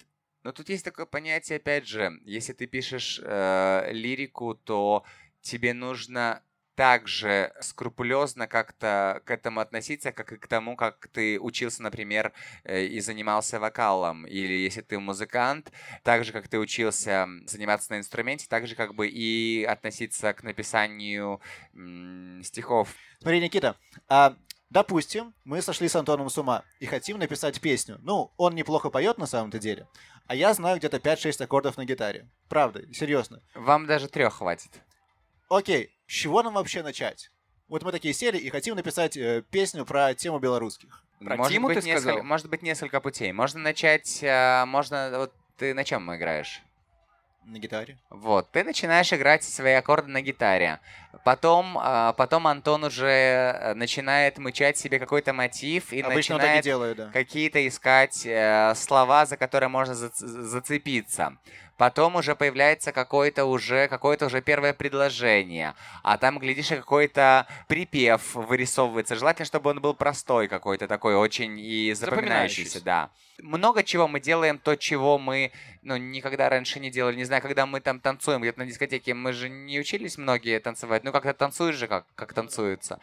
но 0.44 0.52
тут 0.52 0.68
есть 0.68 0.84
такое 0.84 1.06
понятие, 1.06 1.56
опять 1.56 1.88
же, 1.88 2.20
если 2.24 2.52
ты 2.52 2.66
пишешь 2.66 3.20
э, 3.24 3.88
лирику, 3.92 4.54
то 4.54 5.04
тебе 5.40 5.72
нужно 5.72 6.42
также 6.74 7.52
скрупулезно 7.60 8.46
как-то 8.46 9.22
к 9.24 9.30
этому 9.30 9.60
относиться, 9.60 10.12
как 10.12 10.32
и 10.32 10.36
к 10.36 10.46
тому, 10.46 10.76
как 10.76 11.08
ты 11.08 11.40
учился, 11.40 11.82
например, 11.82 12.32
э, 12.64 12.84
и 12.84 13.00
занимался 13.00 13.58
вокалом. 13.58 14.26
Или 14.26 14.54
если 14.54 14.82
ты 14.82 14.98
музыкант, 14.98 15.72
так 16.02 16.24
же, 16.24 16.32
как 16.32 16.48
ты 16.48 16.58
учился 16.58 17.26
заниматься 17.46 17.92
на 17.92 17.98
инструменте, 17.98 18.46
так 18.48 18.66
же 18.66 18.74
как 18.74 18.94
бы 18.94 19.08
и 19.08 19.64
относиться 19.64 20.34
к 20.34 20.42
написанию 20.42 21.40
стихов. 22.42 22.94
Смотри, 23.20 23.40
Никита, 23.40 23.76
а, 24.08 24.36
допустим, 24.74 25.32
мы 25.44 25.62
сошли 25.62 25.88
с 25.88 25.94
Антоном 25.96 26.28
с 26.28 26.36
ума 26.36 26.64
и 26.80 26.86
хотим 26.86 27.18
написать 27.18 27.60
песню. 27.60 27.98
Ну, 28.02 28.32
он 28.36 28.54
неплохо 28.54 28.90
поет 28.90 29.18
на 29.18 29.26
самом-то 29.26 29.58
деле, 29.58 29.86
а 30.26 30.34
я 30.34 30.52
знаю 30.52 30.78
где-то 30.78 30.96
5-6 30.98 31.44
аккордов 31.44 31.76
на 31.76 31.84
гитаре. 31.84 32.28
Правда, 32.48 32.82
серьезно. 32.92 33.40
Вам 33.54 33.86
даже 33.86 34.08
трех 34.08 34.34
хватит. 34.34 34.82
Окей, 35.48 35.90
с 36.06 36.12
чего 36.12 36.42
нам 36.42 36.54
вообще 36.54 36.82
начать? 36.82 37.30
Вот 37.68 37.82
мы 37.82 37.92
такие 37.92 38.12
сели 38.12 38.36
и 38.36 38.50
хотим 38.50 38.74
написать 38.74 39.16
э, 39.16 39.42
песню 39.50 39.86
про 39.86 40.12
тему 40.14 40.38
белорусских. 40.38 41.02
Про 41.20 41.36
может 41.36 41.52
Тиму 41.52 41.68
быть, 41.68 41.78
ты 41.78 41.86
несколько, 41.86 42.10
сказал? 42.10 42.24
может 42.24 42.50
быть, 42.50 42.62
несколько 42.62 43.00
путей. 43.00 43.32
Можно 43.32 43.60
начать, 43.60 44.22
э, 44.22 44.64
можно... 44.66 45.10
Вот 45.16 45.32
ты 45.56 45.72
на 45.72 45.84
чем 45.84 46.14
играешь? 46.14 46.62
На 47.46 47.58
гитаре. 47.58 47.98
Вот, 48.10 48.50
ты 48.50 48.64
начинаешь 48.64 49.12
играть 49.12 49.44
свои 49.44 49.72
аккорды 49.74 50.08
на 50.10 50.22
гитаре. 50.22 50.80
Потом, 51.24 51.78
а, 51.80 52.12
потом 52.14 52.46
Антон 52.46 52.84
уже 52.84 53.06
э, 53.06 53.74
начинает 53.74 54.38
мычать 54.38 54.76
себе 54.76 54.98
какой-то 54.98 55.32
мотив 55.32 55.92
и 55.92 56.00
Обычно 56.00 56.36
он 56.36 56.40
так 56.40 56.46
и 56.46 56.56
начинает 56.56 56.64
делаю, 56.64 56.94
да. 56.94 57.10
какие-то 57.12 57.66
искать 57.66 58.22
э, 58.26 58.72
слова, 58.74 59.24
за 59.26 59.36
которые 59.36 59.68
можно 59.68 59.92
зац- 59.92 60.10
зацепиться. 60.14 61.36
Потом 61.76 62.14
уже 62.16 62.36
появляется 62.36 62.92
какое-то 62.92 63.46
уже, 63.46 63.88
какое-то 63.88 64.26
уже 64.26 64.40
первое 64.42 64.72
предложение. 64.74 65.74
А 66.04 66.18
там, 66.18 66.38
глядишь, 66.38 66.70
и 66.70 66.76
какой-то 66.76 67.46
припев 67.66 68.34
вырисовывается. 68.34 69.16
Желательно, 69.16 69.44
чтобы 69.44 69.70
он 69.70 69.80
был 69.80 69.92
простой 69.94 70.46
какой-то 70.46 70.86
такой, 70.86 71.16
очень 71.16 71.58
и 71.58 71.92
запоминающийся, 71.94 72.78
Запоминающийся. 72.78 72.84
да. 72.84 73.10
Много 73.42 73.82
чего 73.82 74.06
мы 74.06 74.20
делаем, 74.20 74.58
то, 74.58 74.76
чего 74.76 75.18
мы 75.18 75.50
ну, 75.84 75.96
никогда 75.96 76.48
раньше 76.48 76.80
не 76.80 76.90
делали. 76.90 77.16
Не 77.16 77.24
знаю, 77.24 77.42
когда 77.42 77.66
мы 77.66 77.80
там 77.80 78.00
танцуем 78.00 78.40
где-то 78.40 78.58
на 78.60 78.66
дискотеке, 78.66 79.14
мы 79.14 79.32
же 79.32 79.48
не 79.48 79.78
учились 79.78 80.18
многие 80.18 80.58
танцевать. 80.58 81.04
Ну, 81.04 81.12
как-то 81.12 81.34
танцуешь 81.34 81.76
же, 81.76 81.86
как, 81.86 82.06
как 82.14 82.32
танцуется. 82.32 83.00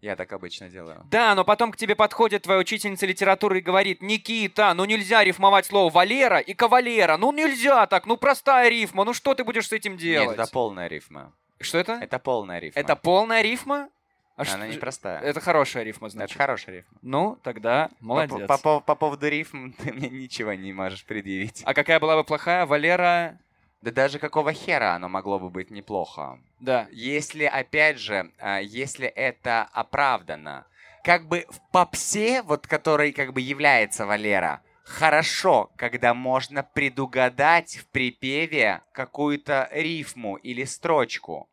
Я 0.00 0.16
так 0.16 0.32
обычно 0.32 0.68
делаю. 0.68 1.06
Да, 1.10 1.34
но 1.36 1.44
потом 1.44 1.70
к 1.70 1.76
тебе 1.76 1.94
подходит 1.94 2.42
твоя 2.42 2.58
учительница 2.58 3.06
литературы 3.06 3.58
и 3.58 3.60
говорит, 3.60 4.02
Никита, 4.02 4.74
ну 4.74 4.84
нельзя 4.84 5.22
рифмовать 5.22 5.66
слово 5.66 5.92
Валера 5.92 6.40
и 6.40 6.54
кавалера. 6.54 7.16
Ну 7.16 7.30
нельзя 7.30 7.86
так, 7.86 8.06
ну 8.06 8.16
простая 8.16 8.68
рифма, 8.68 9.04
ну 9.04 9.14
что 9.14 9.36
ты 9.36 9.44
будешь 9.44 9.68
с 9.68 9.72
этим 9.72 9.96
делать? 9.96 10.30
Нет, 10.30 10.38
это 10.40 10.50
полная 10.50 10.88
рифма. 10.88 11.32
Что 11.60 11.78
это? 11.78 11.92
Это 12.02 12.18
полная 12.18 12.58
рифма. 12.58 12.80
Это 12.80 12.96
полная 12.96 13.42
рифма? 13.42 13.90
А 14.36 14.42
Она 14.42 14.46
что- 14.50 14.66
непростая. 14.68 15.20
Это 15.20 15.40
хорошая 15.40 15.82
рифма, 15.84 16.06
Это 16.08 16.12
значит. 16.16 16.38
хорошая 16.38 16.76
рифма. 16.76 16.98
Ну, 17.02 17.38
тогда 17.42 17.90
молодец. 18.00 18.46
по- 18.48 18.58
по- 18.58 18.80
по 18.80 18.94
поводу 18.94 19.28
рифм 19.28 19.72
ты 19.78 19.92
мне 19.92 20.08
ничего 20.08 20.52
не 20.54 20.72
можешь 20.72 21.04
предъявить. 21.04 21.62
А 21.64 21.74
какая 21.74 22.00
была 22.00 22.16
бы 22.16 22.24
плохая? 22.24 22.66
Валера... 22.66 23.38
Да 23.82 23.90
даже 23.90 24.20
какого 24.20 24.52
хера 24.52 24.94
оно 24.94 25.08
могло 25.08 25.40
бы 25.40 25.50
быть 25.50 25.70
неплохо. 25.72 26.38
Да. 26.60 26.86
Если, 26.92 27.42
опять 27.44 27.98
же, 27.98 28.30
а, 28.38 28.60
если 28.60 29.08
это 29.08 29.68
оправдано. 29.72 30.66
Как 31.02 31.26
бы 31.26 31.46
в 31.48 31.58
попсе, 31.72 32.42
вот 32.42 32.68
который 32.68 33.10
как 33.10 33.32
бы 33.32 33.40
является 33.40 34.06
Валера, 34.06 34.62
хорошо, 34.84 35.72
когда 35.76 36.14
можно 36.14 36.62
предугадать 36.62 37.76
в 37.78 37.88
припеве 37.88 38.82
какую-то 38.92 39.68
рифму 39.72 40.36
или 40.36 40.62
строчку. 40.62 41.48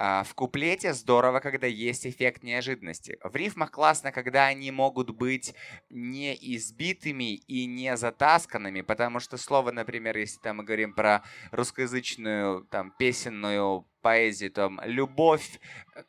А, 0.00 0.22
В 0.22 0.32
куплете 0.34 0.94
здорово, 0.94 1.40
когда 1.40 1.66
есть 1.66 2.06
эффект 2.06 2.44
неожиданности. 2.44 3.18
В 3.24 3.34
рифмах 3.34 3.72
классно, 3.72 4.12
когда 4.12 4.46
они 4.46 4.70
могут 4.70 5.10
быть 5.10 5.56
не 5.90 6.34
избитыми 6.54 7.34
и 7.34 7.66
не 7.66 7.96
затасканными, 7.96 8.82
потому 8.82 9.18
что 9.18 9.36
слово, 9.36 9.72
например, 9.72 10.16
если 10.16 10.38
там 10.38 10.58
мы 10.58 10.62
говорим 10.62 10.94
про 10.94 11.24
русскоязычную 11.50 12.62
там 12.70 12.92
песенную 12.96 13.88
поэзию, 14.00 14.52
там 14.52 14.80
любовь, 14.84 15.58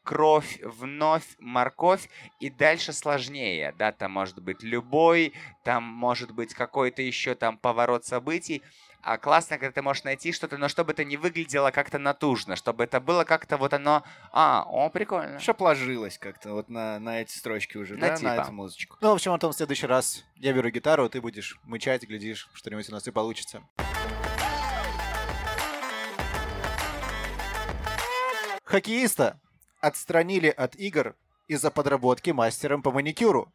кровь, 0.04 0.60
вновь, 0.64 1.26
морковь, 1.40 2.10
и 2.40 2.52
дальше 2.52 2.94
сложнее, 2.94 3.74
да, 3.80 3.92
там 3.92 4.12
может 4.12 4.40
быть 4.40 4.62
любой, 4.62 5.34
там 5.64 5.84
может 5.84 6.32
быть 6.32 6.54
какой-то 6.54 7.02
еще 7.02 7.34
там 7.34 7.58
поворот 7.58 8.06
событий, 8.06 8.62
классно, 9.18 9.58
когда 9.58 9.72
ты 9.72 9.82
можешь 9.82 10.04
найти 10.04 10.32
что-то, 10.32 10.58
но 10.58 10.68
чтобы 10.68 10.92
это 10.92 11.04
не 11.06 11.18
выглядело 11.18 11.72
как-то 11.72 12.00
натужно, 12.00 12.56
чтобы 12.56 12.84
это 12.84 13.00
было 13.00 13.24
как-то 13.24 13.58
вот 13.58 13.74
оно... 13.74 14.04
А, 14.32 14.64
о, 14.68 14.90
прикольно. 14.90 15.40
Чтоб 15.40 15.62
ложилось 15.62 16.18
как-то 16.18 16.54
вот 16.54 16.70
на, 16.70 17.00
на 17.00 17.22
эти 17.22 17.38
строчки 17.38 17.78
уже, 17.78 17.96
На 17.96 18.10
да, 18.10 18.16
типа. 18.16 18.30
на 18.30 18.42
эту 18.42 18.52
музычку. 18.52 18.98
Ну, 19.02 19.12
в 19.12 19.14
общем, 19.14 19.32
Антон, 19.32 19.54
в 19.54 19.56
следующий 19.56 19.88
раз 19.88 20.26
я 20.36 20.54
беру 20.54 20.70
гитару, 20.70 21.10
ты 21.10 21.22
будешь 21.22 21.58
мычать, 21.64 22.04
глядишь, 22.04 22.50
что-нибудь 22.54 22.90
у 22.90 22.92
нас 22.92 23.08
и 23.08 23.12
получится. 23.12 23.64
Хоккеиста 28.66 29.40
отстранили 29.82 30.48
от 30.48 30.76
игр 30.76 31.16
из-за 31.48 31.72
подработки 31.72 32.30
мастером 32.30 32.84
по 32.84 32.92
маникюру. 32.92 33.52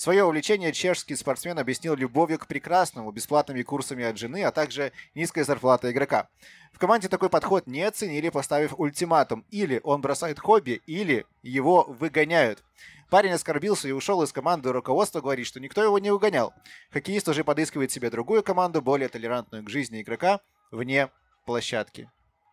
Свое 0.00 0.24
увлечение 0.24 0.72
чешский 0.72 1.14
спортсмен 1.14 1.58
объяснил 1.58 1.94
любовью 1.94 2.38
к 2.38 2.46
прекрасному, 2.46 3.12
бесплатными 3.12 3.60
курсами 3.60 4.02
от 4.02 4.16
жены, 4.16 4.42
а 4.44 4.50
также 4.50 4.92
низкой 5.14 5.42
зарплатой 5.42 5.92
игрока. 5.92 6.30
В 6.72 6.78
команде 6.78 7.08
такой 7.08 7.28
подход 7.28 7.66
не 7.66 7.82
оценили, 7.82 8.30
поставив 8.30 8.72
ультиматум. 8.80 9.44
Или 9.50 9.78
он 9.84 10.00
бросает 10.00 10.40
хобби, 10.40 10.80
или 10.86 11.26
его 11.42 11.84
выгоняют. 11.86 12.64
Парень 13.10 13.32
оскорбился 13.32 13.88
и 13.88 13.92
ушел 13.92 14.22
из 14.22 14.32
команды. 14.32 14.72
Руководство 14.72 15.20
говорит, 15.20 15.46
что 15.46 15.60
никто 15.60 15.84
его 15.84 15.98
не 15.98 16.10
выгонял. 16.10 16.54
Хоккеист 16.92 17.28
уже 17.28 17.44
подыскивает 17.44 17.92
себе 17.92 18.08
другую 18.08 18.42
команду, 18.42 18.80
более 18.80 19.10
толерантную 19.10 19.64
к 19.64 19.68
жизни 19.68 20.00
игрока, 20.00 20.40
вне 20.70 21.10
площадки. 21.44 22.10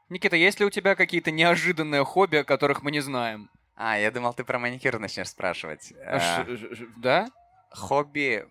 Никита, 0.10 0.36
есть 0.36 0.60
ли 0.60 0.66
у 0.66 0.70
тебя 0.70 0.96
какие-то 0.96 1.32
неожиданные 1.32 2.04
хобби, 2.04 2.36
о 2.36 2.44
которых 2.44 2.84
мы 2.84 2.92
не 2.92 3.00
знаем? 3.00 3.50
А, 3.78 3.98
я 3.98 4.10
думал, 4.10 4.34
ты 4.34 4.44
про 4.44 4.58
маникюр 4.58 4.98
начнешь 4.98 5.30
спрашивать. 5.30 5.94
А 6.04 6.44
Э, 6.48 6.58
Да? 6.98 7.28
Хобби... 7.70 8.48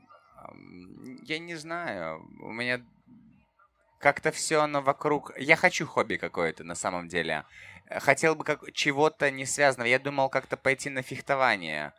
Я 1.24 1.40
не 1.40 1.56
знаю. 1.56 2.24
У 2.40 2.52
меня 2.52 2.80
как-то 3.98 4.30
все 4.30 4.60
оно 4.62 4.82
вокруг... 4.82 5.32
Я 5.36 5.56
хочу 5.56 5.84
хобби 5.84 6.14
какое-то 6.14 6.62
на 6.62 6.76
самом 6.76 7.08
деле. 7.08 7.44
Хотел 7.90 8.36
бы 8.36 8.44
как 8.44 8.72
чего-то 8.72 9.30
не 9.32 9.46
связанного. 9.46 9.88
Я 9.88 9.98
думал 9.98 10.28
как-то 10.28 10.56
пойти 10.56 10.90
на 10.90 11.02
фехтование. 11.02 11.92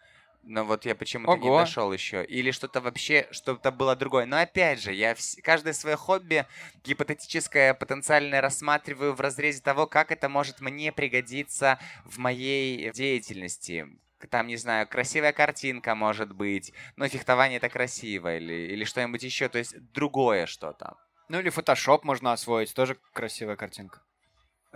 Но 0.49 0.63
вот 0.63 0.85
я 0.85 0.95
почему-то 0.95 1.35
не 1.37 1.49
Ого. 1.49 1.59
дошел 1.59 1.91
еще. 1.91 2.23
Или 2.23 2.51
что-то 2.51 2.79
вообще, 2.79 3.27
что-то 3.31 3.69
было 3.69 3.97
другое. 3.97 4.25
Но 4.25 4.37
опять 4.37 4.81
же, 4.81 4.93
я 4.93 5.11
вс- 5.11 5.41
каждое 5.41 5.73
свое 5.73 5.97
хобби 5.97 6.45
гипотетическое 6.85 7.73
потенциально 7.73 8.39
рассматриваю 8.39 9.13
в 9.13 9.19
разрезе 9.19 9.61
того, 9.61 9.87
как 9.87 10.09
это 10.09 10.29
может 10.29 10.61
мне 10.61 10.93
пригодиться 10.93 11.79
в 12.05 12.17
моей 12.17 12.91
деятельности. 12.91 13.87
Там, 14.29 14.47
не 14.47 14.55
знаю, 14.55 14.87
красивая 14.87 15.33
картинка 15.33 15.95
может 15.95 16.31
быть, 16.31 16.73
но 16.95 17.07
фехтование 17.09 17.57
это 17.57 17.67
красиво, 17.67 18.37
или, 18.37 18.53
или 18.73 18.85
что-нибудь 18.85 19.23
еще, 19.23 19.49
то 19.49 19.59
есть 19.59 19.75
другое 19.91 20.45
что-то. 20.45 20.95
Ну 21.27 21.39
или 21.39 21.49
фотошоп 21.49 22.05
можно 22.05 22.31
освоить, 22.31 22.73
тоже 22.73 22.97
красивая 23.13 23.57
картинка. 23.57 24.01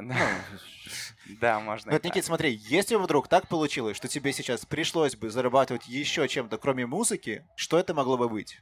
Да, 1.40 1.60
можно. 1.60 1.92
Ну, 1.92 1.96
и 1.96 2.00
вот, 2.00 2.04
Никит, 2.04 2.26
смотри, 2.26 2.52
если 2.52 2.96
вдруг 2.96 3.28
так 3.30 3.48
получилось, 3.48 3.96
что 3.96 4.08
тебе 4.08 4.34
сейчас 4.34 4.66
пришлось 4.66 5.16
бы 5.16 5.30
зарабатывать 5.30 5.88
еще 5.88 6.28
чем-то, 6.28 6.58
кроме 6.58 6.86
музыки, 6.86 7.46
что 7.56 7.78
это 7.78 7.94
могло 7.94 8.18
бы 8.18 8.28
быть? 8.28 8.60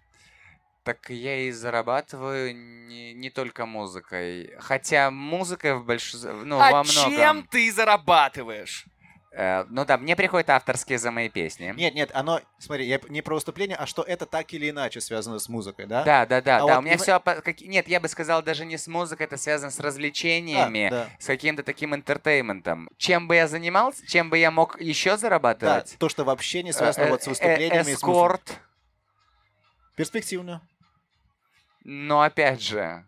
Так 0.83 1.09
я 1.09 1.47
и 1.47 1.51
зарабатываю 1.51 2.55
не, 2.55 3.13
не 3.13 3.29
только 3.29 3.65
музыкой. 3.65 4.53
Хотя 4.59 5.09
музыка 5.09 5.77
в 5.77 5.85
большинстве, 5.85 6.31
ну, 6.31 6.59
а 6.59 6.71
во 6.71 6.83
многом... 6.83 7.11
чем 7.11 7.47
ты 7.47 7.71
зарабатываешь? 7.71 8.85
Э, 9.31 9.63
ну 9.69 9.85
да, 9.85 9.97
мне 9.99 10.15
приходят 10.15 10.49
авторские 10.49 10.97
за 10.97 11.11
мои 11.11 11.29
песни. 11.29 11.71
Нет, 11.77 11.93
нет, 11.93 12.09
оно, 12.15 12.41
смотри, 12.57 12.87
я 12.87 12.99
не 13.09 13.21
про 13.21 13.35
выступление, 13.35 13.77
а 13.77 13.85
что 13.85 14.01
это 14.01 14.25
так 14.25 14.51
или 14.53 14.71
иначе 14.71 15.01
связано 15.01 15.37
с 15.37 15.47
музыкой, 15.49 15.85
да? 15.85 16.03
Да, 16.03 16.25
да, 16.25 16.41
да, 16.41 16.55
А 16.55 16.59
да. 16.59 16.65
вот 16.65 16.77
У 16.79 16.81
меня 16.81 16.93
именно- 16.95 17.43
все... 17.43 17.67
Нет, 17.67 17.87
я 17.87 17.99
бы 17.99 18.07
сказал, 18.07 18.41
даже 18.41 18.65
не 18.65 18.77
с 18.77 18.87
музыкой, 18.87 19.27
это 19.27 19.37
связано 19.37 19.69
с 19.71 19.79
развлечениями, 19.79 20.87
да. 20.89 21.09
с 21.19 21.27
каким-то 21.27 21.61
таким 21.61 21.93
интертейментом. 21.93 22.89
Чем 22.97 23.27
бы 23.27 23.35
я 23.35 23.47
занимался, 23.47 24.05
чем 24.07 24.31
бы 24.31 24.37
я 24.39 24.49
мог 24.49 24.81
еще 24.81 25.11
Да, 25.11 25.17
зарабатывать? 25.17 25.95
то, 25.99 26.09
что 26.09 26.23
вообще 26.23 26.63
не 26.63 26.71
связано 26.73 27.05
Э, 27.05 27.09
вот 27.11 27.21
с 27.21 27.27
э, 27.27 27.29
выступлениями. 27.29 27.89
и. 27.91 27.93
Эскорт. 27.93 28.59
Перспективно. 29.95 30.67
Но 31.83 32.21
опять 32.21 32.61
же... 32.61 33.05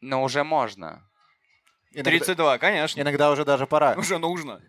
Но 0.00 0.22
уже 0.22 0.44
можно. 0.44 1.06
Иногда, 1.92 2.10
32, 2.10 2.58
конечно. 2.58 3.00
иногда 3.00 3.30
уже 3.30 3.44
даже 3.44 3.66
пора. 3.66 3.94
Уже 3.98 4.18
нужно. 4.18 4.60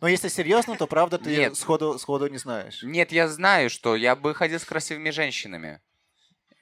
Но 0.00 0.08
если 0.08 0.28
серьезно, 0.28 0.76
то 0.76 0.86
правда 0.86 1.18
ты 1.18 1.30
Нет. 1.30 1.56
сходу, 1.56 1.98
сходу 1.98 2.26
не 2.28 2.38
знаешь. 2.38 2.82
Нет, 2.82 3.12
я 3.12 3.28
знаю, 3.28 3.68
что 3.70 3.96
я 3.96 4.16
бы 4.16 4.34
ходил 4.34 4.58
с 4.58 4.64
красивыми 4.64 5.10
женщинами. 5.10 5.80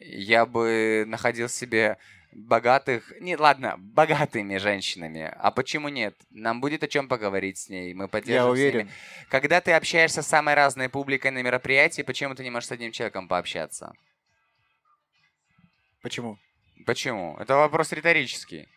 Я 0.00 0.46
бы 0.46 1.04
находил 1.06 1.48
себе 1.48 1.98
богатых... 2.32 3.12
Не, 3.20 3.36
ладно, 3.36 3.74
богатыми 3.78 4.56
женщинами. 4.58 5.32
А 5.36 5.50
почему 5.50 5.88
нет? 5.88 6.14
Нам 6.30 6.60
будет 6.60 6.82
о 6.82 6.88
чем 6.88 7.08
поговорить 7.08 7.58
с 7.58 7.68
ней. 7.68 7.94
Мы 7.94 8.08
поддержим 8.08 8.34
Я 8.34 8.42
с 8.42 8.58
ними. 8.58 8.68
уверен. 8.68 8.90
Когда 9.28 9.60
ты 9.60 9.72
общаешься 9.72 10.22
с 10.22 10.26
самой 10.26 10.54
разной 10.54 10.88
публикой 10.88 11.30
на 11.30 11.42
мероприятии, 11.42 12.02
почему 12.02 12.34
ты 12.34 12.42
не 12.42 12.50
можешь 12.50 12.68
с 12.68 12.72
одним 12.72 12.92
человеком 12.92 13.28
пообщаться? 13.28 13.92
Почему? 16.02 16.38
Почему? 16.86 17.36
Это 17.38 17.56
вопрос 17.56 17.92
риторический. 17.92 18.68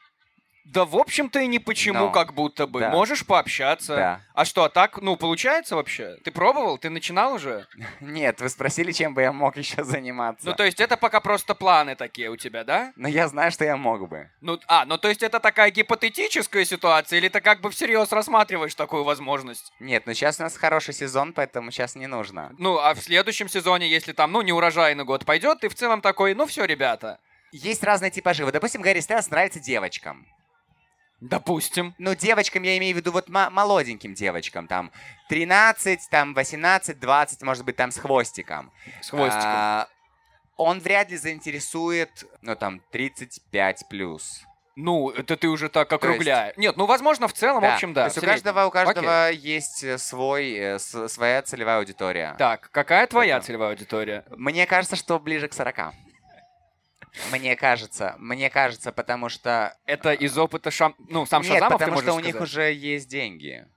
Да, 0.63 0.85
в 0.85 0.95
общем-то, 0.95 1.39
и 1.39 1.47
не 1.47 1.59
почему, 1.59 1.99
Но. 1.99 2.11
как 2.11 2.33
будто 2.33 2.67
бы. 2.67 2.81
Да. 2.81 2.91
Можешь 2.91 3.25
пообщаться. 3.25 3.95
Да. 3.95 4.21
А 4.33 4.45
что, 4.45 4.69
так, 4.69 5.01
ну, 5.01 5.15
получается 5.15 5.75
вообще? 5.75 6.17
Ты 6.23 6.31
пробовал? 6.31 6.77
Ты 6.77 6.89
начинал 6.89 7.33
уже? 7.33 7.67
Нет, 7.99 8.41
вы 8.41 8.49
спросили, 8.49 8.91
чем 8.91 9.13
бы 9.13 9.21
я 9.21 9.33
мог 9.33 9.57
еще 9.57 9.83
заниматься. 9.83 10.45
Ну, 10.45 10.53
то 10.53 10.63
есть 10.63 10.79
это 10.79 10.97
пока 10.97 11.19
просто 11.19 11.55
планы 11.55 11.95
такие 11.95 12.29
у 12.29 12.37
тебя, 12.37 12.63
да? 12.63 12.93
Но 12.95 13.07
я 13.07 13.27
знаю, 13.27 13.51
что 13.51 13.65
я 13.65 13.75
мог 13.75 14.07
бы. 14.07 14.29
Ну, 14.41 14.59
а, 14.67 14.85
ну 14.85 14.97
то 14.97 15.09
есть 15.09 15.23
это 15.23 15.39
такая 15.39 15.71
гипотетическая 15.71 16.63
ситуация, 16.63 17.17
или 17.17 17.27
ты 17.27 17.41
как 17.41 17.61
бы 17.61 17.71
всерьез 17.71 18.11
рассматриваешь 18.11 18.75
такую 18.75 19.03
возможность? 19.03 19.73
Нет, 19.79 20.03
ну 20.05 20.13
сейчас 20.13 20.39
у 20.39 20.43
нас 20.43 20.55
хороший 20.55 20.93
сезон, 20.93 21.33
поэтому 21.33 21.71
сейчас 21.71 21.95
не 21.95 22.07
нужно. 22.07 22.53
Ну, 22.59 22.77
а 22.77 22.93
в 22.93 22.99
следующем 22.99 23.49
сезоне, 23.49 23.89
если 23.89 24.13
там, 24.13 24.31
ну, 24.31 24.41
неурожайный 24.41 25.05
год 25.05 25.25
пойдет, 25.25 25.61
ты 25.61 25.69
в 25.69 25.75
целом 25.75 26.01
такой, 26.01 26.35
ну, 26.35 26.45
все, 26.45 26.65
ребята. 26.65 27.19
Есть 27.51 27.83
разные 27.83 28.11
типажи. 28.11 28.45
Вот, 28.45 28.53
допустим, 28.53 28.81
Гарри 28.81 28.99
Стайлс 28.99 29.29
нравится 29.29 29.59
девочкам. 29.59 30.25
Допустим. 31.19 31.93
Ну, 31.99 32.15
девочкам 32.15 32.63
я 32.63 32.77
имею 32.79 32.95
в 32.95 32.97
виду 32.97 33.11
вот 33.11 33.29
мо- 33.29 33.51
молоденьким 33.51 34.15
девочкам, 34.15 34.67
там 34.67 34.91
13, 35.29 36.07
там 36.09 36.33
18, 36.33 36.99
20, 36.99 37.41
может 37.43 37.63
быть, 37.63 37.75
там 37.75 37.91
с 37.91 37.99
хвостиком. 37.99 38.71
С 39.01 39.09
хвостиком. 39.11 39.43
А, 39.45 39.87
он 40.57 40.79
вряд 40.79 41.11
ли 41.11 41.17
заинтересует, 41.17 42.25
ну, 42.41 42.55
там, 42.55 42.81
35 42.91 43.85
плюс. 43.87 44.41
Ну, 44.75 45.11
это 45.11 45.35
ты 45.37 45.47
уже 45.47 45.69
так 45.69 45.89
То 45.89 45.95
есть- 45.95 46.03
округляешь. 46.05 46.57
Нет, 46.57 46.75
ну, 46.77 46.87
возможно, 46.87 47.27
в 47.27 47.33
целом, 47.33 47.61
в 47.61 47.65
общем, 47.65 47.93
да. 47.93 48.03
То 48.03 48.05
есть 48.07 48.17
у 48.17 48.21
каждого, 48.21 48.65
у 48.65 48.71
каждого 48.71 49.29
есть 49.29 49.83
э, 49.83 49.97
свой, 49.99 50.53
э, 50.53 50.79
своя 50.79 51.43
целевая 51.43 51.77
аудитория. 51.79 52.33
Так, 52.39 52.69
какая 52.71 53.05
твоя 53.05 53.37
Это- 53.37 53.45
целевая 53.45 53.71
аудитория? 53.71 54.25
Мне 54.31 54.65
кажется, 54.65 54.95
что 54.95 55.19
ближе 55.19 55.47
к 55.49 55.53
40. 55.53 55.93
Мне 57.32 57.55
кажется, 57.55 58.16
мне 58.20 58.49
кажется, 58.49 58.91
потому 58.91 59.30
что... 59.30 59.78
Это 59.86 60.14
из 60.14 60.38
опыта 60.38 60.72
Шам... 60.72 60.95
Ну, 61.09 61.26
сам 61.26 61.41
Нет, 61.41 61.53
Шазамов, 61.53 61.80
потому 61.80 62.01
что 62.01 62.14
у 62.14 62.20
них 62.20 62.39
уже 62.39 62.74
есть 62.74 63.09
деньги. 63.09 63.68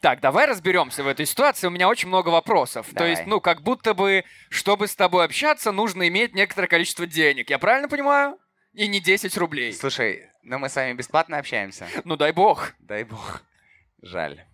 Так, 0.00 0.20
давай 0.20 0.46
разберемся 0.46 1.04
в 1.04 1.06
этой 1.06 1.26
ситуации. 1.26 1.66
У 1.66 1.70
меня 1.70 1.86
очень 1.88 2.08
много 2.08 2.30
вопросов. 2.30 2.86
То 2.88 2.94
Давай. 2.94 3.10
есть, 3.10 3.26
ну, 3.26 3.40
как 3.40 3.62
будто 3.62 3.92
бы, 3.92 4.24
чтобы 4.48 4.88
с 4.88 4.96
тобой 4.96 5.26
общаться, 5.26 5.72
нужно 5.72 6.08
иметь 6.08 6.34
некоторое 6.34 6.68
количество 6.68 7.06
денег. 7.06 7.50
Я 7.50 7.58
правильно 7.58 7.86
понимаю? 7.86 8.38
И 8.72 8.88
не 8.88 9.00
10 9.00 9.36
рублей. 9.36 9.74
Слушай, 9.74 10.30
ну 10.42 10.58
мы 10.58 10.70
с 10.70 10.76
вами 10.76 10.94
бесплатно 10.94 11.38
общаемся. 11.38 11.86
Ну, 12.04 12.16
дай 12.16 12.32
бог. 12.32 12.72
Дай 12.78 13.04
бог. 13.04 13.42
Жаль. 14.00 14.46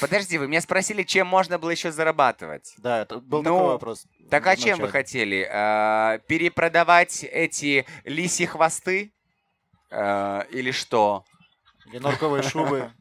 Подожди, 0.00 0.38
вы 0.38 0.46
меня 0.48 0.60
спросили, 0.60 1.02
чем 1.02 1.26
можно 1.26 1.58
было 1.58 1.70
еще 1.70 1.90
зарабатывать. 1.90 2.74
Да, 2.78 3.02
это 3.02 3.18
был 3.18 3.42
Ну, 3.42 3.56
такой 3.56 3.66
вопрос. 3.72 4.06
Так 4.30 4.46
а 4.46 4.56
чем 4.56 4.78
вы 4.78 4.88
хотели? 4.88 5.48
А, 5.50 6.18
перепродавать 6.26 7.24
эти 7.24 7.86
лисьи 8.04 8.46
хвосты? 8.46 9.12
А, 9.90 10.46
или 10.50 10.70
что? 10.70 11.24
Или 11.86 11.98
норковые 11.98 12.42
шубы. 12.42 12.92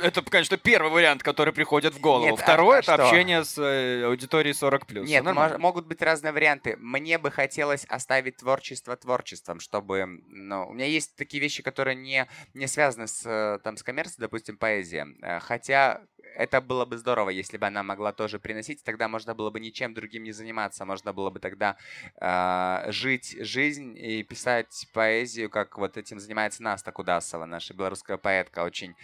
Это, 0.00 0.20
конечно, 0.22 0.56
первый 0.56 0.90
вариант, 0.90 1.22
который 1.22 1.52
приходит 1.52 1.94
в 1.94 2.00
голову. 2.00 2.24
Нет, 2.26 2.40
а- 2.40 2.42
Второй 2.42 2.76
а 2.76 2.78
это 2.80 2.94
что? 2.94 3.04
общение 3.06 3.44
с 3.44 3.56
э, 3.56 4.04
аудиторией 4.04 4.52
40+. 4.54 5.04
Нет, 5.04 5.22
Ну, 5.22 5.26
нормально. 5.30 5.56
мож- 5.56 5.60
могут 5.60 5.86
быть 5.86 6.02
разные 6.02 6.32
варианты. 6.32 6.76
Мне 6.78 7.18
бы 7.18 7.30
хотелось 7.30 7.84
оставить 7.84 8.38
творчество 8.38 8.96
творчеством, 8.96 9.60
чтобы... 9.60 10.06
Ну, 10.28 10.66
у 10.68 10.72
меня 10.72 10.86
есть 10.86 11.14
такие 11.16 11.40
вещи, 11.40 11.62
которые 11.62 11.94
не, 11.94 12.26
не 12.52 12.66
связаны 12.66 13.06
с, 13.06 13.24
э, 13.24 13.60
там, 13.62 13.76
с 13.76 13.82
коммерцией, 13.84 14.20
допустим, 14.22 14.56
поэзия. 14.56 15.06
Э, 15.22 15.38
Хотя 15.38 16.00
это 16.36 16.60
было 16.60 16.84
бы 16.84 16.98
здорово, 16.98 17.30
если 17.30 17.56
бы 17.56 17.66
она 17.66 17.84
могла 17.84 18.12
тоже 18.12 18.40
приносить, 18.40 18.82
тогда 18.82 19.06
можно 19.06 19.36
было 19.36 19.50
бы 19.50 19.60
ничем 19.60 19.94
другим 19.94 20.24
не 20.24 20.32
заниматься, 20.32 20.84
можно 20.84 21.12
было 21.12 21.30
бы 21.30 21.38
тогда 21.38 21.76
э, 22.20 22.90
жить 22.90 23.36
жизнь 23.38 23.96
и 23.96 24.24
писать 24.24 24.88
поэзию, 24.92 25.48
как 25.48 25.78
вот 25.78 25.96
этим 25.96 26.18
занимается 26.18 26.60
Наста 26.64 26.90
Кудасова, 26.90 27.44
наша 27.44 27.72
белорусская 27.72 28.16
поэтка, 28.16 28.64
очень 28.64 28.96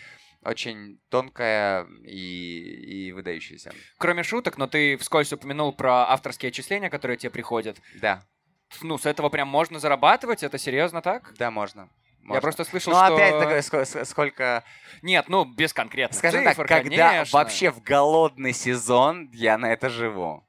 очень 0.45 1.01
тонкая 1.11 1.87
и, 2.05 3.09
и 3.09 3.13
выдающаяся. 3.13 3.73
Кроме 3.99 4.23
шуток, 4.23 4.57
но 4.59 4.67
ты 4.67 4.97
вскользь 4.97 5.33
упомянул 5.33 5.73
про 5.73 6.11
авторские 6.11 6.49
отчисления, 6.49 6.91
которые 6.91 7.17
тебе 7.17 7.31
приходят. 7.31 7.79
Да, 8.01 8.23
Ну, 8.83 8.99
с 8.99 9.07
этого 9.07 9.29
прям 9.29 9.49
можно 9.49 9.79
зарабатывать? 9.79 10.43
Это 10.43 10.57
серьезно 10.59 11.03
так? 11.03 11.35
да, 11.39 11.51
можно. 11.51 11.91
Я 12.23 12.27
можно. 12.35 12.41
просто 12.43 12.65
слышал, 12.65 12.93
Ну, 12.93 12.99
что... 13.05 13.15
опять 13.15 13.39
такое, 13.39 13.61
ско- 13.63 13.83
ск- 13.83 14.05
сколько... 14.05 14.63
Нет, 15.03 15.29
ну, 15.29 15.45
без 15.45 15.73
конкретных 15.73 16.19
Скажем 16.19 16.45
цифр, 16.45 16.69
так, 16.69 16.83
когда 16.85 17.11
конечно. 17.13 17.39
вообще 17.39 17.71
в 17.71 17.83
голодный 17.83 18.53
сезон 18.53 19.31
я 19.33 19.59
на 19.59 19.73
это 19.73 19.89
живу. 19.89 20.47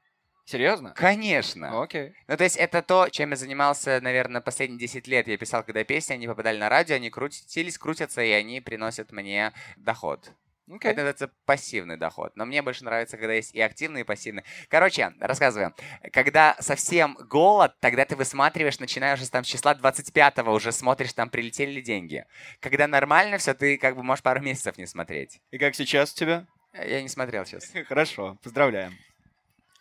Серьезно? 0.52 0.92
Конечно. 0.94 1.82
Окей. 1.82 2.12
Ну, 2.28 2.36
то 2.36 2.44
есть 2.44 2.58
это 2.58 2.82
то, 2.82 3.08
чем 3.08 3.30
я 3.30 3.36
занимался, 3.36 4.02
наверное, 4.02 4.42
последние 4.42 4.78
10 4.78 5.06
лет. 5.06 5.26
Я 5.26 5.38
писал, 5.38 5.64
когда 5.64 5.82
песни, 5.82 6.12
они 6.12 6.26
попадали 6.26 6.58
на 6.58 6.68
радио, 6.68 6.96
они 6.96 7.08
крутились, 7.08 7.78
крутятся, 7.78 8.20
и 8.20 8.30
они 8.32 8.60
приносят 8.60 9.12
мне 9.12 9.54
доход. 9.78 10.30
Окей. 10.70 10.90
Это 10.90 11.00
называется 11.00 11.30
пассивный 11.46 11.96
доход. 11.96 12.36
Но 12.36 12.44
мне 12.44 12.60
больше 12.60 12.84
нравится, 12.84 13.16
когда 13.16 13.32
есть 13.32 13.54
и 13.54 13.62
активный, 13.62 14.02
и 14.02 14.04
пассивный. 14.04 14.44
Короче, 14.68 15.14
рассказываю. 15.20 15.74
Когда 16.12 16.54
совсем 16.60 17.16
голод, 17.30 17.74
тогда 17.80 18.04
ты 18.04 18.14
высматриваешь, 18.14 18.78
начинаешь 18.78 19.20
уже 19.22 19.30
там 19.30 19.44
с 19.44 19.46
числа 19.46 19.74
25-го, 19.74 20.52
уже 20.52 20.70
смотришь, 20.70 21.14
там 21.14 21.30
прилетели 21.30 21.70
ли 21.70 21.80
деньги. 21.80 22.26
Когда 22.60 22.86
нормально 22.86 23.38
все, 23.38 23.54
ты 23.54 23.78
как 23.78 23.96
бы 23.96 24.02
можешь 24.02 24.22
пару 24.22 24.42
месяцев 24.42 24.76
не 24.76 24.84
смотреть. 24.84 25.40
И 25.50 25.56
как 25.56 25.74
сейчас 25.74 26.12
у 26.12 26.16
тебя? 26.16 26.46
Я 26.74 27.00
не 27.00 27.08
смотрел 27.08 27.46
сейчас. 27.46 27.72
Хорошо, 27.88 28.38
поздравляем. 28.42 28.92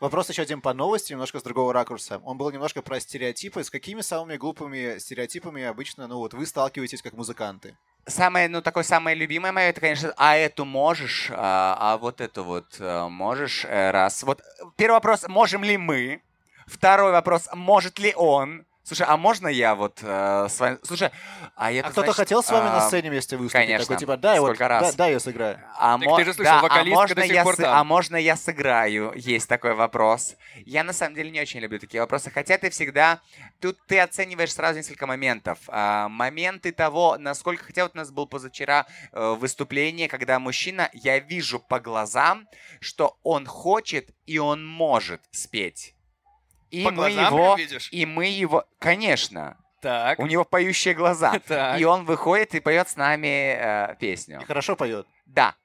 Вопрос 0.02 0.30
еще 0.30 0.41
один 0.41 0.62
по 0.62 0.74
новости, 0.74 1.12
немножко 1.12 1.39
с 1.39 1.43
другого 1.43 1.74
ракурса. 1.74 2.20
Он 2.26 2.36
был 2.36 2.49
немножко 2.49 2.82
про 2.82 2.99
стереотипы. 2.99 3.64
С 3.64 3.70
какими 3.70 4.02
самыми 4.02 4.36
глупыми 4.36 4.97
стереотипами 4.97 5.62
обычно, 5.62 6.08
ну 6.08 6.18
вот, 6.18 6.34
вы 6.34 6.47
сталкиваетесь 6.47 7.04
как 7.04 7.14
музыканты? 7.14 7.78
Самое, 8.08 8.49
ну, 8.49 8.64
такое 8.64 8.82
самое 8.82 9.16
любимое 9.16 9.52
мое, 9.52 9.66
это, 9.66 9.80
конечно, 9.80 10.12
а 10.18 10.36
эту 10.36 10.66
можешь, 10.66 11.30
а, 11.32 11.78
а 11.80 11.97
вот 11.99 12.20
эту 12.20 12.43
вот 12.43 12.78
э, 12.80 13.08
можешь, 13.10 13.64
э, 13.64 13.91
раз. 13.91 14.24
Вот 14.24 14.41
э, 14.41 14.64
первый 14.76 14.95
вопрос, 14.95 15.28
можем 15.28 15.64
ли 15.64 15.78
мы? 15.78 16.24
Второй 16.66 17.12
вопрос, 17.12 17.47
может 17.54 17.99
ли 17.99 18.12
он? 18.16 18.66
Слушай, 18.84 19.05
а 19.07 19.15
можно 19.15 19.47
я 19.47 19.75
вот 19.75 19.99
э, 20.01 20.47
с 20.49 20.59
вами... 20.59 20.79
Слушай, 20.84 21.11
а 21.55 21.71
это 21.71 21.88
А 21.88 21.91
кто-то 21.91 22.07
значит, 22.07 22.15
хотел 22.15 22.41
с 22.43 22.49
вами 22.49 22.65
на 22.65 22.77
а, 22.77 22.88
сцене 22.88 23.11
вместе 23.11 23.38
выступить? 23.38 23.67
конечно. 23.67 23.86
Такой, 23.86 23.97
типа, 23.99 24.19
вот, 24.21 24.38
Сколько 24.38 24.67
раз. 24.67 24.91
да- 24.91 24.97
дай 24.97 25.11
я 25.13 25.19
сыграю. 25.19 25.59
А, 25.77 25.99
Так 25.99 26.07
мо- 26.07 26.17
ты 26.17 26.25
же 26.25 26.34
слышал, 26.34 26.55
да, 26.55 26.61
вокалистка 26.61 26.97
а 26.97 27.01
можно 27.01 27.15
до 27.15 27.21
сих 27.21 27.34
я 27.34 27.43
пор 27.43 27.55
там. 27.57 27.77
А 27.77 27.84
можно 27.84 28.15
я 28.15 28.36
сыграю? 28.36 29.13
Есть 29.15 29.47
такой 29.47 29.75
вопрос. 29.75 30.36
Я 30.65 30.84
на 30.84 30.93
самом 30.93 31.15
деле 31.15 31.29
не 31.29 31.39
очень 31.39 31.59
люблю 31.59 31.77
такие 31.77 32.01
вопросы, 32.01 32.32
хотя 32.32 32.57
ты 32.57 32.71
всегда... 32.71 33.21
Тут 33.59 33.77
ты 33.86 33.99
оцениваешь 33.99 34.53
сразу 34.53 34.79
несколько 34.79 35.05
моментов. 35.05 35.59
А, 35.67 36.09
моменты 36.09 36.71
того, 36.71 37.17
насколько... 37.19 37.63
Хотя 37.65 37.84
вот 37.84 37.93
у 37.93 37.97
нас 37.97 38.09
был 38.09 38.25
позавчера 38.25 38.88
э, 39.11 39.36
выступление, 39.38 40.07
когда 40.07 40.39
мужчина, 40.39 40.89
я 40.93 41.19
вижу 41.19 41.59
по 41.59 41.79
глазам, 41.79 42.47
что 42.79 43.19
он 43.21 43.45
хочет 43.45 44.09
и 44.25 44.39
он 44.39 44.65
может 44.65 45.21
спеть. 45.29 45.93
И 46.72 46.84
По 46.84 46.91
мы 46.91 46.95
глазам 46.95 47.26
его... 47.34 47.55
прям 47.55 47.57
видишь? 47.57 47.89
И 47.91 48.05
мы 48.05 48.26
его... 48.28 48.65
Конечно. 48.80 49.57
Так. 49.82 50.19
У 50.19 50.26
него 50.28 50.43
поющие 50.45 50.93
глаза. 50.93 51.34
Так. 51.47 51.80
И 51.80 51.84
он 51.86 52.05
выходит 52.05 52.55
и 52.55 52.59
поет 52.59 52.88
с 52.89 52.95
нами 52.95 53.55
э, 53.57 53.95
песню. 53.99 54.39
И 54.41 54.45
хорошо 54.45 54.76
поет. 54.76 55.05
Да. 55.26 55.55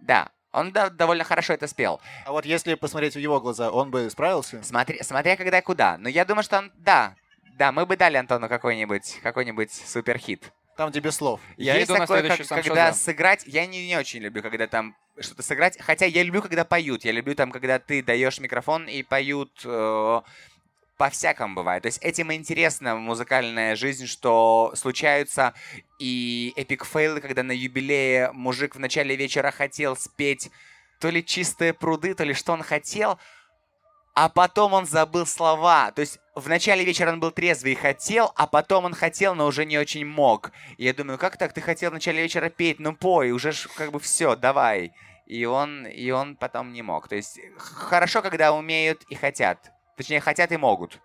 Да. 0.00 0.28
Он 0.52 0.70
да- 0.70 0.90
довольно 0.90 1.24
хорошо 1.24 1.54
это 1.54 1.66
спел. 1.66 2.00
А 2.26 2.32
вот 2.32 2.44
если 2.44 2.74
посмотреть 2.74 3.14
в 3.14 3.18
его 3.18 3.40
глаза, 3.40 3.70
он 3.70 3.90
бы 3.90 4.08
справился? 4.10 4.62
Смотри, 4.62 5.02
смотря 5.02 5.36
когда 5.36 5.58
и 5.58 5.62
куда. 5.62 5.96
Но 5.98 6.08
я 6.08 6.24
думаю, 6.24 6.44
что 6.44 6.58
он... 6.58 6.72
Да. 6.76 7.14
Да, 7.58 7.72
мы 7.72 7.84
бы 7.86 7.96
дали 7.96 8.16
Антону 8.16 8.48
какой-нибудь 8.48 9.20
какой-нибудь 9.22 9.72
суперхит. 9.72 10.52
Там, 10.76 10.90
где 10.90 11.00
без 11.00 11.16
слов. 11.16 11.40
Я 11.56 11.74
Есть 11.74 11.86
иду 11.86 11.94
на 11.94 12.00
такое, 12.00 12.20
следующий 12.20 12.44
как- 12.48 12.64
когда 12.64 12.86
Шазам. 12.88 13.00
сыграть... 13.00 13.44
Я 13.46 13.66
не, 13.66 13.86
не 13.86 13.96
очень 13.96 14.20
люблю, 14.20 14.42
когда 14.42 14.66
там 14.66 14.94
что-то 15.18 15.42
сыграть. 15.42 15.78
Хотя 15.80 16.06
я 16.06 16.22
люблю, 16.22 16.42
когда 16.42 16.64
поют. 16.64 17.04
Я 17.04 17.12
люблю 17.12 17.34
там, 17.34 17.50
когда 17.50 17.78
ты 17.78 18.02
даешь 18.02 18.40
микрофон 18.40 18.86
и 18.88 19.02
поют... 19.02 19.60
э, 19.64 20.20
по-всякому 21.02 21.56
бывает. 21.56 21.82
То 21.82 21.88
есть 21.88 21.98
этим 22.00 22.32
интересна 22.32 22.94
музыкальная 22.94 23.74
жизнь, 23.74 24.06
что 24.06 24.72
случаются 24.76 25.52
и 25.98 26.52
эпик 26.54 26.84
фейлы, 26.84 27.20
когда 27.20 27.42
на 27.42 27.50
юбилее 27.50 28.30
мужик 28.30 28.76
в 28.76 28.78
начале 28.78 29.16
вечера 29.16 29.50
хотел 29.50 29.96
спеть 29.96 30.48
то 31.00 31.10
ли 31.10 31.24
чистые 31.24 31.74
пруды, 31.74 32.14
то 32.14 32.22
ли 32.22 32.34
что 32.34 32.52
он 32.52 32.62
хотел, 32.62 33.18
а 34.14 34.28
потом 34.28 34.74
он 34.74 34.86
забыл 34.86 35.26
слова. 35.26 35.90
То 35.92 36.00
есть 36.00 36.18
в 36.34 36.48
начале 36.48 36.84
вечера 36.84 37.12
он 37.12 37.20
был 37.20 37.30
трезвый 37.30 37.72
и 37.72 37.76
хотел, 37.76 38.32
а 38.36 38.46
потом 38.46 38.84
он 38.84 38.94
хотел, 38.94 39.34
но 39.34 39.46
уже 39.46 39.64
не 39.64 39.78
очень 39.78 40.04
мог. 40.06 40.52
И 40.76 40.84
я 40.84 40.94
думаю, 40.94 41.18
как 41.18 41.36
так? 41.36 41.52
Ты 41.52 41.60
хотел 41.60 41.90
в 41.90 41.94
начале 41.94 42.22
вечера 42.22 42.48
петь, 42.48 42.78
ну 42.78 42.94
пой, 42.94 43.30
уже 43.30 43.52
ж 43.52 43.68
как 43.76 43.92
бы 43.92 44.00
все, 44.00 44.36
давай. 44.36 44.92
И 45.26 45.44
он, 45.44 45.86
и 45.86 46.10
он 46.10 46.36
потом 46.36 46.72
не 46.72 46.82
мог. 46.82 47.08
То 47.08 47.16
есть 47.16 47.40
хорошо, 47.56 48.22
когда 48.22 48.52
умеют 48.52 49.02
и 49.08 49.14
хотят. 49.14 49.70
Точнее, 49.96 50.20
хотят 50.20 50.52
и 50.52 50.56
могут. 50.56 50.98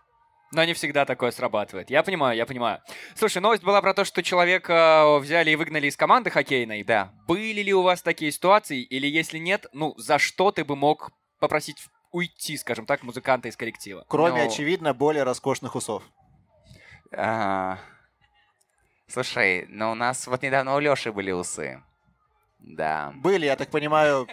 Но 0.52 0.64
не 0.64 0.74
всегда 0.74 1.06
такое 1.06 1.32
срабатывает. 1.32 1.90
Я 1.90 2.04
понимаю, 2.04 2.38
я 2.38 2.46
понимаю. 2.46 2.82
Слушай, 3.16 3.42
новость 3.42 3.64
была 3.64 3.82
про 3.82 3.94
то, 3.94 4.06
что 4.06 4.24
человека 4.24 5.18
взяли 5.20 5.52
и 5.52 5.56
выгнали 5.58 5.88
из 5.88 5.98
команды 5.98 6.30
хоккейной. 6.30 6.84
Да. 6.84 7.12
Были 7.28 7.62
ли 7.62 7.74
у 7.74 7.82
вас 7.82 8.02
такие 8.02 8.32
ситуации? 8.32 8.82
Или 8.82 9.08
если 9.08 9.40
нет, 9.40 9.68
ну, 9.74 9.94
за 9.98 10.20
что 10.20 10.52
ты 10.52 10.64
бы 10.64 10.78
мог 10.78 11.12
попросить 11.40 11.78
уйти, 12.12 12.58
скажем 12.58 12.86
так, 12.86 13.04
музыканта 13.04 13.48
из 13.50 13.56
коллектива? 13.58 14.06
Кроме, 14.08 14.44
Ну, 14.44 14.50
очевидно, 14.50 14.94
более 14.94 15.24
роскошных 15.24 15.76
усов. 15.76 16.04
А, 17.12 17.78
Слушай, 19.08 19.66
но 19.70 19.92
у 19.92 19.96
нас 19.96 20.28
вот 20.28 20.42
недавно 20.42 20.76
у 20.76 20.80
Лёши 20.80 21.12
были 21.14 21.32
усы. 21.32 21.82
Да. 22.60 23.14
Были, 23.16 23.46
я 23.46 23.56
так 23.56 23.70
понимаю, 23.70 24.28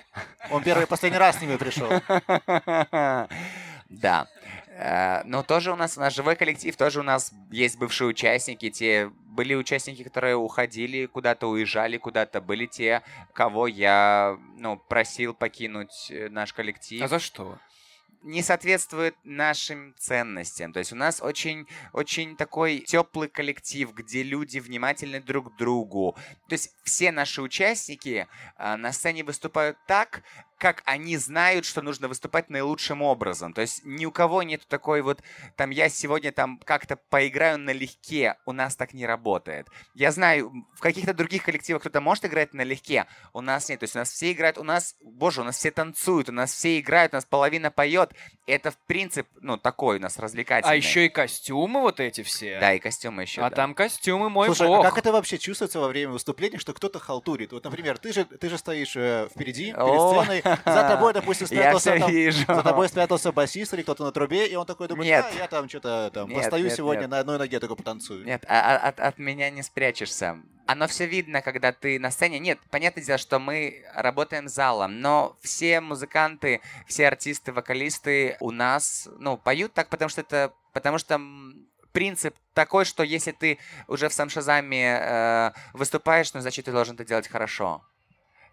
он 0.50 0.62
первый 0.64 0.84
и 0.84 0.86
последний 0.86 1.18
раз 1.18 1.38
с 1.38 1.40
ними 1.40 1.56
пришел. 1.56 1.88
Да. 3.90 4.26
Э, 4.68 5.22
Но 5.24 5.42
тоже 5.44 5.72
у 5.72 5.76
нас, 5.76 5.96
у 5.96 6.00
нас 6.00 6.14
живой 6.14 6.34
коллектив, 6.34 6.74
тоже 6.74 7.00
у 7.00 7.02
нас 7.04 7.32
есть 7.52 7.78
бывшие 7.78 8.08
участники, 8.08 8.70
те 8.70 9.12
были 9.34 9.54
участники, 9.54 10.02
которые 10.02 10.36
уходили 10.36 11.06
куда-то, 11.06 11.48
уезжали 11.48 11.98
куда-то, 11.98 12.40
были 12.40 12.66
те, 12.66 13.02
кого 13.32 13.66
я, 13.66 14.38
ну, 14.56 14.76
просил 14.76 15.34
покинуть 15.34 16.10
э, 16.10 16.28
наш 16.28 16.52
коллектив 16.52 17.02
А 17.02 17.08
за 17.08 17.18
что? 17.18 17.58
не 18.24 18.42
соответствует 18.42 19.14
нашим 19.22 19.94
ценностям. 19.98 20.72
То 20.72 20.78
есть 20.78 20.92
у 20.92 20.96
нас 20.96 21.20
очень, 21.20 21.66
очень 21.92 22.36
такой 22.36 22.78
теплый 22.78 23.28
коллектив, 23.28 23.92
где 23.92 24.22
люди 24.22 24.58
внимательны 24.58 25.20
друг 25.20 25.52
к 25.54 25.58
другу. 25.58 26.16
То 26.48 26.54
есть 26.54 26.74
все 26.84 27.12
наши 27.12 27.42
участники 27.42 28.26
а, 28.56 28.78
на 28.78 28.92
сцене 28.92 29.24
выступают 29.24 29.76
так, 29.86 30.22
как 30.64 30.82
они 30.86 31.18
знают, 31.18 31.66
что 31.66 31.82
нужно 31.82 32.08
выступать 32.08 32.48
наилучшим 32.48 33.02
образом. 33.02 33.52
То 33.52 33.60
есть 33.60 33.84
ни 33.84 34.06
у 34.06 34.10
кого 34.10 34.42
нет 34.42 34.66
такой 34.66 35.02
вот, 35.02 35.20
там, 35.56 35.68
я 35.68 35.90
сегодня 35.90 36.32
там 36.32 36.58
как-то 36.64 36.96
поиграю 36.96 37.58
налегке, 37.58 38.36
у 38.46 38.52
нас 38.52 38.74
так 38.74 38.94
не 38.94 39.04
работает. 39.04 39.68
Я 39.92 40.10
знаю, 40.10 40.50
в 40.74 40.80
каких-то 40.80 41.12
других 41.12 41.42
коллективах 41.42 41.82
кто-то 41.82 42.00
может 42.00 42.24
играть 42.24 42.54
налегке, 42.54 43.04
у 43.34 43.42
нас 43.42 43.68
нет. 43.68 43.80
То 43.80 43.84
есть 43.84 43.94
у 43.94 43.98
нас 43.98 44.10
все 44.10 44.32
играют, 44.32 44.56
у 44.56 44.62
нас, 44.62 44.96
боже, 45.02 45.42
у 45.42 45.44
нас 45.44 45.58
все 45.58 45.70
танцуют, 45.70 46.30
у 46.30 46.32
нас 46.32 46.50
все 46.54 46.80
играют, 46.80 47.12
у 47.12 47.16
нас 47.18 47.26
половина 47.26 47.70
поет. 47.70 48.14
Это, 48.46 48.70
в 48.70 48.78
принципе, 48.86 49.28
ну, 49.42 49.58
такой 49.58 49.98
у 49.98 50.00
нас 50.00 50.18
развлекательный. 50.18 50.72
А 50.72 50.76
еще 50.76 51.04
и 51.04 51.08
костюмы 51.10 51.82
вот 51.82 52.00
эти 52.00 52.22
все. 52.22 52.58
Да, 52.58 52.72
и 52.72 52.78
костюмы 52.78 53.20
еще, 53.20 53.42
А 53.42 53.50
да. 53.50 53.56
там 53.56 53.74
костюмы, 53.74 54.30
мой 54.30 54.46
Слушай, 54.46 54.68
бог. 54.68 54.80
а 54.80 54.88
как 54.88 54.96
это 54.96 55.12
вообще 55.12 55.36
чувствуется 55.36 55.78
во 55.78 55.88
время 55.88 56.12
выступления, 56.12 56.56
что 56.56 56.72
кто-то 56.72 56.98
халтурит? 56.98 57.52
Вот, 57.52 57.64
например, 57.64 57.98
ты 57.98 58.14
же, 58.14 58.24
ты 58.24 58.48
же 58.48 58.56
стоишь 58.56 58.96
э, 58.96 59.28
впереди, 59.30 59.72
перед 59.72 59.78
О. 59.78 60.22
сценой, 60.22 60.42
за 60.64 60.88
тобой, 60.88 61.12
допустим, 61.12 61.46
спрятался 61.48 61.98
там, 61.98 62.10
за 62.32 62.62
тобой 62.62 62.88
спрятался 62.88 63.32
басист 63.32 63.74
или 63.74 63.82
кто-то 63.82 64.04
на 64.04 64.12
трубе, 64.12 64.46
и 64.46 64.54
он 64.54 64.66
такой 64.66 64.88
думает, 64.88 65.06
Нет. 65.06 65.26
«А, 65.30 65.34
я 65.34 65.48
там 65.48 65.68
что-то 65.68 66.10
там 66.12 66.28
Нет, 66.28 66.38
постою 66.38 66.64
нет, 66.64 66.76
сегодня 66.76 67.02
нет. 67.02 67.10
на 67.10 67.18
одной 67.18 67.38
ноге, 67.38 67.60
только 67.60 67.74
потанцую. 67.74 68.24
Нет, 68.24 68.44
а- 68.48 68.76
а- 68.76 68.88
от, 68.88 69.00
от 69.00 69.18
меня 69.18 69.50
не 69.50 69.62
спрячешься. 69.62 70.38
Оно 70.66 70.86
все 70.86 71.06
видно, 71.06 71.42
когда 71.42 71.72
ты 71.72 71.98
на 71.98 72.10
сцене. 72.10 72.38
Нет, 72.38 72.58
понятное 72.70 73.04
дело, 73.04 73.18
что 73.18 73.38
мы 73.38 73.84
работаем 73.94 74.48
залом, 74.48 75.00
но 75.00 75.36
все 75.42 75.80
музыканты, 75.80 76.62
все 76.86 77.06
артисты, 77.06 77.52
вокалисты 77.52 78.36
у 78.40 78.50
нас, 78.50 79.08
ну, 79.18 79.36
поют 79.36 79.74
так, 79.74 79.88
потому 79.88 80.08
что 80.08 80.22
это, 80.22 80.54
потому 80.72 80.98
что 80.98 81.20
принцип 81.92 82.34
такой, 82.54 82.84
что 82.84 83.02
если 83.02 83.30
ты 83.32 83.58
уже 83.86 84.08
в 84.08 84.12
сам 84.12 84.28
Шазаме 84.28 84.98
э, 85.00 85.50
выступаешь, 85.74 86.34
ну, 86.34 86.40
значит, 86.40 86.64
ты 86.64 86.72
должен 86.72 86.94
это 86.94 87.04
делать 87.04 87.28
хорошо. 87.28 87.82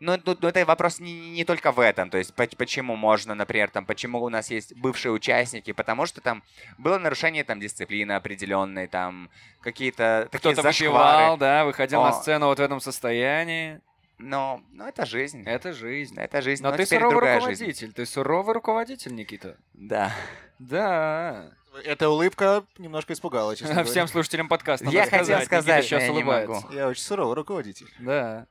Ну, 0.02 0.18
ну, 0.26 0.36
ну, 0.42 0.48
это 0.48 0.66
вопрос 0.66 1.00
не, 1.00 1.30
не 1.30 1.46
только 1.46 1.72
в 1.72 1.80
этом. 1.80 2.10
То 2.10 2.18
есть, 2.18 2.34
поч- 2.34 2.56
почему 2.58 2.96
можно, 2.96 3.36
например, 3.36 3.70
там, 3.70 3.86
почему 3.86 4.20
у 4.24 4.30
нас 4.30 4.50
есть 4.50 4.76
бывшие 4.76 5.12
участники, 5.12 5.74
потому 5.74 6.08
что 6.08 6.22
там 6.22 6.42
было 6.80 6.98
нарушение 6.98 7.44
там 7.44 7.60
дисциплины 7.60 8.14
определенной, 8.14 8.88
там 8.88 9.30
какие-то 9.62 10.28
такие 10.32 10.54
Кто-то 10.54 10.64
зашквары. 10.64 11.18
выпивал, 11.18 11.38
да, 11.38 11.66
выходил 11.66 12.02
на 12.02 12.10
О. 12.10 12.14
сцену 12.14 12.48
вот 12.48 12.58
в 12.58 12.62
этом 12.64 12.82
состоянии. 12.82 13.80
Но, 14.18 14.64
ну, 14.72 14.88
это 14.88 15.06
жизнь. 15.06 15.44
Это 15.46 15.72
жизнь. 15.72 16.18
Это 16.18 16.42
жизнь. 16.42 16.64
Но 16.64 16.72
ты 16.72 16.86
теперь 16.86 17.00
суровый 17.00 17.36
руководитель, 17.36 17.66
жизнь. 17.66 17.94
ты 17.94 18.06
суровый 18.08 18.54
руководитель, 18.56 19.14
Никита. 19.14 19.56
Да. 19.74 20.12
Да. 20.58 21.52
Эта 21.86 22.10
улыбка 22.10 22.64
немножко 22.80 23.14
испугала, 23.14 23.56
честно 23.56 23.76
говоря. 23.76 23.92
Всем 23.92 24.08
слушателям 24.08 24.48
подкаста 24.48 24.86
Я 24.90 25.06
хотел 25.08 25.42
сказать, 25.42 25.84
Никита 25.84 26.00
сейчас 26.00 26.02
но 26.02 26.06
я 26.08 26.12
улыбается. 26.12 26.68
Я 26.72 26.88
очень 26.88 27.04
суровый 27.04 27.36
руководитель. 27.36 27.88
Да. 28.00 28.48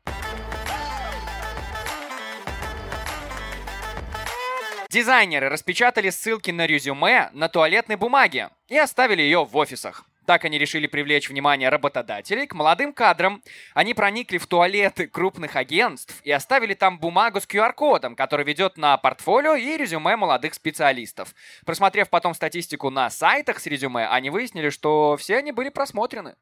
Дизайнеры 4.91 5.49
распечатали 5.49 6.11
ссылки 6.11 6.51
на 6.51 6.67
резюме 6.67 7.31
на 7.33 7.49
туалетной 7.49 7.95
бумаге 7.95 8.51
и 8.67 8.77
оставили 8.77 9.23
ее 9.23 9.45
в 9.45 9.57
офисах. 9.57 10.05
Так 10.27 10.45
они 10.45 10.59
решили 10.59 10.89
привлечь 10.89 11.29
внимание 11.29 11.69
работодателей 11.69 12.49
к 12.49 12.55
молодым 12.55 12.93
кадрам. 12.93 13.41
Они 13.73 13.95
проникли 13.95 14.39
в 14.39 14.49
туалеты 14.49 15.07
крупных 15.07 15.55
агентств 15.55 16.21
и 16.25 16.33
оставили 16.33 16.75
там 16.75 16.99
бумагу 16.99 17.41
с 17.41 17.47
QR-кодом, 17.47 18.17
который 18.17 18.45
ведет 18.45 18.77
на 18.77 18.97
портфолио 18.97 19.55
и 19.55 19.77
резюме 19.77 20.17
молодых 20.17 20.55
специалистов. 20.55 21.37
Просмотрев 21.65 22.11
потом 22.11 22.35
статистику 22.35 22.91
на 22.91 23.11
сайтах 23.11 23.61
с 23.61 23.67
резюме, 23.67 24.09
они 24.09 24.29
выяснили, 24.29 24.71
что 24.71 25.17
все 25.17 25.37
они 25.37 25.53
были 25.53 25.69
просмотрены. 25.69 26.35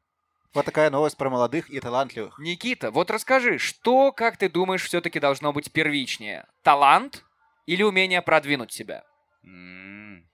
Вот 0.55 0.65
такая 0.65 0.89
новость 0.89 1.17
про 1.17 1.29
молодых 1.29 1.69
и 1.69 1.79
талантливых. 1.79 2.39
Никита, 2.39 2.89
вот 2.89 3.11
расскажи, 3.11 3.59
что, 3.59 4.11
как 4.11 4.37
ты 4.37 4.49
думаешь, 4.49 4.83
все-таки 4.83 5.19
должно 5.19 5.53
быть 5.53 5.71
первичнее? 5.71 6.47
Талант 6.63 7.23
или 7.69 7.83
умение 7.83 8.21
продвинуть 8.23 8.71
себя? 8.71 9.03
М, 9.43 10.27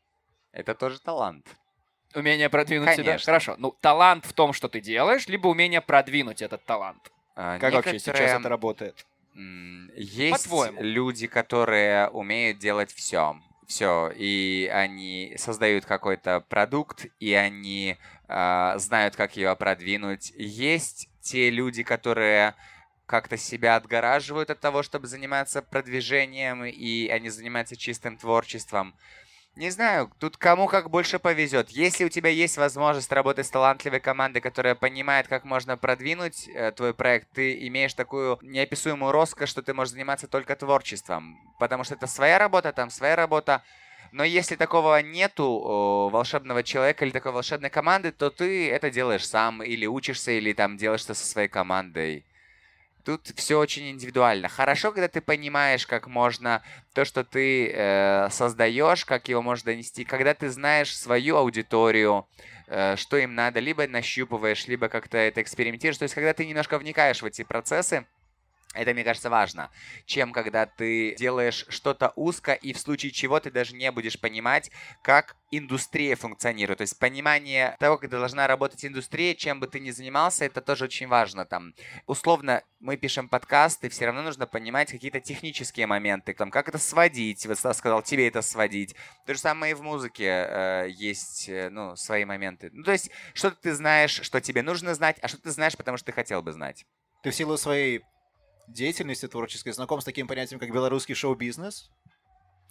Это 0.54 0.74
тоже 0.74 1.02
талант. 1.02 1.46
Умение 2.16 2.50
продвинуть 2.50 2.92
себя? 2.94 3.04
Конечно. 3.04 3.26
Хорошо. 3.26 3.56
Ну, 3.58 3.72
талант 3.82 4.26
в 4.26 4.32
том, 4.32 4.54
что 4.54 4.70
ты 4.70 4.80
делаешь, 4.80 5.28
либо 5.28 5.48
умение 5.48 5.82
продвинуть 5.82 6.42
этот 6.42 6.64
талант. 6.64 7.12
А, 7.36 7.60
Как 7.60 7.74
вообще 7.74 8.00
сейчас 8.00 8.08
некоторые, 8.20 8.40
это 8.40 8.50
работает? 8.50 9.06
Есть 9.98 10.44
По-твоему? 10.46 10.82
люди, 10.82 11.28
которые 11.28 12.08
умеют 12.08 12.58
делать 12.60 12.94
все. 12.94 13.36
Все. 13.68 14.14
И 14.16 14.72
они 14.74 15.34
создают 15.38 15.86
какой-то 15.86 16.40
продукт, 16.40 17.06
и 17.20 17.34
они 17.34 17.98
а, 18.30 18.78
знают, 18.78 19.18
как 19.18 19.36
его 19.36 19.54
продвинуть. 19.58 20.32
Есть 20.38 21.10
те 21.22 21.50
люди, 21.50 21.84
которые 21.84 22.56
как-то 23.06 23.38
себя 23.38 23.76
отгораживают 23.76 24.50
от 24.50 24.60
того, 24.60 24.84
чтобы 24.84 25.08
заниматься 25.08 25.62
продвижением, 25.62 26.66
и 26.66 27.08
они 27.08 27.30
занимаются 27.30 27.76
чистым 27.76 28.18
творчеством. 28.18 28.96
Не 29.56 29.70
знаю, 29.70 30.12
тут 30.20 30.36
кому 30.36 30.68
как 30.68 30.90
больше 30.90 31.18
повезет. 31.18 31.70
Если 31.70 32.04
у 32.04 32.10
тебя 32.10 32.30
есть 32.30 32.58
возможность 32.58 33.12
работать 33.14 33.46
с 33.46 33.50
талантливой 33.50 34.02
командой, 34.02 34.42
которая 34.42 34.76
понимает, 34.76 35.30
как 35.30 35.46
можно 35.46 35.78
продвинуть 35.78 36.50
э, 36.50 36.74
твой 36.74 36.94
проект, 36.94 37.30
ты 37.32 37.66
имеешь 37.68 37.94
такую 37.94 38.38
неописуемую 38.42 39.14
роскошь, 39.14 39.50
что 39.50 39.62
ты 39.62 39.74
можешь 39.74 39.94
заниматься 39.94 40.28
только 40.28 40.58
творчеством. 40.58 41.40
Потому 41.58 41.86
что 41.86 41.96
это 41.96 42.06
своя 42.06 42.38
работа, 42.38 42.74
там 42.74 42.90
своя 42.90 43.16
работа. 43.16 43.64
Но 44.12 44.26
если 44.26 44.58
такого 44.58 45.02
нету 45.02 45.46
о, 45.46 46.10
волшебного 46.10 46.62
человека 46.62 47.06
или 47.06 47.12
такой 47.12 47.32
волшебной 47.32 47.70
команды, 47.70 48.12
то 48.12 48.30
ты 48.30 48.70
это 48.70 48.90
делаешь 48.90 49.26
сам, 49.26 49.64
или 49.64 49.86
учишься, 49.86 50.32
или 50.32 50.52
там 50.52 50.76
делаешь 50.76 51.02
что 51.02 51.14
со 51.14 51.26
своей 51.26 51.48
командой. 51.48 52.26
Тут 53.06 53.28
все 53.36 53.60
очень 53.60 53.92
индивидуально. 53.92 54.50
Хорошо, 54.50 54.92
когда 54.92 55.08
ты 55.08 55.22
понимаешь, 55.22 55.86
как 55.86 56.08
можно 56.08 56.64
то, 56.94 57.06
что 57.06 57.24
ты 57.24 57.70
э, 57.72 58.30
создаешь, 58.32 59.06
как 59.06 59.28
его 59.28 59.44
можно 59.44 59.74
донести, 59.74 60.06
когда 60.06 60.34
ты 60.34 60.50
знаешь 60.50 60.98
свою 60.98 61.36
аудиторию, 61.36 62.28
э, 62.66 62.96
что 62.96 63.18
им 63.18 63.36
надо, 63.36 63.60
либо 63.60 63.88
нащупываешь, 63.88 64.66
либо 64.66 64.90
как-то 64.90 65.20
это 65.20 65.44
экспериментируешь. 65.44 66.00
То 66.00 66.04
есть, 66.04 66.16
когда 66.16 66.34
ты 66.34 66.48
немножко 66.48 66.80
вникаешь 66.80 67.22
в 67.22 67.26
эти 67.26 67.44
процессы, 67.44 68.08
это, 68.76 68.94
мне 68.94 69.04
кажется, 69.04 69.30
важно, 69.30 69.72
чем 70.06 70.32
когда 70.32 70.66
ты 70.66 71.16
делаешь 71.16 71.66
что-то 71.70 72.14
узко, 72.16 72.54
и 72.54 72.74
в 72.74 72.80
случае 72.80 73.12
чего 73.12 73.40
ты 73.40 73.52
даже 73.52 73.76
не 73.76 73.92
будешь 73.92 74.20
понимать, 74.20 74.72
как 75.02 75.36
индустрия 75.52 76.16
функционирует. 76.16 76.80
То 76.80 76.84
есть 76.84 77.00
понимание 77.00 77.76
того, 77.80 77.98
как 77.98 78.10
должна 78.10 78.48
работать 78.48 78.84
индустрия, 78.86 79.36
чем 79.36 79.60
бы 79.60 79.68
ты 79.68 79.80
ни 79.80 79.92
занимался, 79.92 80.46
это 80.46 80.62
тоже 80.62 80.86
очень 80.86 81.08
важно. 81.08 81.46
Там, 81.46 81.74
условно, 82.08 82.64
мы 82.80 82.98
пишем 82.98 83.30
подкасты, 83.30 83.90
все 83.90 84.06
равно 84.06 84.22
нужно 84.22 84.48
понимать 84.48 84.92
какие-то 84.92 85.20
технические 85.20 85.88
моменты, 85.88 86.34
там, 86.34 86.52
как 86.52 86.70
это 86.70 86.78
сводить, 86.78 87.46
вот 87.46 87.58
Стас 87.58 87.78
сказал, 87.78 88.02
тебе 88.02 88.28
это 88.28 88.42
сводить. 88.42 88.96
То 89.26 89.34
же 89.34 89.40
самое 89.40 89.72
и 89.72 89.76
в 89.76 89.82
музыке 89.82 90.26
э, 90.26 90.88
есть, 90.90 91.50
э, 91.50 91.70
ну, 91.70 91.96
свои 91.96 92.26
моменты. 92.26 92.70
Ну, 92.74 92.84
то 92.84 92.92
есть, 92.92 93.10
что-то 93.34 93.58
ты 93.62 93.74
знаешь, 93.74 94.20
что 94.22 94.42
тебе 94.42 94.62
нужно 94.62 94.94
знать, 94.94 95.18
а 95.22 95.28
что 95.28 95.42
ты 95.42 95.52
знаешь, 95.52 95.78
потому 95.78 95.98
что 95.98 96.08
ты 96.08 96.12
хотел 96.12 96.42
бы 96.42 96.52
знать. 96.52 96.86
Ты 97.24 97.32
в 97.32 97.36
силу 97.36 97.58
своей 97.58 98.04
деятельности 98.68 99.28
творческой 99.28 99.72
знаком 99.74 100.02
с 100.02 100.06
таким 100.06 100.28
понятием, 100.28 100.60
как 100.60 100.72
белорусский 100.72 101.16
шоу-бизнес? 101.16 101.90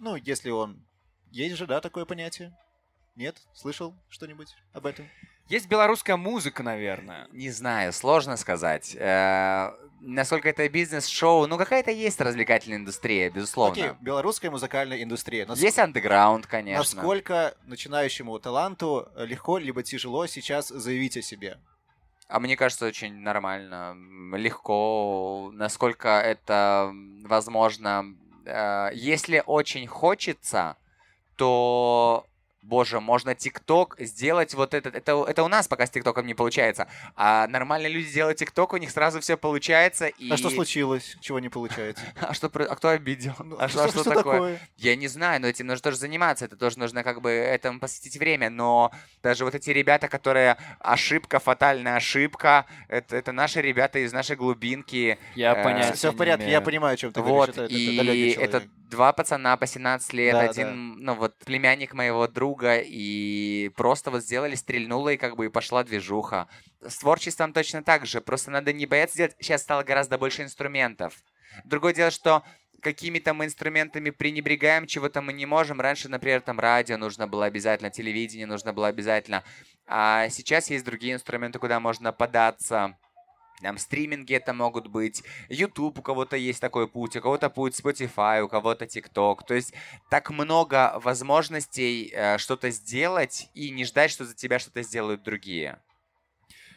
Ну, 0.01 0.17
если 0.17 0.51
он... 0.51 0.85
Есть 1.31 1.57
же, 1.57 1.67
да, 1.67 1.81
такое 1.81 2.05
понятие? 2.05 2.57
Нет? 3.17 3.37
Слышал 3.55 3.95
что-нибудь 4.09 4.55
об 4.73 4.87
этом? 4.87 5.09
Есть 5.49 5.69
белорусская 5.69 6.17
музыка, 6.17 6.63
наверное. 6.63 7.29
Не 7.33 7.51
знаю, 7.51 7.93
сложно 7.93 8.37
сказать. 8.37 8.97
Э, 8.99 9.73
насколько 10.01 10.49
это 10.49 10.69
бизнес-шоу, 10.69 11.47
ну 11.47 11.59
какая-то 11.59 11.91
есть 11.91 12.21
развлекательная 12.21 12.79
индустрия, 12.79 13.31
безусловно. 13.31 13.73
Окей, 13.73 13.97
белорусская 14.01 14.51
музыкальная 14.51 15.03
индустрия. 15.03 15.45
Нас- 15.47 15.59
Есть 15.61 15.79
андеграунд, 15.79 16.47
конечно. 16.47 16.79
Насколько 16.81 17.55
начинающему 17.67 18.39
таланту 18.39 19.09
легко 19.17 19.59
либо 19.59 19.83
тяжело 19.83 20.27
сейчас 20.27 20.69
заявить 20.69 21.17
о 21.19 21.23
себе? 21.23 21.59
А 22.35 22.41
мне 22.41 22.57
кажется, 22.57 22.87
очень 22.87 23.21
нормально, 23.21 23.95
легко, 24.37 25.51
насколько 25.53 26.09
это 26.09 26.91
возможно. 27.23 28.07
Э, 28.45 28.89
Если 28.93 29.41
очень 29.47 29.87
хочется, 29.87 30.77
то, 31.37 32.27
боже, 32.65 33.01
можно 33.01 33.35
ТикТок 33.35 33.97
сделать 33.99 34.55
вот 34.55 34.75
этот. 34.75 34.95
Это, 34.95 35.25
это 35.29 35.43
у 35.43 35.49
нас 35.49 35.69
пока 35.69 35.87
с 35.87 35.91
ТикТоком 35.91 36.27
не 36.27 36.35
получается. 36.35 36.89
А 37.17 37.47
нормальные 37.47 37.93
люди 37.93 38.13
делают 38.13 38.39
ТикТок, 38.39 38.73
у 38.73 38.77
них 38.77 38.91
сразу 38.91 39.21
все 39.21 39.37
получается. 39.37 40.07
И... 40.07 40.31
А 40.31 40.37
что 40.37 40.51
случилось? 40.51 41.17
Чего 41.21 41.39
не 41.39 41.49
получается? 41.49 42.05
А 42.25 42.33
что, 42.33 42.49
про- 42.49 42.65
а 42.65 42.75
кто 42.77 42.89
обидел? 42.89 43.35
Ну, 43.39 43.57
а 43.59 43.69
что, 43.69 43.85
а 43.85 43.89
что 43.89 44.01
что 44.01 44.11
такое? 44.11 44.35
такое? 44.35 44.61
Я 44.77 44.97
не 44.97 45.09
знаю, 45.09 45.41
но 45.41 45.47
этим 45.47 45.67
нужно 45.67 45.83
тоже 45.83 45.99
заниматься, 45.99 46.47
это 46.47 46.57
тоже 46.57 46.79
нужно 46.79 47.03
как 47.03 47.21
бы 47.21 47.31
этому 47.31 47.81
посвятить 47.81 48.17
время, 48.17 48.51
но 48.51 48.91
даже 49.23 49.45
вот 49.45 49.55
эти 49.55 49.71
ребята, 49.71 50.09
которые 50.09 50.57
ошибка, 50.81 51.39
фатальная 51.39 51.97
ошибка, 51.97 52.67
это, 52.89 53.17
это 53.17 53.33
наши 53.33 53.61
ребята 53.61 53.99
из 53.99 54.13
нашей 54.13 54.37
глубинки, 54.37 55.19
Я 55.35 55.55
Э, 55.55 55.65
понятия 55.65 55.93
Все 55.95 56.11
в 56.11 56.17
порядке, 56.17 56.51
я 56.51 56.61
понимаю, 56.61 56.95
о 56.95 56.97
чем 56.97 57.13
ты 57.13 57.21
вот, 57.21 57.55
говоришь. 57.55 57.57
Это, 57.57 57.75
и 57.75 57.97
далекий 57.97 58.31
это 58.31 58.61
человек. 58.61 58.69
Два 58.95 59.13
пацана 59.13 59.57
по 59.57 59.67
17 59.67 60.13
лет, 60.13 60.33
Да, 60.35 60.41
один, 60.41 60.97
ну 61.01 61.15
вот, 61.15 61.37
племянник 61.39 61.95
моего 61.95 62.29
друга, 62.29 62.79
и 62.79 63.71
просто 63.77 64.11
вот 64.11 64.23
сделали, 64.23 64.55
стрельнуло, 64.55 65.09
и 65.09 65.17
как 65.17 65.37
бы 65.37 65.47
и 65.47 65.49
пошла 65.49 65.83
движуха. 65.83 66.47
С 66.81 66.99
творчеством 66.99 67.53
точно 67.53 67.83
так 67.83 68.07
же, 68.07 68.21
просто 68.21 68.51
надо 68.53 68.73
не 68.73 68.87
бояться 68.87 69.17
делать, 69.17 69.37
сейчас 69.41 69.63
стало 69.63 69.83
гораздо 69.83 70.17
больше 70.17 70.43
инструментов. 70.43 71.15
Другое 71.65 71.93
дело, 71.93 72.11
что 72.13 72.45
какими-то 72.81 73.35
мы 73.35 73.47
инструментами 73.47 74.11
пренебрегаем, 74.11 74.87
чего-то 74.87 75.23
мы 75.23 75.33
не 75.33 75.47
можем. 75.47 75.81
Раньше, 75.81 76.09
например, 76.09 76.41
там 76.41 76.61
радио 76.61 76.97
нужно 76.97 77.27
было 77.27 77.47
обязательно, 77.47 77.91
телевидение 77.91 78.47
нужно 78.47 78.73
было 78.73 78.89
обязательно. 78.89 79.43
А 79.87 80.29
сейчас 80.29 80.71
есть 80.71 80.85
другие 80.85 81.15
инструменты, 81.15 81.59
куда 81.59 81.81
можно 81.81 82.13
податься. 82.13 82.97
Там 83.63 83.79
стриминги 83.79 84.35
это 84.35 84.53
могут 84.53 84.89
быть, 84.89 85.23
YouTube 85.49 85.99
у 85.99 86.03
кого-то 86.03 86.37
есть 86.37 86.61
такой 86.61 86.89
путь, 86.89 87.17
у 87.17 87.21
кого-то 87.21 87.51
путь 87.51 87.79
Spotify, 87.79 88.43
у 88.43 88.49
кого-то 88.49 88.85
TikTok. 88.85 89.39
То 89.47 89.55
есть 89.55 89.73
так 90.11 90.31
много 90.31 91.01
возможностей 91.03 92.11
э, 92.13 92.39
что-то 92.39 92.71
сделать 92.71 93.49
и 93.55 93.71
не 93.71 93.85
ждать, 93.85 94.11
что 94.11 94.25
за 94.25 94.35
тебя 94.35 94.59
что-то 94.59 94.83
сделают 94.83 95.23
другие. 95.23 95.79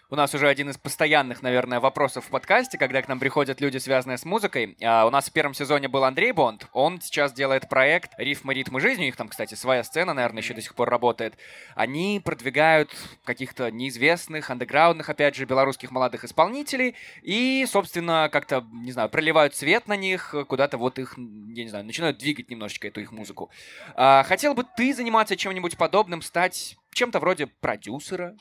У 0.09 0.15
нас 0.15 0.33
уже 0.33 0.47
один 0.47 0.69
из 0.69 0.77
постоянных, 0.77 1.41
наверное, 1.41 1.81
вопросов 1.81 2.23
в 2.25 2.29
подкасте, 2.29 2.77
когда 2.77 3.01
к 3.01 3.09
нам 3.09 3.19
приходят 3.19 3.59
люди, 3.59 3.77
связанные 3.77 4.17
с 4.17 4.23
музыкой. 4.23 4.77
А, 4.81 5.05
у 5.05 5.09
нас 5.09 5.27
в 5.29 5.33
первом 5.33 5.53
сезоне 5.53 5.89
был 5.89 6.05
Андрей 6.05 6.31
Бонд. 6.31 6.69
Он 6.71 7.01
сейчас 7.01 7.33
делает 7.33 7.67
проект 7.67 8.13
«Рифмы, 8.17 8.53
ритмы 8.53 8.79
жизни». 8.79 9.01
У 9.01 9.05
них 9.07 9.17
там, 9.17 9.27
кстати, 9.27 9.55
своя 9.55 9.83
сцена, 9.83 10.13
наверное, 10.13 10.41
еще 10.41 10.53
до 10.53 10.61
сих 10.61 10.75
пор 10.75 10.87
работает. 10.89 11.37
Они 11.75 12.21
продвигают 12.23 12.89
каких-то 13.25 13.69
неизвестных, 13.69 14.49
андеграундных, 14.49 15.09
опять 15.09 15.35
же, 15.35 15.43
белорусских 15.43 15.91
молодых 15.91 16.23
исполнителей. 16.23 16.95
И, 17.21 17.65
собственно, 17.69 18.29
как-то, 18.31 18.65
не 18.71 18.93
знаю, 18.93 19.09
проливают 19.09 19.55
свет 19.55 19.89
на 19.89 19.97
них, 19.97 20.33
куда-то 20.47 20.77
вот 20.77 20.99
их, 20.99 21.17
я 21.17 21.63
не 21.63 21.69
знаю, 21.69 21.83
начинают 21.83 22.17
двигать 22.17 22.49
немножечко 22.49 22.87
эту 22.87 23.01
их 23.01 23.11
музыку. 23.11 23.51
А, 23.93 24.23
хотел 24.23 24.53
бы 24.53 24.63
ты 24.77 24.93
заниматься 24.93 25.35
чем-нибудь 25.35 25.75
подобным, 25.75 26.21
стать 26.21 26.77
чем-то 26.93 27.19
вроде 27.19 27.47
продюсера? 27.47 28.37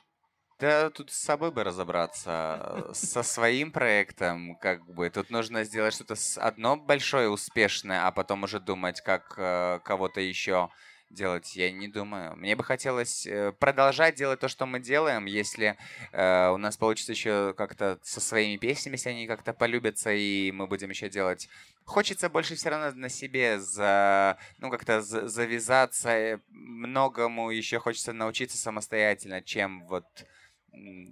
Да, 0.58 0.88
тут 0.88 1.10
с 1.10 1.18
собой 1.18 1.50
бы 1.50 1.64
разобраться, 1.64 2.88
со 2.94 3.22
своим 3.22 3.70
проектом, 3.72 4.56
как 4.56 4.86
бы. 4.86 5.10
Тут 5.10 5.28
нужно 5.28 5.64
сделать 5.64 5.92
что-то 5.92 6.14
одно 6.36 6.76
большое, 6.76 7.28
успешное, 7.28 8.06
а 8.06 8.10
потом 8.10 8.44
уже 8.44 8.58
думать, 8.58 9.02
как 9.02 9.34
э, 9.36 9.80
кого-то 9.84 10.22
еще 10.22 10.70
делать. 11.10 11.54
Я 11.56 11.70
не 11.70 11.88
думаю. 11.88 12.36
Мне 12.36 12.56
бы 12.56 12.64
хотелось 12.64 13.26
э, 13.26 13.52
продолжать 13.52 14.14
делать 14.14 14.40
то, 14.40 14.48
что 14.48 14.64
мы 14.64 14.80
делаем, 14.80 15.26
если 15.26 15.76
э, 16.12 16.48
у 16.48 16.56
нас 16.56 16.78
получится 16.78 17.12
еще 17.12 17.52
как-то 17.54 17.98
со 18.02 18.20
своими 18.22 18.56
песнями, 18.56 18.94
если 18.94 19.10
они 19.10 19.26
как-то 19.26 19.52
полюбятся, 19.52 20.10
и 20.12 20.50
мы 20.52 20.66
будем 20.66 20.88
еще 20.88 21.10
делать. 21.10 21.50
Хочется 21.84 22.30
больше 22.30 22.54
все 22.56 22.70
равно 22.70 22.98
на 22.98 23.10
себе 23.10 23.60
за, 23.60 24.38
ну, 24.58 24.70
как-то 24.70 25.02
за- 25.02 25.28
завязаться, 25.28 26.08
э, 26.10 26.38
многому 26.48 27.50
еще 27.50 27.78
хочется 27.78 28.14
научиться 28.14 28.56
самостоятельно, 28.56 29.42
чем 29.42 29.86
вот 29.86 30.06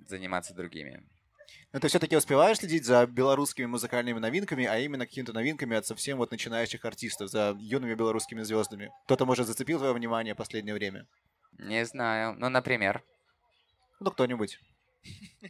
заниматься 0.07 0.55
другими. 0.55 1.03
Но 1.73 1.81
ты 1.81 1.89
все-таки 1.89 2.17
успеваешь 2.17 2.59
следить 2.59 2.85
за 2.85 3.07
белорусскими 3.07 3.67
музыкальными 3.67 4.19
новинками, 4.19 4.65
а 4.65 4.79
именно 4.79 5.07
какими-то 5.07 5.33
новинками 5.33 5.77
от 5.77 5.87
совсем 5.87 6.19
вот 6.19 6.31
начинающих 6.31 6.85
артистов, 6.85 7.31
за 7.31 7.57
юными 7.59 7.95
белорусскими 7.95 8.43
звездами? 8.43 8.93
Кто-то, 9.07 9.27
может, 9.27 9.47
зацепил 9.47 9.79
твое 9.79 9.93
внимание 9.93 10.35
в 10.35 10.37
последнее 10.37 10.75
время? 10.75 11.07
Не 11.59 11.85
знаю. 11.85 12.37
Ну, 12.39 12.49
например. 12.49 13.03
Ну, 14.01 14.11
кто-нибудь. 14.11 14.59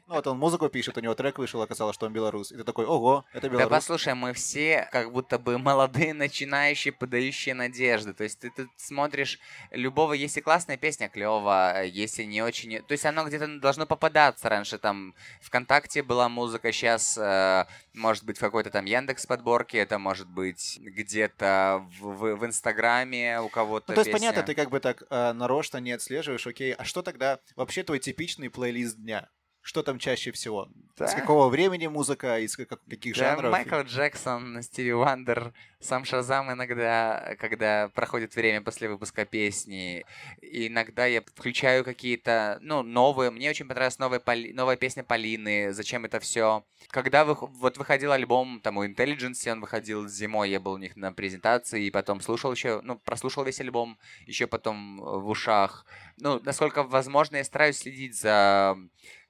Ну, 0.07 0.15
вот 0.15 0.27
он 0.27 0.39
музыку 0.39 0.69
пишет, 0.69 0.97
у 0.99 1.01
него 1.01 1.15
трек 1.15 1.39
вышел, 1.39 1.63
оказалось, 1.63 1.95
что 1.95 2.07
он 2.07 2.13
белорус. 2.13 2.51
И 2.51 2.57
ты 2.57 2.65
такой, 2.65 2.85
ого, 2.85 3.25
это 3.33 3.49
белорус. 3.49 3.69
Да 3.69 3.77
послушай, 3.77 4.15
мы 4.15 4.33
все 4.33 4.89
как 4.91 5.13
будто 5.13 5.39
бы 5.39 5.59
молодые, 5.59 6.15
начинающие, 6.15 6.93
подающие 6.93 7.55
надежды. 7.55 8.13
То 8.13 8.25
есть 8.25 8.41
ты 8.41 8.51
тут 8.51 8.69
смотришь 8.77 9.39
любого, 9.71 10.13
если 10.13 10.41
классная 10.41 10.77
песня, 10.77 11.09
клево, 11.09 11.85
если 11.85 12.25
не 12.25 12.43
очень... 12.43 12.83
То 12.83 12.93
есть 12.93 13.07
оно 13.07 13.25
где-то 13.25 13.61
должно 13.61 13.87
попадаться 13.87 14.49
раньше. 14.49 14.79
Там 14.79 15.15
ВКонтакте 15.41 16.03
была 16.03 16.29
музыка, 16.29 16.73
сейчас 16.73 17.17
э, 17.17 17.67
может 17.93 18.25
быть 18.25 18.39
в 18.39 18.41
какой-то 18.41 18.71
там 18.71 18.85
Яндекс 18.85 19.27
подборке, 19.27 19.79
это 19.79 19.99
может 19.99 20.29
быть 20.29 20.79
где-то 20.81 21.87
в, 22.01 22.07
в, 22.07 22.37
в 22.37 22.45
Инстаграме 22.45 23.41
у 23.41 23.49
кого-то 23.49 23.93
Ну, 23.93 23.95
то 23.95 24.01
есть 24.01 24.11
песня. 24.11 24.29
понятно, 24.29 24.43
ты 24.43 24.55
как 24.55 24.71
бы 24.71 24.81
так 24.81 25.05
э, 25.09 25.33
нарочно 25.33 25.79
не 25.79 25.93
отслеживаешь, 25.93 26.47
окей, 26.47 26.73
а 26.73 26.85
что 26.85 27.03
тогда 27.03 27.39
вообще 27.57 27.83
твой 27.85 28.01
типичный 28.01 28.51
плейлист 28.51 28.97
дня? 28.97 29.29
Что 29.67 29.83
там 29.83 29.99
чаще 29.99 30.31
всего? 30.31 30.69
Да. 30.99 31.09
С 31.09 31.15
какого 31.15 31.49
времени 31.49 31.87
музыка, 31.87 32.39
из 32.39 32.55
как- 32.55 32.85
каких 32.85 33.17
Да, 33.17 33.31
жанров? 33.35 33.51
Майкл 33.51 33.81
Джексон, 33.81 34.63
Стиви 34.63 34.93
Вандер, 34.93 35.55
сам 35.85 36.05
Шазам 36.05 36.53
иногда, 36.53 37.37
когда 37.39 37.89
проходит 37.95 38.35
время 38.35 38.63
после 38.63 38.89
выпуска 38.89 39.25
песни. 39.25 40.05
Иногда 40.41 41.07
я 41.07 41.21
включаю 41.21 41.85
какие-то, 41.85 42.59
ну, 42.63 42.83
новые. 42.83 43.31
Мне 43.31 43.51
очень 43.51 43.67
понравилась 43.67 43.99
новая, 43.99 44.21
Поли- 44.21 44.53
новая 44.53 44.77
песня 44.77 45.05
Полины 45.05 45.73
«Зачем 45.73 46.05
это 46.05 46.21
все?». 46.21 46.65
Когда 46.89 47.25
вы, 47.25 47.35
вот 47.35 47.77
выходил 47.77 48.13
альбом, 48.13 48.61
там, 48.63 48.79
у 48.79 48.85
Intelligence, 48.85 49.51
он 49.51 49.61
выходил 49.61 50.09
зимой, 50.09 50.51
я 50.51 50.61
был 50.61 50.73
у 50.73 50.79
них 50.79 50.97
на 50.97 51.13
презентации, 51.13 51.85
и 51.85 51.91
потом 51.91 52.21
слушал 52.21 52.53
еще, 52.53 52.81
ну, 52.83 52.97
прослушал 52.99 53.45
весь 53.45 53.61
альбом, 53.61 53.99
еще 54.27 54.47
потом 54.47 55.01
в 55.01 55.29
ушах. 55.29 55.87
Ну, 56.19 56.41
насколько 56.45 56.83
возможно, 56.83 57.37
я 57.37 57.45
стараюсь 57.45 57.79
следить 57.79 58.17
за 58.19 58.77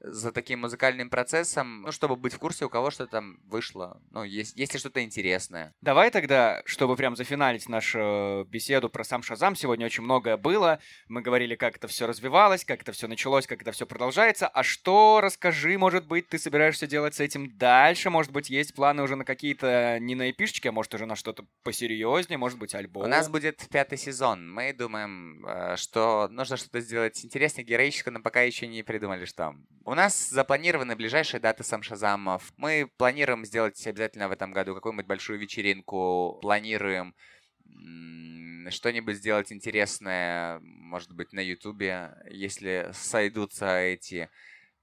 за 0.06 0.32
таким 0.32 0.60
музыкальным 0.60 1.08
процессом, 1.08 1.82
ну, 1.82 1.92
чтобы 1.92 2.16
быть 2.16 2.34
в 2.34 2.38
курсе, 2.38 2.66
у 2.66 2.68
кого 2.68 2.90
что 2.90 3.06
там 3.06 3.38
вышло. 3.46 4.02
Ну, 4.10 4.22
есть, 4.22 4.54
есть 4.54 4.74
ли 4.74 4.78
что-то 4.78 5.02
интересное. 5.02 5.74
Давай 5.80 6.10
тогда, 6.10 6.43
чтобы 6.64 6.96
прям 6.96 7.16
зафиналить 7.16 7.68
нашу 7.68 8.46
беседу 8.48 8.88
про 8.88 9.04
сам 9.04 9.22
Шазам, 9.22 9.56
сегодня 9.56 9.86
очень 9.86 10.04
многое 10.04 10.36
было. 10.36 10.78
Мы 11.08 11.22
говорили, 11.22 11.54
как 11.54 11.76
это 11.76 11.88
все 11.88 12.06
развивалось, 12.06 12.64
как 12.64 12.82
это 12.82 12.92
все 12.92 13.06
началось, 13.06 13.46
как 13.46 13.62
это 13.62 13.72
все 13.72 13.86
продолжается. 13.86 14.48
А 14.48 14.62
что, 14.62 15.20
расскажи, 15.22 15.78
может 15.78 16.06
быть, 16.06 16.28
ты 16.28 16.38
собираешься 16.38 16.86
делать 16.86 17.14
с 17.14 17.20
этим 17.20 17.56
дальше? 17.56 18.10
Может 18.10 18.32
быть, 18.32 18.50
есть 18.50 18.74
планы 18.74 19.02
уже 19.02 19.16
на 19.16 19.24
какие-то 19.24 19.98
не 20.00 20.14
на 20.14 20.30
эпишечки, 20.30 20.68
а 20.68 20.72
может 20.72 20.94
уже 20.94 21.06
на 21.06 21.16
что-то 21.16 21.44
посерьезнее, 21.62 22.38
может 22.38 22.58
быть, 22.58 22.74
альбом? 22.74 23.04
У 23.04 23.08
нас 23.08 23.28
будет 23.28 23.66
пятый 23.70 23.98
сезон. 23.98 24.52
Мы 24.52 24.72
думаем, 24.72 25.44
э, 25.46 25.76
что 25.76 26.28
нужно 26.30 26.56
что-то 26.56 26.80
сделать 26.80 27.24
интересное, 27.24 27.64
героическое, 27.64 28.12
но 28.12 28.20
пока 28.20 28.42
еще 28.42 28.66
не 28.66 28.82
придумали, 28.82 29.24
что. 29.24 29.54
У 29.84 29.94
нас 29.94 30.28
запланированы 30.30 30.96
ближайшие 30.96 31.40
даты 31.40 31.62
сам 31.64 31.82
Шазамов. 31.82 32.52
Мы 32.56 32.88
планируем 32.96 33.44
сделать 33.44 33.86
обязательно 33.86 34.28
в 34.28 34.32
этом 34.32 34.52
году 34.52 34.74
какую-нибудь 34.74 35.06
большую 35.06 35.38
вечеринку. 35.38 36.33
Планируем 36.40 37.14
что-нибудь 38.70 39.16
сделать 39.16 39.52
интересное, 39.52 40.58
может 40.60 41.12
быть, 41.12 41.32
на 41.32 41.40
Ютубе, 41.40 42.16
если 42.30 42.90
сойдутся 42.92 43.78
эти 43.78 44.30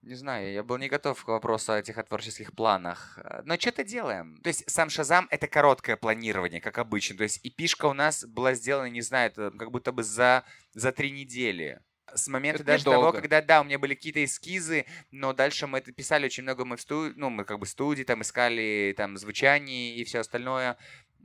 не 0.01 0.15
знаю, 0.15 0.51
я 0.51 0.63
был 0.63 0.77
не 0.77 0.89
готов 0.89 1.23
к 1.23 1.27
вопросу 1.27 1.73
о 1.73 1.79
этих 1.79 1.97
о 1.97 2.03
творческих 2.03 2.53
планах. 2.53 3.19
Но 3.43 3.55
что-то 3.55 3.83
делаем. 3.83 4.39
То 4.41 4.47
есть 4.47 4.67
сам 4.69 4.89
Шазам— 4.89 5.27
это 5.29 5.47
короткое 5.47 5.95
планирование, 5.95 6.59
как 6.59 6.79
обычно. 6.79 7.17
То 7.17 7.23
есть 7.23 7.39
и 7.43 7.51
пишка 7.51 7.85
у 7.85 7.93
нас 7.93 8.25
была 8.25 8.55
сделана, 8.55 8.87
не 8.87 9.01
знаю, 9.01 9.31
как 9.31 9.69
будто 9.69 9.91
бы 9.91 10.03
за, 10.03 10.43
за 10.73 10.91
три 10.91 11.11
недели. 11.11 11.81
С 12.13 12.27
момента 12.27 12.63
Это 12.63 12.65
даже 12.65 12.83
того, 12.83 12.97
недолго. 12.97 13.19
когда, 13.19 13.41
да, 13.41 13.61
у 13.61 13.63
меня 13.63 13.79
были 13.79 13.93
какие-то 13.93 14.23
эскизы, 14.23 14.85
но 15.11 15.33
дальше 15.33 15.67
мы 15.67 15.77
это 15.77 15.93
писали 15.93 16.25
очень 16.25 16.43
много, 16.43 16.65
мы 16.65 16.75
в 16.75 16.81
студии, 16.81 17.13
ну, 17.15 17.29
мы 17.29 17.45
как 17.45 17.59
бы 17.59 17.65
в 17.65 17.69
студии 17.69 18.03
там 18.03 18.21
искали 18.21 18.93
там 18.97 19.17
звучание 19.17 19.95
и 19.95 20.03
все 20.03 20.19
остальное. 20.19 20.77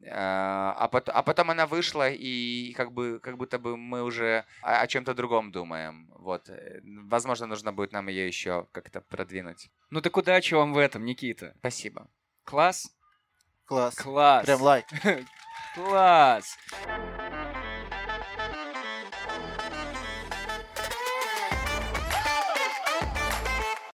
А 0.08 0.72
а 0.78 0.88
пот- 0.88 1.08
а 1.12 1.22
потом 1.22 1.50
она 1.50 1.66
вышла, 1.66 2.08
и 2.10 2.72
как 2.74 2.92
бы 2.92 3.18
как 3.20 3.36
будто 3.36 3.58
бы 3.58 3.76
мы 3.76 4.02
уже 4.02 4.44
о, 4.62 4.80
о 4.80 4.86
чем-то 4.86 5.14
другом 5.14 5.50
думаем. 5.50 6.08
Вот. 6.18 6.48
Э, 6.48 6.80
Возможно, 7.08 7.46
нужно 7.46 7.72
будет 7.72 7.92
нам 7.92 8.08
ее 8.08 8.26
еще 8.26 8.66
как-то 8.72 9.00
продвинуть. 9.00 9.70
Ну 9.90 10.00
так 10.00 10.16
удачи 10.16 10.54
вам 10.54 10.72
в 10.74 10.78
этом, 10.78 11.04
Никита. 11.04 11.54
Спасибо. 11.58 12.08
Класс? 12.44 12.88
Класс. 13.64 13.96
Класс. 13.96 14.44
Прям 14.46 14.62
лайк. 14.62 14.86
Класс. 15.74 16.56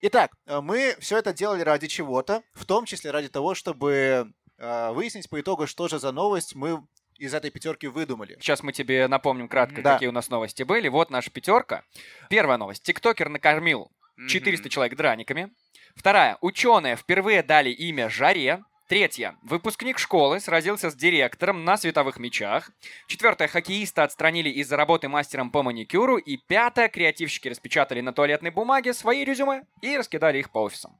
Итак, 0.02 0.32
э, 0.46 0.60
мы 0.62 0.96
все 0.98 1.18
это 1.18 1.34
делали 1.34 1.60
ради 1.60 1.86
чего-то, 1.86 2.42
в 2.54 2.64
том 2.64 2.86
числе 2.86 3.10
ради 3.10 3.28
того, 3.28 3.54
чтобы 3.54 4.32
выяснить 4.60 5.28
по 5.30 5.40
итогу, 5.40 5.66
что 5.66 5.88
же 5.88 5.98
за 5.98 6.12
новость 6.12 6.54
мы 6.54 6.82
из 7.18 7.34
этой 7.34 7.50
пятерки 7.50 7.86
выдумали. 7.86 8.36
Сейчас 8.40 8.62
мы 8.62 8.72
тебе 8.72 9.06
напомним 9.08 9.48
кратко, 9.48 9.82
Да. 9.82 9.94
какие 9.94 10.08
у 10.08 10.12
нас 10.12 10.30
новости 10.30 10.62
были. 10.62 10.88
Вот 10.88 11.10
наша 11.10 11.30
пятерка. 11.30 11.82
Первая 12.30 12.56
новость. 12.58 12.82
Тиктокер 12.82 13.28
накормил 13.28 13.90
400 14.28 14.64
Мгм. 14.64 14.70
человек 14.70 14.96
драниками. 14.96 15.50
Вторая. 15.96 16.38
Ученые 16.40 16.96
впервые 16.96 17.42
дали 17.42 17.70
имя 17.70 18.08
Жаре. 18.08 18.64
Третья. 18.88 19.36
Выпускник 19.42 19.98
школы 19.98 20.40
сразился 20.40 20.90
с 20.90 20.94
директором 20.96 21.64
на 21.64 21.76
световых 21.76 22.18
мечах. 22.18 22.70
Четвертое. 23.06 23.48
Хоккеиста 23.48 24.02
отстранили 24.02 24.48
из-за 24.48 24.76
работы 24.76 25.08
мастером 25.08 25.50
по 25.50 25.62
маникюру. 25.62 26.16
И 26.16 26.36
пятое. 26.38 26.88
Креативщики 26.88 27.48
распечатали 27.48 28.00
на 28.00 28.12
туалетной 28.12 28.50
бумаге 28.50 28.92
свои 28.94 29.24
резюме 29.24 29.64
и 29.80 29.96
раскидали 29.96 30.38
их 30.38 30.50
по 30.50 30.58
офисам. 30.62 30.96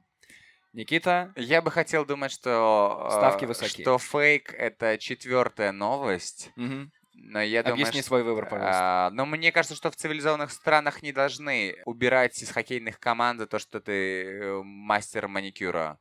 Никита, 0.73 1.33
Я 1.35 1.61
бы 1.61 1.69
хотел 1.71 2.05
думать, 2.05 2.31
что... 2.31 3.07
э, 3.07 3.11
Ставки 3.11 3.45
высоки. 3.45 3.81
Что 3.81 3.97
фейк— 3.97 4.53
это 4.57 4.97
четвертая 4.97 5.71
новость. 5.71 6.51
мгм. 6.55 6.91
Но 7.23 7.41
я 7.41 7.61
думаю, 7.61 7.73
объясни 7.75 7.99
что- 8.01 8.07
свой 8.07 8.23
выбор, 8.23 8.45
пожалуйста. 8.47 9.07
А, 9.07 9.09
но 9.11 9.25
мне 9.27 9.51
кажется, 9.51 9.75
что 9.75 9.91
в 9.91 9.95
цивилизованных 9.95 10.49
странах 10.51 11.03
не 11.03 11.11
должны 11.11 11.75
убирать 11.85 12.41
из 12.41 12.49
хоккейных 12.49 12.99
команд 12.99 13.39
за 13.39 13.45
то, 13.47 13.59
что 13.59 13.79
ты 13.79 14.23
э, 14.23 14.61
мастер 14.63 15.27
маникюра. 15.27 15.99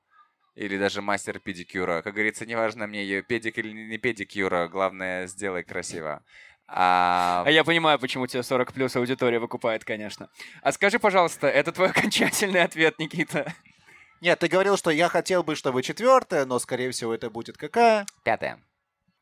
Или 0.55 0.79
даже 0.79 1.03
мастер 1.03 1.39
педикюра. 1.39 2.01
Как 2.03 2.15
говорится, 2.15 2.47
неважно 2.47 2.87
мне, 2.87 3.03
ее 3.05 3.23
педик 3.23 3.59
или 3.59 3.71
не 3.71 3.99
педикюра, 3.99 4.69
главное, 4.69 5.27
сделай 5.27 5.63
красиво. 5.63 6.25
А, 6.67 7.43
А 7.45 7.51
я 7.51 7.65
понимаю, 7.65 7.99
почему 7.99 8.27
тебе 8.27 8.43
40 8.43 8.73
плюс 8.73 8.95
аудитория 8.97 9.41
выкупает, 9.41 9.85
конечно. 9.85 10.29
А 10.63 10.73
скажи, 10.73 10.99
пожалуйста, 10.99 11.49
это 11.49 11.73
твой 11.73 11.89
окончательный 11.91 12.63
ответ, 12.63 12.99
Никита? 12.99 13.53
Нет, 14.21 14.39
ты 14.39 14.49
говорил, 14.49 14.77
что 14.77 14.91
я 14.91 15.09
хотел 15.09 15.43
бы, 15.43 15.57
чтобы 15.57 15.83
четвертая, 15.83 16.45
но, 16.45 16.59
скорее 16.59 16.91
всего, 16.91 17.15
это 17.15 17.31
будет 17.31 17.57
какая? 17.57 18.07
Пятое. 18.23 18.61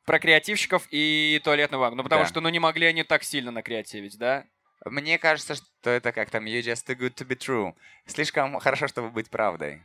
Про 0.05 0.18
креативщиков 0.18 0.88
и 0.90 1.40
туалетную 1.44 1.78
бумагу. 1.78 1.96
Ну, 1.96 2.03
потому 2.03 2.22
Да. 2.22 2.28
что, 2.28 2.40
ну, 2.40 2.49
не 2.49 2.59
могли 2.59 2.86
они 2.86 3.05
так 3.05 3.22
сильно 3.22 3.51
накреативить, 3.51 4.18
да? 4.18 4.44
Мне 4.84 5.18
кажется, 5.18 5.55
что 5.55 5.90
это 5.90 6.12
как 6.12 6.30
там 6.30 6.44
You 6.46 6.61
just 6.61 6.86
too 6.86 6.96
good 6.96 7.14
to 7.14 7.26
be 7.26 7.36
true. 7.36 7.74
Слишком 8.07 8.59
хорошо, 8.59 8.88
чтобы 8.88 9.11
быть 9.11 9.28
правдой. 9.30 9.82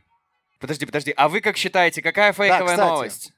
Подожди, 0.60 0.86
подожди. 0.86 1.12
А 1.16 1.28
вы 1.28 1.40
как 1.40 1.56
считаете, 1.56 2.00
какая 2.00 2.32
фейковая 2.32 2.74
кстати. 2.76 2.80
новость? 2.88 3.32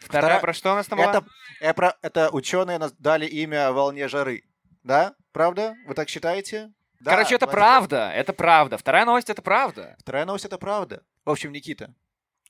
Вторая 0.00 0.22
Вторая- 0.22 0.40
про 0.40 0.52
что 0.52 0.72
у 0.72 0.74
нас 0.74 0.86
там 0.86 0.98
была? 0.98 1.10
Это, 1.10 1.26
э, 1.60 1.74
про- 1.74 1.96
это 2.02 2.30
ученые 2.30 2.78
нас- 2.78 2.92
дали 2.92 3.26
имя 3.26 3.72
волне 3.72 4.08
жары. 4.08 4.42
Да? 4.82 5.14
Правда? 5.32 5.74
Вы 5.86 5.94
так 5.94 6.08
считаете? 6.08 6.72
Да, 7.00 7.12
Короче, 7.12 7.34
это 7.34 7.46
вот. 7.46 7.52
правда, 7.52 8.10
это 8.14 8.32
правда. 8.32 8.78
Вторая 8.78 9.04
новость— 9.04 9.30
это 9.30 9.42
правда. 9.42 9.96
Вторая 10.00 10.24
новость 10.24 10.44
это 10.44 10.58
правда. 10.58 11.02
В 11.24 11.30
общем, 11.30 11.52
Никита, 11.52 11.94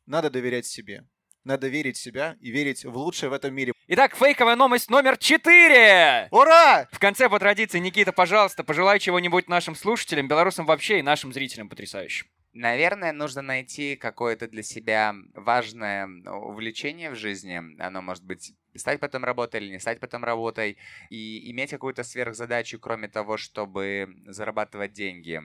надо 0.07 0.31
доверять 0.31 0.67
себе. 0.67 1.05
Надо 1.45 1.69
верить 1.69 1.97
в 1.97 2.01
себя 2.01 2.37
и 2.41 2.51
верить 2.51 2.85
в 2.85 2.97
лучшее 2.97 3.31
в 3.31 3.33
этом 3.33 3.55
мире. 3.55 3.73
Итак, 3.87 4.17
фейковая 4.17 4.57
новость 4.57 4.91
номер 4.91 5.17
четыре! 5.17 6.27
Ура! 6.33 6.89
В 6.91 6.99
конце, 6.99 7.29
по 7.29 7.39
традиции, 7.39 7.79
Никита, 7.79 8.11
пожалуйста, 8.13 8.65
пожелай 8.65 8.99
чего-нибудь 8.99 9.49
нашим 9.49 9.77
слушателям, 9.77 10.27
белорусам 10.27 10.67
вообще 10.67 10.99
и 10.99 11.03
нашим 11.03 11.33
зрителям 11.33 11.69
потрясающим. 11.69 12.27
Наверное, 12.59 13.13
нужно 13.13 13.43
найти 13.43 13.97
какое-то 13.97 14.49
для 14.49 14.63
себя 14.63 15.15
важное 15.35 16.07
увлечение 16.25 17.11
в 17.11 17.15
жизни. 17.15 17.61
Оно 17.79 18.01
может 18.01 18.25
быть 18.25 18.55
стать 18.75 18.99
потом 18.99 19.25
работой 19.25 19.61
или 19.61 19.73
не 19.73 19.79
стать 19.79 20.01
потом 20.01 20.25
работой. 20.25 20.79
И 21.11 21.51
иметь 21.51 21.71
какую-то 21.71 22.03
сверхзадачу, 22.03 22.79
кроме 22.79 23.09
того, 23.09 23.37
чтобы 23.37 24.09
зарабатывать 24.27 24.95
деньги. 24.95 25.43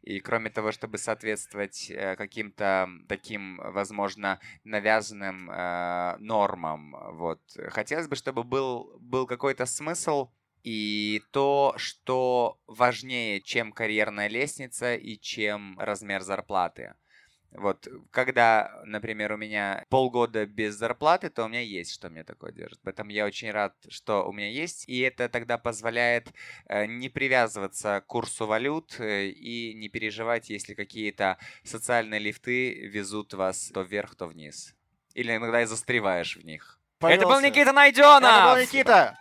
И 0.00 0.20
кроме 0.20 0.48
того, 0.48 0.72
чтобы 0.72 0.96
соответствовать 0.96 1.90
э, 1.90 2.16
каким-то 2.16 2.88
таким, 3.08 3.60
возможно, 3.62 4.40
навязанным 4.64 5.50
э, 5.50 6.16
нормам. 6.18 6.96
Вот. 7.12 7.42
Хотелось 7.68 8.08
бы, 8.08 8.16
чтобы 8.16 8.42
был, 8.42 8.96
был 9.00 9.26
какой-то 9.26 9.66
смысл 9.66 10.30
и 10.64 11.22
то, 11.30 11.74
что 11.76 12.58
важнее, 12.66 13.40
чем 13.42 13.70
карьерная 13.70 14.28
лестница 14.28 14.94
и 14.94 15.18
чем 15.18 15.78
размер 15.78 16.22
зарплаты. 16.22 16.94
Вот, 17.52 17.86
когда, 18.10 18.82
например, 18.84 19.32
у 19.32 19.36
меня 19.36 19.84
полгода 19.88 20.44
без 20.44 20.74
зарплаты, 20.74 21.30
то 21.30 21.44
у 21.44 21.48
меня 21.48 21.60
есть, 21.60 21.92
что 21.92 22.10
мне 22.10 22.24
такое 22.24 22.50
держит. 22.50 22.80
Поэтому 22.82 23.10
я 23.10 23.26
очень 23.26 23.52
рад, 23.52 23.74
что 23.88 24.26
у 24.26 24.32
меня 24.32 24.50
есть. 24.50 24.88
И 24.88 24.98
это 25.00 25.28
тогда 25.28 25.56
позволяет 25.56 26.32
э, 26.66 26.86
не 26.86 27.08
привязываться 27.08 28.00
к 28.00 28.06
курсу 28.06 28.46
валют 28.46 28.98
э, 28.98 29.28
и 29.28 29.72
не 29.74 29.88
переживать, 29.88 30.50
если 30.50 30.74
какие-то 30.74 31.38
социальные 31.62 32.18
лифты 32.18 32.88
везут 32.88 33.34
вас 33.34 33.70
то 33.72 33.82
вверх, 33.82 34.16
то 34.16 34.26
вниз. 34.26 34.74
Или 35.14 35.36
иногда 35.36 35.62
и 35.62 35.66
застреваешь 35.66 36.36
в 36.36 36.44
них. 36.44 36.80
Это 37.00 37.26
был 37.26 37.40
Никита 37.40 37.72
Найденов! 37.72 38.24
Это 38.24 38.54
был 38.54 38.62
Никита! 38.62 39.16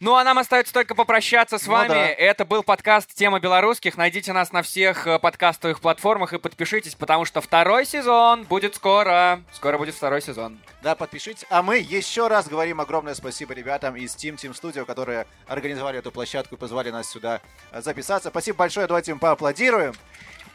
Ну, 0.00 0.16
а 0.16 0.24
нам 0.24 0.38
остается 0.38 0.72
только 0.72 0.94
попрощаться 0.94 1.58
с 1.58 1.66
Ну 1.66 1.74
вами. 1.74 1.88
да. 1.88 2.06
Это 2.08 2.46
был 2.46 2.62
подкаст 2.62 3.12
«Тема 3.12 3.38
белорусских». 3.38 3.98
Найдите 3.98 4.32
нас 4.32 4.50
на 4.50 4.62
всех 4.62 5.06
э, 5.06 5.18
подкастовых 5.18 5.80
платформах 5.80 6.32
и 6.32 6.38
подпишитесь, 6.38 6.94
потому 6.94 7.26
что 7.26 7.42
второй 7.42 7.84
сезон 7.84 8.44
будет 8.44 8.76
скоро. 8.76 9.42
Скоро 9.52 9.76
будет 9.76 9.94
второй 9.94 10.22
сезон. 10.22 10.58
Да, 10.82 10.94
подпишитесь. 10.94 11.44
А 11.50 11.62
мы 11.62 11.76
еще 11.76 12.28
раз 12.28 12.48
говорим 12.48 12.80
огромное 12.80 13.12
спасибо 13.14 13.52
ребятам 13.52 13.94
из 13.94 14.16
Team 14.16 14.36
Team 14.36 14.58
Studio, 14.58 14.86
которые 14.86 15.26
организовали 15.46 15.98
эту 15.98 16.10
площадку 16.10 16.54
и 16.54 16.58
позвали 16.58 16.90
нас 16.90 17.06
сюда 17.10 17.42
э, 17.70 17.82
записаться. 17.82 18.30
Спасибо 18.30 18.56
большое, 18.56 18.86
давайте 18.86 19.10
им 19.10 19.18
поаплодируем. 19.18 19.92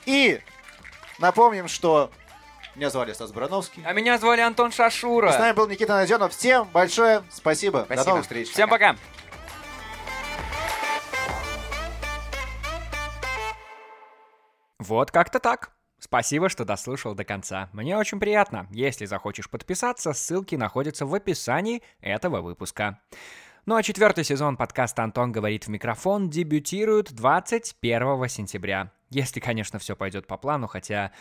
И 0.07 0.41
напомним, 1.19 1.67
что 1.67 2.09
меня 2.73 2.89
звали 2.89 3.13
Стас 3.13 3.31
Барановский. 3.31 3.83
А 3.85 3.93
меня 3.93 4.17
звали 4.17 4.41
Антон 4.41 4.71
С 4.71 4.75
Шашура. 4.75 5.31
нами 5.37 5.53
был 5.53 5.67
Никита 5.67 5.93
Найденов. 5.93 6.31
Всем 6.35 6.67
большое 6.73 7.23
спасибо. 7.31 7.81
До 7.81 7.85
Спасибо. 7.85 8.09
новых 8.09 8.23
встреч. 8.23 8.49
Всем 8.49 8.67
пока. 8.67 8.95
Вот 14.79 15.11
как-то 15.11 15.39
так. 15.39 15.71
Спасибо, 15.99 16.49
что 16.49 16.65
дослушал 16.65 17.15
до 17.15 17.23
конца. 17.23 17.69
Мне 17.73 17.97
очень 17.97 18.19
приятно. 18.19 18.67
Если 18.71 19.05
захочешь 19.05 19.49
подписаться, 19.49 20.13
ссылки 20.13 20.55
находятся 20.55 21.05
в 21.05 21.13
описании 21.13 21.81
этого 22.01 22.41
выпуска. 22.41 22.99
Ну 23.65 23.75
а 23.75 23.81
четвертый 23.81 24.23
сезон 24.23 24.57
подкаста 24.57 25.03
«Антон 25.03 25.31
говорит 25.31 25.65
в 25.65 25.69
микрофон» 25.69 26.29
дебютирует 26.29 27.13
21 27.13 28.27
сентября. 28.27 28.91
Если, 29.09 29.39
конечно, 29.39 29.79
все 29.79 29.95
пойдет 29.95 30.27
по 30.27 30.37
плану, 30.37 30.67
хотя 30.67 31.11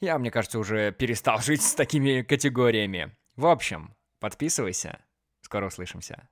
я, 0.00 0.18
мне 0.18 0.30
кажется, 0.30 0.58
уже 0.58 0.90
перестал 0.90 1.38
жить 1.40 1.62
с 1.62 1.74
такими 1.74 2.22
категориями. 2.22 3.14
В 3.36 3.46
общем, 3.46 3.94
подписывайся. 4.18 4.98
Скоро 5.42 5.66
услышимся. 5.66 6.28